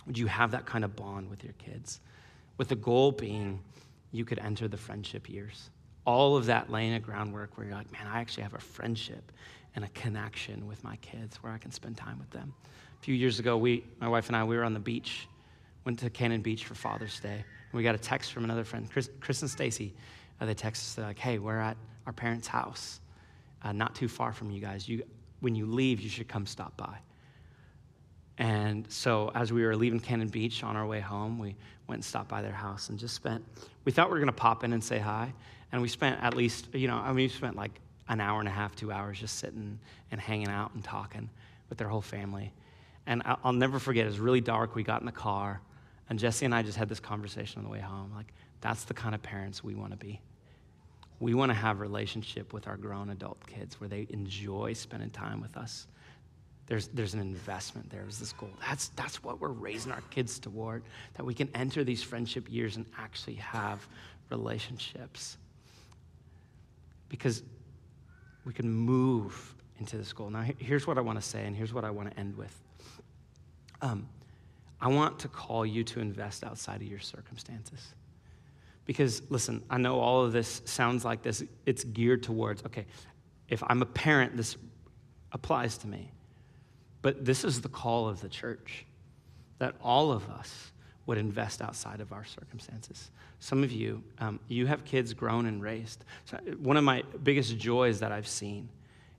Would 0.06 0.18
you 0.18 0.26
have 0.26 0.50
that 0.50 0.66
kind 0.66 0.84
of 0.84 0.94
bond 0.94 1.30
with 1.30 1.42
your 1.42 1.54
kids? 1.54 2.00
With 2.58 2.68
the 2.68 2.76
goal 2.76 3.12
being 3.12 3.60
you 4.12 4.26
could 4.26 4.38
enter 4.38 4.68
the 4.68 4.76
friendship 4.76 5.28
years 5.28 5.70
all 6.06 6.36
of 6.36 6.46
that 6.46 6.70
laying 6.70 6.94
a 6.94 7.00
groundwork 7.00 7.56
where 7.56 7.66
you're 7.66 7.76
like, 7.76 7.90
man, 7.92 8.06
I 8.06 8.20
actually 8.20 8.42
have 8.42 8.54
a 8.54 8.60
friendship 8.60 9.32
and 9.74 9.84
a 9.84 9.88
connection 9.88 10.66
with 10.66 10.82
my 10.84 10.96
kids 10.96 11.36
where 11.36 11.52
I 11.52 11.58
can 11.58 11.70
spend 11.70 11.96
time 11.96 12.18
with 12.18 12.30
them. 12.30 12.54
A 13.00 13.04
few 13.04 13.14
years 13.14 13.38
ago, 13.38 13.56
we, 13.56 13.84
my 14.00 14.08
wife 14.08 14.28
and 14.28 14.36
I, 14.36 14.44
we 14.44 14.56
were 14.56 14.64
on 14.64 14.74
the 14.74 14.80
beach, 14.80 15.28
went 15.84 15.98
to 16.00 16.10
Cannon 16.10 16.42
Beach 16.42 16.64
for 16.64 16.74
Father's 16.74 17.18
Day, 17.20 17.34
and 17.34 17.72
we 17.72 17.82
got 17.82 17.94
a 17.94 17.98
text 17.98 18.32
from 18.32 18.44
another 18.44 18.64
friend, 18.64 18.90
Chris, 18.90 19.10
Chris 19.20 19.42
and 19.42 19.50
Stacy. 19.50 19.94
Uh, 20.40 20.46
they 20.46 20.54
texted 20.54 20.78
us, 20.78 20.94
they're 20.94 21.04
like, 21.06 21.18
hey, 21.18 21.38
we're 21.38 21.58
at 21.58 21.76
our 22.06 22.12
parents' 22.12 22.46
house, 22.46 23.00
uh, 23.62 23.72
not 23.72 23.94
too 23.94 24.08
far 24.08 24.32
from 24.32 24.50
you 24.50 24.60
guys. 24.60 24.88
You, 24.88 25.02
when 25.40 25.54
you 25.54 25.66
leave, 25.66 26.00
you 26.00 26.08
should 26.08 26.28
come 26.28 26.46
stop 26.46 26.76
by. 26.76 26.98
And 28.38 28.90
so 28.90 29.30
as 29.34 29.52
we 29.52 29.64
were 29.64 29.76
leaving 29.76 30.00
Cannon 30.00 30.28
Beach 30.28 30.64
on 30.64 30.76
our 30.76 30.86
way 30.86 31.00
home, 31.00 31.38
we 31.38 31.54
went 31.86 31.98
and 31.98 32.04
stopped 32.04 32.28
by 32.28 32.42
their 32.42 32.52
house 32.52 32.88
and 32.88 32.98
just 32.98 33.14
spent, 33.14 33.44
we 33.84 33.92
thought 33.92 34.08
we 34.08 34.14
were 34.14 34.18
going 34.18 34.26
to 34.26 34.32
pop 34.32 34.64
in 34.64 34.72
and 34.72 34.82
say 34.82 34.98
hi. 34.98 35.32
And 35.70 35.82
we 35.82 35.88
spent 35.88 36.22
at 36.22 36.34
least, 36.34 36.68
you 36.72 36.88
know, 36.88 36.96
I 36.96 37.08
mean, 37.08 37.16
we 37.16 37.28
spent 37.28 37.56
like 37.56 37.80
an 38.08 38.20
hour 38.20 38.38
and 38.38 38.48
a 38.48 38.52
half, 38.52 38.76
two 38.76 38.92
hours 38.92 39.18
just 39.18 39.38
sitting 39.38 39.78
and 40.10 40.20
hanging 40.20 40.48
out 40.48 40.74
and 40.74 40.84
talking 40.84 41.28
with 41.68 41.78
their 41.78 41.88
whole 41.88 42.02
family. 42.02 42.52
And 43.06 43.22
I'll 43.24 43.52
never 43.52 43.78
forget, 43.78 44.04
it 44.04 44.08
was 44.08 44.20
really 44.20 44.40
dark. 44.40 44.74
We 44.74 44.82
got 44.82 45.00
in 45.00 45.06
the 45.06 45.12
car, 45.12 45.60
and 46.08 46.18
Jesse 46.18 46.44
and 46.44 46.54
I 46.54 46.62
just 46.62 46.78
had 46.78 46.88
this 46.88 47.00
conversation 47.00 47.58
on 47.58 47.64
the 47.64 47.70
way 47.70 47.80
home. 47.80 48.12
Like, 48.14 48.32
that's 48.60 48.84
the 48.84 48.94
kind 48.94 49.14
of 49.14 49.22
parents 49.22 49.62
we 49.62 49.74
want 49.74 49.90
to 49.90 49.96
be. 49.96 50.20
We 51.20 51.34
want 51.34 51.50
to 51.50 51.54
have 51.54 51.80
relationship 51.80 52.52
with 52.52 52.66
our 52.66 52.76
grown 52.76 53.10
adult 53.10 53.46
kids 53.46 53.80
where 53.80 53.88
they 53.88 54.06
enjoy 54.10 54.72
spending 54.72 55.10
time 55.10 55.40
with 55.40 55.56
us. 55.56 55.86
There's, 56.66 56.88
there's 56.88 57.12
an 57.12 57.20
investment 57.20 57.90
there, 57.90 58.06
is 58.08 58.18
this 58.18 58.32
goal. 58.32 58.50
That's, 58.66 58.88
that's 58.88 59.22
what 59.22 59.38
we're 59.38 59.48
raising 59.48 59.92
our 59.92 60.00
kids 60.10 60.38
toward, 60.38 60.82
that 61.14 61.24
we 61.24 61.34
can 61.34 61.50
enter 61.54 61.84
these 61.84 62.02
friendship 62.02 62.50
years 62.50 62.76
and 62.76 62.86
actually 62.98 63.34
have 63.34 63.86
relationships 64.30 65.36
because 67.10 67.42
we 68.44 68.52
can 68.52 68.70
move 68.70 69.54
into 69.78 69.96
this 69.96 70.12
goal. 70.12 70.30
Now, 70.30 70.44
here's 70.58 70.86
what 70.86 70.98
I 70.98 71.00
want 71.00 71.20
to 71.20 71.26
say, 71.26 71.44
and 71.44 71.56
here's 71.56 71.72
what 71.72 71.84
I 71.84 71.90
want 71.90 72.10
to 72.10 72.18
end 72.18 72.36
with. 72.36 72.54
Um, 73.82 74.08
I 74.80 74.88
want 74.88 75.18
to 75.20 75.28
call 75.28 75.64
you 75.64 75.82
to 75.84 76.00
invest 76.00 76.44
outside 76.44 76.82
of 76.82 76.86
your 76.86 77.00
circumstances. 77.00 77.94
Because, 78.86 79.22
listen, 79.30 79.62
I 79.70 79.78
know 79.78 79.98
all 79.98 80.24
of 80.24 80.32
this 80.32 80.60
sounds 80.66 81.04
like 81.04 81.22
this, 81.22 81.42
it's 81.64 81.84
geared 81.84 82.22
towards, 82.22 82.64
okay, 82.66 82.86
if 83.48 83.62
I'm 83.66 83.82
a 83.82 83.86
parent, 83.86 84.36
this 84.36 84.56
applies 85.32 85.78
to 85.78 85.88
me. 85.88 86.10
But 87.02 87.24
this 87.24 87.44
is 87.44 87.60
the 87.60 87.68
call 87.68 88.08
of 88.08 88.20
the 88.20 88.28
church 88.28 88.84
that 89.58 89.74
all 89.82 90.12
of 90.12 90.28
us 90.28 90.72
would 91.06 91.18
invest 91.18 91.60
outside 91.60 92.00
of 92.00 92.12
our 92.12 92.24
circumstances. 92.24 93.10
Some 93.40 93.62
of 93.62 93.70
you, 93.70 94.02
um, 94.18 94.40
you 94.48 94.66
have 94.66 94.84
kids 94.84 95.12
grown 95.12 95.46
and 95.46 95.62
raised. 95.62 96.04
So 96.24 96.38
one 96.58 96.76
of 96.76 96.84
my 96.84 97.02
biggest 97.22 97.58
joys 97.58 98.00
that 98.00 98.10
I've 98.10 98.28
seen 98.28 98.68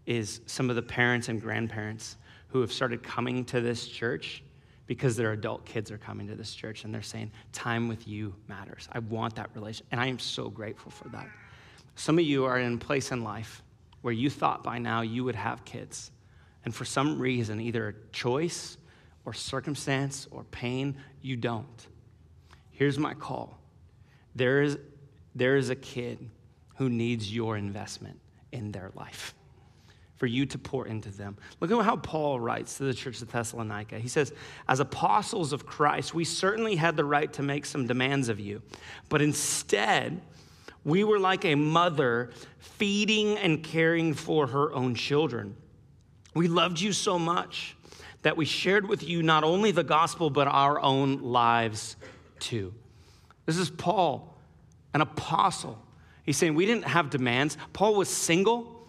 is 0.05 0.41
some 0.45 0.69
of 0.69 0.75
the 0.75 0.81
parents 0.81 1.29
and 1.29 1.41
grandparents 1.41 2.17
who 2.47 2.61
have 2.61 2.71
started 2.71 3.03
coming 3.03 3.45
to 3.45 3.61
this 3.61 3.87
church 3.87 4.43
because 4.87 5.15
their 5.15 5.31
adult 5.31 5.65
kids 5.65 5.91
are 5.91 5.97
coming 5.97 6.27
to 6.27 6.35
this 6.35 6.53
church 6.53 6.83
and 6.83 6.93
they're 6.93 7.01
saying, 7.01 7.31
Time 7.51 7.87
with 7.87 8.07
you 8.07 8.35
matters. 8.47 8.87
I 8.91 8.99
want 8.99 9.35
that 9.35 9.49
relation. 9.55 9.85
And 9.91 9.99
I 9.99 10.07
am 10.07 10.19
so 10.19 10.49
grateful 10.49 10.91
for 10.91 11.09
that. 11.09 11.27
Some 11.95 12.19
of 12.19 12.25
you 12.25 12.45
are 12.45 12.59
in 12.59 12.73
a 12.73 12.77
place 12.77 13.11
in 13.11 13.23
life 13.23 13.63
where 14.01 14.13
you 14.13 14.29
thought 14.29 14.63
by 14.63 14.77
now 14.77 15.01
you 15.01 15.23
would 15.23 15.35
have 15.35 15.65
kids. 15.65 16.11
And 16.65 16.73
for 16.73 16.85
some 16.85 17.19
reason, 17.19 17.59
either 17.59 17.89
a 17.89 17.93
choice 18.11 18.77
or 19.25 19.33
circumstance 19.33 20.27
or 20.31 20.43
pain, 20.45 20.95
you 21.21 21.35
don't. 21.35 21.87
Here's 22.71 22.97
my 22.97 23.13
call 23.13 23.59
there 24.35 24.61
is, 24.61 24.77
there 25.33 25.55
is 25.55 25.69
a 25.69 25.75
kid 25.75 26.29
who 26.77 26.89
needs 26.89 27.33
your 27.33 27.57
investment 27.57 28.19
in 28.51 28.71
their 28.71 28.91
life 28.95 29.33
for 30.17 30.27
you 30.27 30.45
to 30.45 30.57
pour 30.57 30.87
into 30.87 31.09
them. 31.09 31.37
Look 31.59 31.71
at 31.71 31.83
how 31.83 31.97
Paul 31.97 32.39
writes 32.39 32.77
to 32.77 32.83
the 32.83 32.93
church 32.93 33.21
of 33.21 33.31
Thessalonica. 33.31 33.99
He 33.99 34.07
says, 34.07 34.33
As 34.67 34.79
apostles 34.79 35.51
of 35.51 35.65
Christ, 35.65 36.13
we 36.13 36.23
certainly 36.23 36.75
had 36.75 36.95
the 36.95 37.03
right 37.03 37.31
to 37.33 37.43
make 37.43 37.65
some 37.65 37.87
demands 37.87 38.29
of 38.29 38.39
you, 38.39 38.61
but 39.09 39.21
instead, 39.21 40.21
we 40.83 41.03
were 41.03 41.19
like 41.19 41.43
a 41.45 41.55
mother 41.55 42.31
feeding 42.59 43.37
and 43.37 43.63
caring 43.63 44.13
for 44.13 44.47
her 44.47 44.71
own 44.73 44.95
children. 44.95 45.55
We 46.33 46.47
loved 46.47 46.79
you 46.79 46.93
so 46.93 47.17
much 47.17 47.74
that 48.25 48.35
we 48.35 48.43
shared 48.43 48.89
with 48.89 49.07
you 49.07 49.21
not 49.21 49.43
only 49.43 49.69
the 49.69 49.83
gospel, 49.83 50.31
but 50.31 50.47
our 50.47 50.81
own 50.81 51.19
lives 51.21 51.95
too. 52.39 52.73
This 53.45 53.55
is 53.55 53.69
Paul, 53.69 54.35
an 54.95 55.01
apostle. 55.01 55.79
He's 56.23 56.35
saying 56.35 56.55
we 56.55 56.65
didn't 56.65 56.85
have 56.85 57.11
demands. 57.11 57.55
Paul 57.71 57.93
was 57.93 58.09
single, 58.09 58.83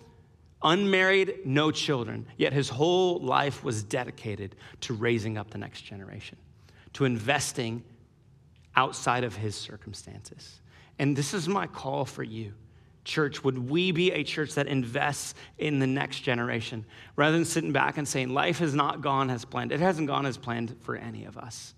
unmarried, 0.63 1.41
no 1.45 1.71
children, 1.71 2.25
yet 2.39 2.55
his 2.55 2.71
whole 2.71 3.21
life 3.21 3.63
was 3.63 3.83
dedicated 3.83 4.57
to 4.81 4.95
raising 4.95 5.37
up 5.37 5.51
the 5.51 5.59
next 5.59 5.83
generation, 5.83 6.39
to 6.95 7.05
investing 7.05 7.85
outside 8.75 9.23
of 9.23 9.37
his 9.37 9.55
circumstances. 9.55 10.63
And 10.99 11.15
this 11.15 11.35
is 11.35 11.47
my 11.47 11.67
call 11.67 12.07
for 12.07 12.23
you 12.23 12.55
church, 13.07 13.43
would 13.43 13.71
we 13.71 13.93
be 13.93 14.13
a 14.13 14.23
church 14.23 14.55
that 14.55 14.67
invests 14.67 15.35
in 15.57 15.79
the 15.79 15.87
next 15.87 16.21
generation 16.21 16.85
rather 17.15 17.37
than 17.37 17.47
sitting 17.47 17.73
back 17.73 17.97
and 17.97 18.07
saying, 18.07 18.29
life 18.29 18.59
has 18.59 18.75
not 18.75 19.01
gone 19.01 19.31
as 19.31 19.47
planned? 19.47 19.73
It 19.73 19.81
hasn't 19.81 20.09
gone 20.09 20.27
as 20.27 20.37
planned 20.37 20.77
for 20.83 20.97
any 20.97 21.25
of 21.25 21.39
us. 21.39 21.75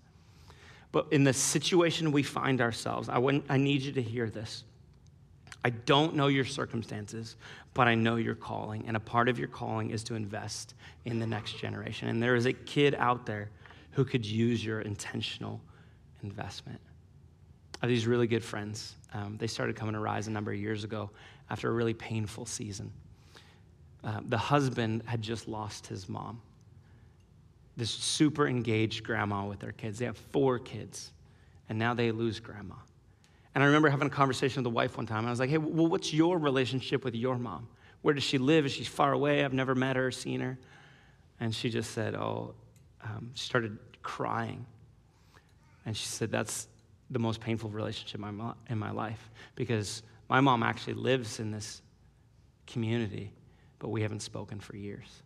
But 0.91 1.07
in 1.11 1.23
the 1.23 1.33
situation 1.33 2.11
we 2.11 2.23
find 2.23 2.59
ourselves, 2.59 3.07
I, 3.07 3.19
I 3.47 3.57
need 3.57 3.83
you 3.83 3.91
to 3.93 4.01
hear 4.01 4.29
this. 4.29 4.63
I 5.63 5.69
don't 5.69 6.15
know 6.15 6.27
your 6.27 6.45
circumstances, 6.45 7.35
but 7.73 7.87
I 7.87 7.95
know 7.95 8.15
your 8.15 8.35
calling. 8.35 8.85
And 8.87 8.97
a 8.97 8.99
part 8.99 9.29
of 9.29 9.37
your 9.37 9.49
calling 9.49 9.91
is 9.91 10.03
to 10.05 10.15
invest 10.15 10.73
in 11.05 11.19
the 11.19 11.27
next 11.27 11.59
generation. 11.59 12.07
And 12.07 12.21
there 12.21 12.35
is 12.35 12.45
a 12.45 12.53
kid 12.53 12.95
out 12.95 13.25
there 13.25 13.49
who 13.91 14.03
could 14.03 14.25
use 14.25 14.65
your 14.65 14.81
intentional 14.81 15.61
investment. 16.23 16.79
Have 17.79 17.89
these 17.89 18.07
really 18.07 18.27
good 18.27 18.43
friends. 18.43 18.95
Um, 19.13 19.37
they 19.37 19.47
started 19.47 19.75
coming 19.75 19.93
to 19.93 19.99
Rise 19.99 20.27
a 20.27 20.31
number 20.31 20.51
of 20.51 20.59
years 20.59 20.83
ago 20.83 21.09
after 21.49 21.69
a 21.69 21.71
really 21.71 21.93
painful 21.93 22.45
season. 22.45 22.91
Uh, 24.03 24.19
the 24.27 24.37
husband 24.37 25.03
had 25.05 25.21
just 25.21 25.47
lost 25.47 25.87
his 25.87 26.07
mom. 26.07 26.41
This 27.77 27.89
super 27.89 28.47
engaged 28.47 29.03
grandma 29.03 29.45
with 29.45 29.59
their 29.59 29.71
kids. 29.71 29.99
They 29.99 30.05
have 30.05 30.17
four 30.17 30.59
kids, 30.59 31.11
and 31.69 31.79
now 31.79 31.93
they 31.93 32.11
lose 32.11 32.39
grandma. 32.39 32.75
And 33.55 33.63
I 33.63 33.67
remember 33.67 33.89
having 33.89 34.07
a 34.07 34.11
conversation 34.11 34.63
with 34.63 34.71
the 34.71 34.75
wife 34.75 34.97
one 34.97 35.05
time. 35.05 35.25
I 35.25 35.29
was 35.29 35.39
like, 35.39 35.49
hey, 35.49 35.57
well, 35.57 35.87
what's 35.87 36.13
your 36.13 36.37
relationship 36.37 37.03
with 37.03 37.15
your 37.15 37.37
mom? 37.37 37.67
Where 38.01 38.13
does 38.13 38.23
she 38.23 38.37
live? 38.37 38.65
Is 38.65 38.73
she 38.73 38.83
far 38.83 39.11
away? 39.11 39.43
I've 39.43 39.53
never 39.53 39.75
met 39.75 39.95
her 39.95 40.11
seen 40.11 40.39
her. 40.41 40.57
And 41.39 41.53
she 41.53 41.69
just 41.69 41.91
said, 41.91 42.15
oh, 42.15 42.53
um, 43.03 43.31
she 43.33 43.45
started 43.45 43.77
crying. 44.03 44.65
And 45.85 45.95
she 45.95 46.05
said, 46.05 46.31
that's, 46.31 46.67
the 47.09 47.19
most 47.19 47.41
painful 47.41 47.69
relationship 47.69 48.21
in 48.69 48.77
my 48.77 48.91
life 48.91 49.29
because 49.55 50.03
my 50.29 50.39
mom 50.39 50.61
actually 50.63 50.93
lives 50.93 51.39
in 51.39 51.51
this 51.51 51.81
community, 52.67 53.33
but 53.79 53.89
we 53.89 54.01
haven't 54.01 54.21
spoken 54.21 54.59
for 54.59 54.75
years. 54.75 55.23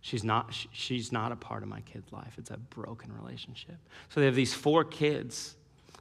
She's 0.00 0.24
not, 0.24 0.54
she's 0.72 1.12
not 1.12 1.30
a 1.30 1.36
part 1.36 1.62
of 1.62 1.68
my 1.68 1.82
kid's 1.82 2.10
life. 2.10 2.34
It's 2.38 2.50
a 2.50 2.56
broken 2.56 3.12
relationship. 3.12 3.76
So 4.08 4.20
they 4.20 4.26
have 4.26 4.34
these 4.34 4.54
four 4.54 4.82
kids 4.82 5.56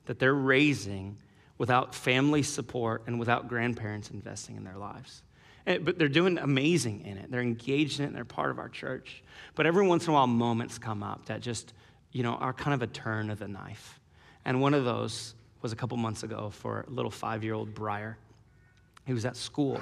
that 0.06 0.20
they're 0.20 0.34
raising 0.34 1.18
without 1.58 1.94
family 1.94 2.42
support 2.42 3.04
and 3.08 3.20
without 3.20 3.50
grandparents 3.50 4.10
investing 4.10 4.56
in 4.56 4.64
their 4.64 4.78
lives. 4.78 5.22
And, 5.66 5.84
but 5.84 6.00
they're 6.00 6.08
doing 6.08 6.38
amazing 6.38 7.02
in 7.02 7.18
it. 7.18 7.30
They're 7.30 7.42
engaged 7.42 8.00
in 8.00 8.06
it, 8.06 8.08
and 8.08 8.16
they're 8.16 8.24
part 8.24 8.50
of 8.52 8.58
our 8.58 8.70
church. 8.70 9.22
But 9.56 9.66
every 9.66 9.86
once 9.86 10.06
in 10.06 10.12
a 10.12 10.14
while, 10.14 10.28
moments 10.28 10.78
come 10.78 11.04
up 11.04 11.26
that 11.26 11.42
just, 11.42 11.74
you 12.14 12.24
know, 12.24 12.36
are 12.36 12.54
kind 12.54 12.74
of 12.74 12.82
a 12.82 12.88
turn 12.88 13.30
of 13.30 13.40
the 13.40 13.50
knife. 13.50 13.99
And 14.50 14.60
one 14.60 14.74
of 14.74 14.84
those 14.84 15.36
was 15.62 15.74
a 15.74 15.76
couple 15.76 15.96
months 15.96 16.24
ago 16.24 16.50
for 16.50 16.84
a 16.88 16.90
little 16.90 17.12
five 17.12 17.44
year 17.44 17.54
old 17.54 17.76
Briar. 17.76 18.18
He 19.06 19.14
was 19.14 19.24
at 19.24 19.38
school, 19.38 19.80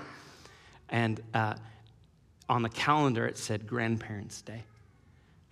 and 0.90 1.22
uh, 1.34 1.54
on 2.50 2.64
the 2.64 2.70
calendar 2.70 3.26
it 3.26 3.38
said 3.38 3.66
Grandparents' 3.66 4.42
Day. 4.42 4.66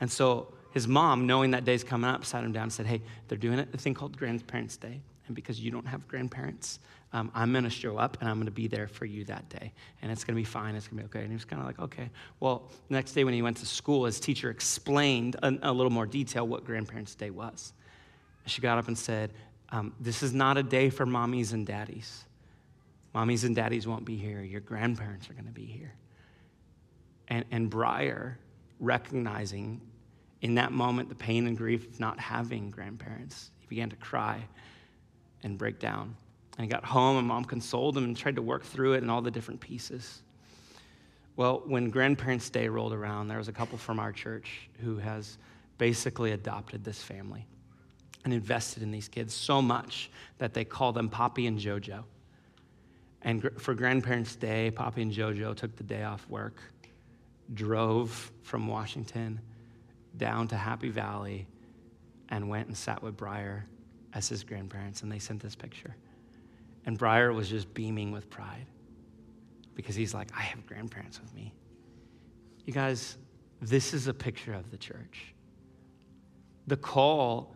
And 0.01 0.11
so 0.11 0.53
his 0.73 0.85
mom, 0.85 1.27
knowing 1.27 1.51
that 1.51 1.63
day's 1.63 1.81
coming 1.81 2.09
up, 2.09 2.25
sat 2.25 2.43
him 2.43 2.51
down 2.51 2.63
and 2.63 2.73
said, 2.73 2.87
Hey, 2.87 3.01
they're 3.29 3.37
doing 3.37 3.59
a 3.59 3.65
thing 3.65 3.93
called 3.93 4.17
Grandparents' 4.17 4.75
Day. 4.75 4.99
And 5.27 5.35
because 5.35 5.61
you 5.61 5.71
don't 5.71 5.87
have 5.87 6.05
grandparents, 6.09 6.79
um, 7.13 7.31
I'm 7.33 7.53
going 7.53 7.63
to 7.63 7.69
show 7.69 7.97
up 7.97 8.17
and 8.19 8.29
I'm 8.29 8.35
going 8.35 8.47
to 8.47 8.51
be 8.51 8.67
there 8.67 8.89
for 8.89 9.05
you 9.05 9.23
that 9.25 9.47
day. 9.47 9.71
And 10.01 10.11
it's 10.11 10.25
going 10.25 10.35
to 10.35 10.39
be 10.39 10.43
fine. 10.43 10.75
It's 10.75 10.89
going 10.89 11.01
to 11.01 11.03
be 11.03 11.07
okay. 11.07 11.21
And 11.21 11.29
he 11.29 11.35
was 11.35 11.45
kind 11.45 11.61
of 11.61 11.65
like, 11.65 11.79
okay. 11.79 12.09
Well, 12.41 12.69
the 12.89 12.95
next 12.95 13.13
day 13.13 13.23
when 13.23 13.33
he 13.33 13.41
went 13.41 13.55
to 13.57 13.65
school, 13.65 14.03
his 14.03 14.19
teacher 14.19 14.49
explained 14.49 15.37
a, 15.41 15.57
a 15.63 15.71
little 15.71 15.91
more 15.91 16.05
detail 16.05 16.45
what 16.45 16.65
Grandparents' 16.65 17.15
Day 17.15 17.29
was. 17.29 17.71
She 18.45 18.61
got 18.61 18.77
up 18.77 18.87
and 18.87 18.97
said, 18.97 19.33
um, 19.69 19.93
This 19.99 20.23
is 20.23 20.33
not 20.33 20.57
a 20.57 20.63
day 20.63 20.89
for 20.89 21.05
mommies 21.05 21.53
and 21.53 21.65
daddies. 21.65 22.25
Mommies 23.13 23.43
and 23.43 23.55
daddies 23.55 23.87
won't 23.87 24.05
be 24.05 24.17
here. 24.17 24.41
Your 24.41 24.61
grandparents 24.61 25.29
are 25.29 25.33
going 25.33 25.45
to 25.45 25.51
be 25.51 25.65
here. 25.65 25.93
And, 27.27 27.45
and 27.49 27.69
Briar, 27.69 28.37
recognizing 28.79 29.81
in 30.41 30.55
that 30.55 30.71
moment 30.71 31.09
the 31.09 31.15
pain 31.15 31.47
and 31.47 31.57
grief 31.57 31.87
of 31.87 31.99
not 31.99 32.19
having 32.19 32.69
grandparents, 32.69 33.51
he 33.61 33.67
began 33.67 33.89
to 33.89 33.95
cry 33.95 34.45
and 35.43 35.57
break 35.57 35.79
down. 35.79 36.15
And 36.57 36.65
he 36.65 36.69
got 36.69 36.85
home, 36.85 37.17
and 37.17 37.27
mom 37.27 37.45
consoled 37.45 37.97
him 37.97 38.03
and 38.03 38.15
tried 38.15 38.35
to 38.35 38.41
work 38.41 38.63
through 38.63 38.93
it 38.93 39.01
and 39.01 39.09
all 39.09 39.21
the 39.21 39.31
different 39.31 39.59
pieces. 39.59 40.21
Well, 41.35 41.63
when 41.65 41.89
Grandparents' 41.89 42.49
Day 42.49 42.69
rolled 42.69 42.93
around, 42.93 43.27
there 43.27 43.37
was 43.37 43.49
a 43.49 43.51
couple 43.51 43.77
from 43.77 43.99
our 43.99 44.13
church 44.13 44.69
who 44.81 44.97
has 44.97 45.37
basically 45.77 46.31
adopted 46.31 46.83
this 46.83 47.01
family 47.01 47.45
and 48.25 48.33
invested 48.33 48.83
in 48.83 48.91
these 48.91 49.07
kids 49.07 49.33
so 49.33 49.61
much 49.61 50.09
that 50.39 50.53
they 50.53 50.65
call 50.65 50.91
them 50.91 51.07
Poppy 51.07 51.47
and 51.47 51.57
JoJo. 51.57 52.03
And 53.21 53.49
for 53.57 53.73
Grandparents' 53.73 54.35
Day, 54.35 54.71
Poppy 54.71 55.03
and 55.03 55.11
JoJo 55.11 55.55
took 55.55 55.75
the 55.77 55.83
day 55.83 56.03
off 56.03 56.27
work, 56.27 56.57
drove 57.53 58.31
from 58.41 58.67
Washington 58.67 59.39
down 60.17 60.47
to 60.49 60.57
Happy 60.57 60.89
Valley, 60.89 61.47
and 62.29 62.49
went 62.49 62.67
and 62.67 62.75
sat 62.75 63.01
with 63.01 63.15
Briar 63.15 63.65
as 64.13 64.27
his 64.27 64.43
grandparents, 64.43 65.03
and 65.03 65.11
they 65.11 65.19
sent 65.19 65.41
this 65.41 65.55
picture. 65.55 65.95
And 66.85 66.97
Briar 66.97 67.31
was 67.31 67.49
just 67.49 67.73
beaming 67.73 68.11
with 68.11 68.29
pride 68.29 68.65
because 69.75 69.95
he's 69.95 70.13
like, 70.13 70.29
I 70.35 70.41
have 70.41 70.65
grandparents 70.65 71.19
with 71.21 71.33
me. 71.33 71.53
You 72.65 72.73
guys, 72.73 73.17
this 73.61 73.93
is 73.93 74.07
a 74.07 74.13
picture 74.13 74.53
of 74.53 74.71
the 74.71 74.77
church. 74.77 75.33
The 76.67 76.77
call, 76.77 77.54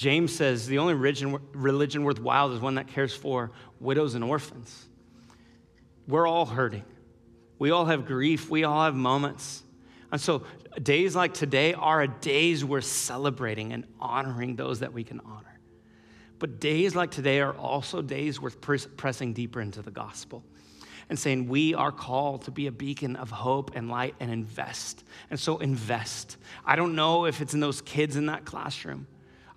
James 0.00 0.34
says, 0.34 0.66
the 0.66 0.78
only 0.78 0.94
religion, 0.94 1.38
religion 1.52 2.04
worthwhile 2.04 2.50
is 2.52 2.58
one 2.58 2.76
that 2.76 2.86
cares 2.86 3.14
for 3.14 3.50
widows 3.80 4.14
and 4.14 4.24
orphans. 4.24 4.88
We're 6.08 6.26
all 6.26 6.46
hurting. 6.46 6.86
We 7.58 7.70
all 7.70 7.84
have 7.84 8.06
grief. 8.06 8.48
We 8.48 8.64
all 8.64 8.82
have 8.82 8.94
moments. 8.94 9.62
And 10.10 10.18
so, 10.18 10.44
days 10.82 11.14
like 11.14 11.34
today 11.34 11.74
are 11.74 12.06
days 12.06 12.64
we're 12.64 12.80
celebrating 12.80 13.74
and 13.74 13.84
honoring 14.00 14.56
those 14.56 14.80
that 14.80 14.94
we 14.94 15.04
can 15.04 15.20
honor. 15.20 15.60
But 16.38 16.60
days 16.60 16.96
like 16.96 17.10
today 17.10 17.40
are 17.40 17.52
also 17.52 18.00
days 18.00 18.40
worth 18.40 18.58
pressing 18.96 19.34
deeper 19.34 19.60
into 19.60 19.82
the 19.82 19.90
gospel 19.90 20.42
and 21.10 21.18
saying 21.18 21.46
we 21.46 21.74
are 21.74 21.92
called 21.92 22.44
to 22.44 22.50
be 22.50 22.68
a 22.68 22.72
beacon 22.72 23.16
of 23.16 23.30
hope 23.30 23.72
and 23.74 23.90
light 23.90 24.14
and 24.18 24.30
invest. 24.30 25.04
And 25.28 25.38
so 25.38 25.58
invest. 25.58 26.38
I 26.64 26.74
don't 26.74 26.94
know 26.94 27.26
if 27.26 27.42
it's 27.42 27.52
in 27.52 27.60
those 27.60 27.82
kids 27.82 28.16
in 28.16 28.24
that 28.26 28.46
classroom. 28.46 29.06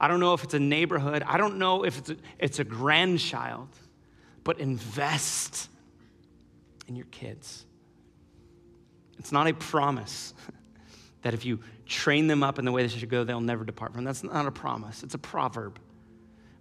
I 0.04 0.10
don't 0.10 0.20
know 0.20 0.34
if 0.34 0.44
it's 0.44 0.54
a 0.54 0.60
neighborhood. 0.60 1.24
I 1.26 1.38
don't 1.38 1.60
know 1.60 1.86
if 1.86 1.98
it's 1.98 2.10
a, 2.10 2.18
it's 2.38 2.60
a 2.60 2.66
grandchild. 2.66 3.70
But 4.44 4.60
invest 4.60 5.70
in 6.90 6.98
your 6.98 7.06
kids. 7.06 7.66
It's 9.18 9.32
not 9.32 9.48
a 9.48 9.54
promise 9.54 10.34
that 11.22 11.34
if 11.34 11.46
you 11.46 11.62
train 11.86 12.28
them 12.28 12.44
up 12.44 12.60
in 12.60 12.66
the 12.66 12.72
way 12.74 12.82
they 12.82 12.90
should 12.90 13.08
go, 13.08 13.24
they'll 13.24 13.40
never 13.40 13.64
depart 13.64 13.94
from. 13.94 14.04
That's 14.04 14.26
not 14.26 14.46
a 14.46 14.52
promise. 14.52 15.04
It's 15.04 15.14
a 15.14 15.18
proverb. 15.18 15.80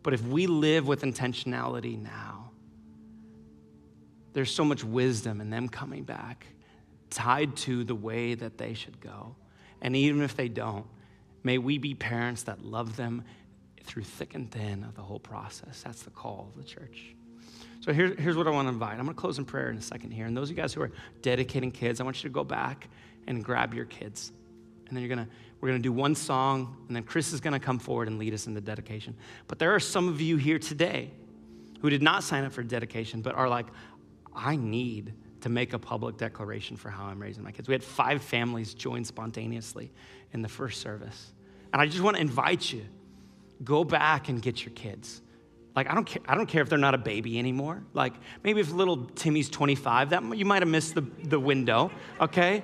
But 0.05 0.15
if 0.15 0.23
we 0.23 0.47
live 0.47 0.87
with 0.87 1.03
intentionality 1.03 2.01
now, 2.01 2.53
there's 4.35 4.55
so 4.55 4.65
much 4.65 4.85
wisdom 4.85 5.41
in 5.41 5.51
them 5.51 5.69
coming 5.69 6.05
back, 6.05 6.47
tied 7.11 7.57
to 7.57 7.83
the 7.83 7.97
way 7.97 8.35
that 8.35 8.57
they 8.57 8.75
should 8.75 9.01
go. 9.01 9.35
And 9.81 9.97
even 9.97 10.23
if 10.23 10.37
they 10.37 10.49
don't, 10.49 10.87
may 11.43 11.59
we 11.59 11.79
be 11.79 11.95
parents 11.95 12.45
that 12.45 12.65
love 12.65 12.97
them 12.97 13.25
through 13.85 14.05
thick 14.05 14.35
and 14.35 14.51
thin 14.51 14.85
of 14.85 14.95
the 14.95 15.03
whole 15.03 15.19
process. 15.19 15.83
That's 15.83 16.03
the 16.03 16.11
call 16.11 16.53
of 16.53 16.63
the 16.63 16.67
church. 16.67 17.15
So 17.81 17.93
here, 17.93 18.15
here's 18.17 18.37
what 18.37 18.47
I 18.47 18.51
want 18.51 18.67
to 18.67 18.73
invite. 18.73 18.93
I'm 18.93 19.05
going 19.05 19.09
to 19.09 19.21
close 19.21 19.39
in 19.39 19.45
prayer 19.45 19.69
in 19.69 19.77
a 19.77 19.83
second 19.83 20.13
here. 20.13 20.27
And 20.27 20.37
those 20.37 20.51
of 20.51 20.57
you 20.57 20.63
guys 20.63 20.73
who 20.73 20.83
are 20.83 20.93
dedicating 21.21 21.73
kids, 21.73 22.01
I 22.01 22.05
want 22.05 22.23
you 22.23 22.31
to 22.31 22.33
go 22.33 22.45
back 22.45 22.89
and 23.27 23.45
grab 23.45 23.75
your 23.75 23.87
kids. 23.87 24.31
And 24.87 24.97
then 24.97 25.03
you're 25.03 25.15
going 25.15 25.27
to, 25.27 25.33
we're 25.61 25.69
going 25.71 25.81
to 25.81 25.83
do 25.83 25.93
one 25.93 26.15
song, 26.15 26.77
and 26.87 26.95
then 26.95 27.03
Chris 27.03 27.33
is 27.33 27.41
going 27.41 27.55
to 27.55 27.61
come 27.61 27.79
forward 27.79 28.09
and 28.09 28.19
lead 28.19 28.35
us 28.35 28.47
in 28.47 28.55
the 28.55 28.61
dedication. 28.61 29.17
But 29.49 29.59
there 29.59 29.75
are 29.75 29.81
some 29.81 30.09
of 30.09 30.21
you 30.21 30.37
here 30.37 30.59
today 30.59 31.11
who 31.81 31.91
did 31.91 32.03
not 32.03 32.23
sign 32.23 32.45
up 32.45 32.53
for 32.53 32.63
dedication, 32.63 33.21
but 33.21 33.35
are 33.35 33.49
like, 33.49 33.67
I 34.35 34.55
need 34.55 35.15
to 35.41 35.49
make 35.49 35.73
a 35.73 35.79
public 35.79 36.17
declaration 36.17 36.77
for 36.77 36.89
how 36.89 37.07
I'm 37.07 37.21
raising 37.21 37.43
my 37.43 37.51
kids. 37.51 37.67
We 37.67 37.75
had 37.75 37.83
five 37.83 38.23
families 38.23 38.75
join 38.75 39.05
spontaneously 39.05 39.91
in 40.33 40.43
the 40.43 40.49
first 40.49 40.81
service. 40.81 41.33
And 41.73 41.81
I 41.81 41.87
just 41.87 42.03
want 42.03 42.17
to 42.17 42.23
invite 42.23 42.73
you 42.73 42.85
go 43.65 43.85
back 43.85 44.29
and 44.29 44.43
get 44.43 44.65
your 44.65 44.75
kids. 44.75 45.23
Like, 45.75 45.91
I 45.91 45.95
don't, 45.95 46.05
care, 46.05 46.23
I 46.29 46.35
don't 46.35 46.47
care 46.47 46.63
if 46.63 46.69
they're 46.69 46.79
not 46.79 46.95
a 46.95 46.99
baby 46.99 47.39
anymore. 47.39 47.83
Like, 47.95 48.13
maybe 48.43 48.61
if 48.61 48.73
little 48.73 49.07
Timmy's 49.15 49.49
25, 49.49 50.11
that, 50.11 50.37
you 50.37 50.45
might 50.45 50.63
have 50.63 50.69
missed 50.69 50.95
the, 50.95 51.03
the 51.25 51.41
window, 51.41 51.91
okay? 52.21 52.63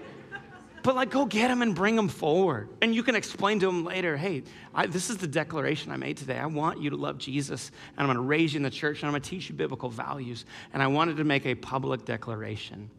But 0.82 0.94
like, 0.94 1.10
go 1.10 1.24
get 1.24 1.48
them 1.48 1.62
and 1.62 1.74
bring 1.74 1.96
them 1.96 2.08
forward. 2.08 2.68
And 2.82 2.94
you 2.94 3.02
can 3.02 3.14
explain 3.14 3.60
to 3.60 3.66
them 3.66 3.84
later 3.84 4.16
hey, 4.16 4.42
I, 4.74 4.86
this 4.86 5.08
is 5.10 5.16
the 5.16 5.26
declaration 5.26 5.90
I 5.90 5.96
made 5.96 6.18
today. 6.18 6.38
I 6.38 6.46
want 6.46 6.82
you 6.82 6.90
to 6.90 6.96
love 6.96 7.18
Jesus, 7.18 7.70
and 7.96 8.06
I'm 8.06 8.14
to 8.14 8.22
raise 8.22 8.52
you 8.52 8.58
in 8.58 8.62
the 8.62 8.70
church, 8.70 9.02
and 9.02 9.14
I'm 9.14 9.20
to 9.20 9.28
teach 9.28 9.48
you 9.48 9.54
biblical 9.54 9.88
values. 9.88 10.44
And 10.72 10.82
I 10.82 10.86
wanted 10.86 11.16
to 11.16 11.24
make 11.24 11.46
a 11.46 11.54
public 11.54 12.04
declaration 12.04 12.90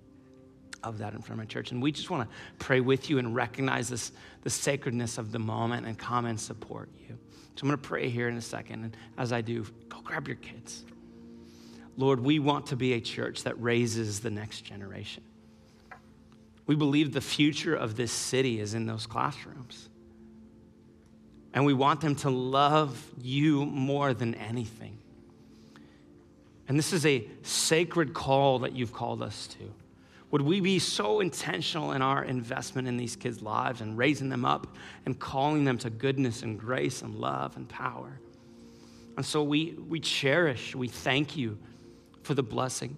of 0.84 1.00
that 1.00 1.14
in 1.14 1.22
front 1.22 1.32
of 1.32 1.38
my 1.38 1.46
church. 1.46 1.72
And 1.72 1.82
we 1.82 1.92
just 1.92 2.10
want 2.10 2.30
to 2.30 2.36
pray 2.58 2.80
with 2.80 3.10
you 3.10 3.20
and 3.20 3.36
recognize 3.36 3.90
this, 3.90 4.12
the 4.44 4.50
sacredness 4.50 5.18
of 5.18 5.32
the 5.32 5.40
moment 5.40 5.86
and 5.86 5.98
come 5.98 6.26
and 6.26 6.40
support 6.40 6.90
you. 7.08 7.18
So 7.56 7.64
I'm 7.64 7.70
going 7.70 7.80
to 7.80 7.88
pray 7.88 8.10
here 8.10 8.30
in 8.30 8.38
a 8.38 8.42
second. 8.42 8.84
And 8.84 8.98
as 9.18 9.34
I 9.34 9.42
do, 9.42 9.66
go 9.90 10.00
grab 10.02 10.28
your 10.28 10.38
kids. 10.38 10.86
Lord, 11.98 12.22
we 12.22 12.40
want 12.40 12.68
to 12.68 12.78
be 12.78 12.94
a 12.94 13.02
church 13.02 13.44
that 13.44 13.62
raises 13.62 14.22
the 14.22 14.30
next 14.30 14.62
generation. 14.62 15.24
We 16.66 16.76
believe 16.76 17.12
the 17.12 17.20
future 17.20 17.76
of 17.76 17.96
this 17.96 18.12
city 18.12 18.60
is 18.60 18.74
in 18.74 18.86
those 18.86 19.06
classrooms. 19.06 19.90
And 21.54 21.66
we 21.66 21.74
want 21.74 22.00
them 22.00 22.16
to 22.18 22.30
love 22.30 23.04
you 23.20 23.66
more 23.66 24.14
than 24.14 24.36
anything. 24.36 25.00
And 26.68 26.78
this 26.78 26.94
is 26.94 27.06
a 27.06 27.28
sacred 27.42 28.14
call 28.14 28.60
that 28.60 28.74
you've 28.76 28.94
called 28.94 29.24
us 29.24 29.48
to. 29.48 29.74
Would 30.32 30.42
we 30.44 30.60
be 30.60 30.78
so 30.78 31.22
intentional 31.22 31.94
in 31.94 32.02
our 32.02 32.24
investment 32.24 32.88
in 32.88 32.98
these 32.98 33.16
kids' 33.16 33.42
lives 33.42 33.82
and 33.82 33.98
raising 33.98 34.30
them 34.30 34.46
up 34.46 34.68
and 35.06 35.20
calling 35.20 35.66
them 35.66 35.78
to 35.80 35.90
goodness 35.90 36.44
and 36.44 36.60
grace 36.60 37.02
and 37.02 37.16
love 37.16 37.56
and 37.56 37.68
power? 37.68 38.20
And 39.18 39.26
so 39.26 39.44
we, 39.44 39.74
we 39.88 40.00
cherish, 40.00 40.76
we 40.76 40.88
thank 40.88 41.36
you 41.36 41.58
for 42.22 42.36
the 42.36 42.44
blessing 42.44 42.96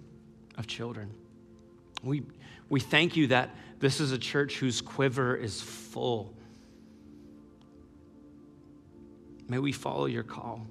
of 0.58 0.66
children. 0.66 1.14
We, 2.02 2.22
we 2.68 2.80
thank 2.80 3.16
you 3.16 3.28
that 3.28 3.50
this 3.78 3.98
is 3.98 4.12
a 4.12 4.18
church 4.18 4.56
whose 4.56 4.82
quiver 4.82 5.34
is 5.34 5.60
full. 5.60 6.34
May 9.48 9.58
we 9.58 9.72
follow 9.72 10.04
your 10.04 10.22
call, 10.22 10.66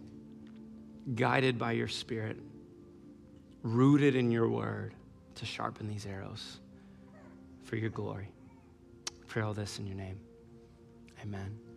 guided 1.16 1.57
by 1.57 1.72
your 1.72 1.88
spirit, 1.88 2.38
rooted 3.64 4.16
in 4.16 4.32
your 4.32 4.47
word 4.47 4.93
to 5.42 5.48
sharpen 5.48 5.88
these 5.88 6.06
arrows 6.06 6.60
for 7.64 7.76
your 7.76 7.89
glory. 7.89 8.30
Pray 9.28 9.42
all 9.42 9.56
this 9.56 9.80
in 9.80 9.88
your 9.88 9.96
name. 9.96 10.20
Amen. 11.24 11.70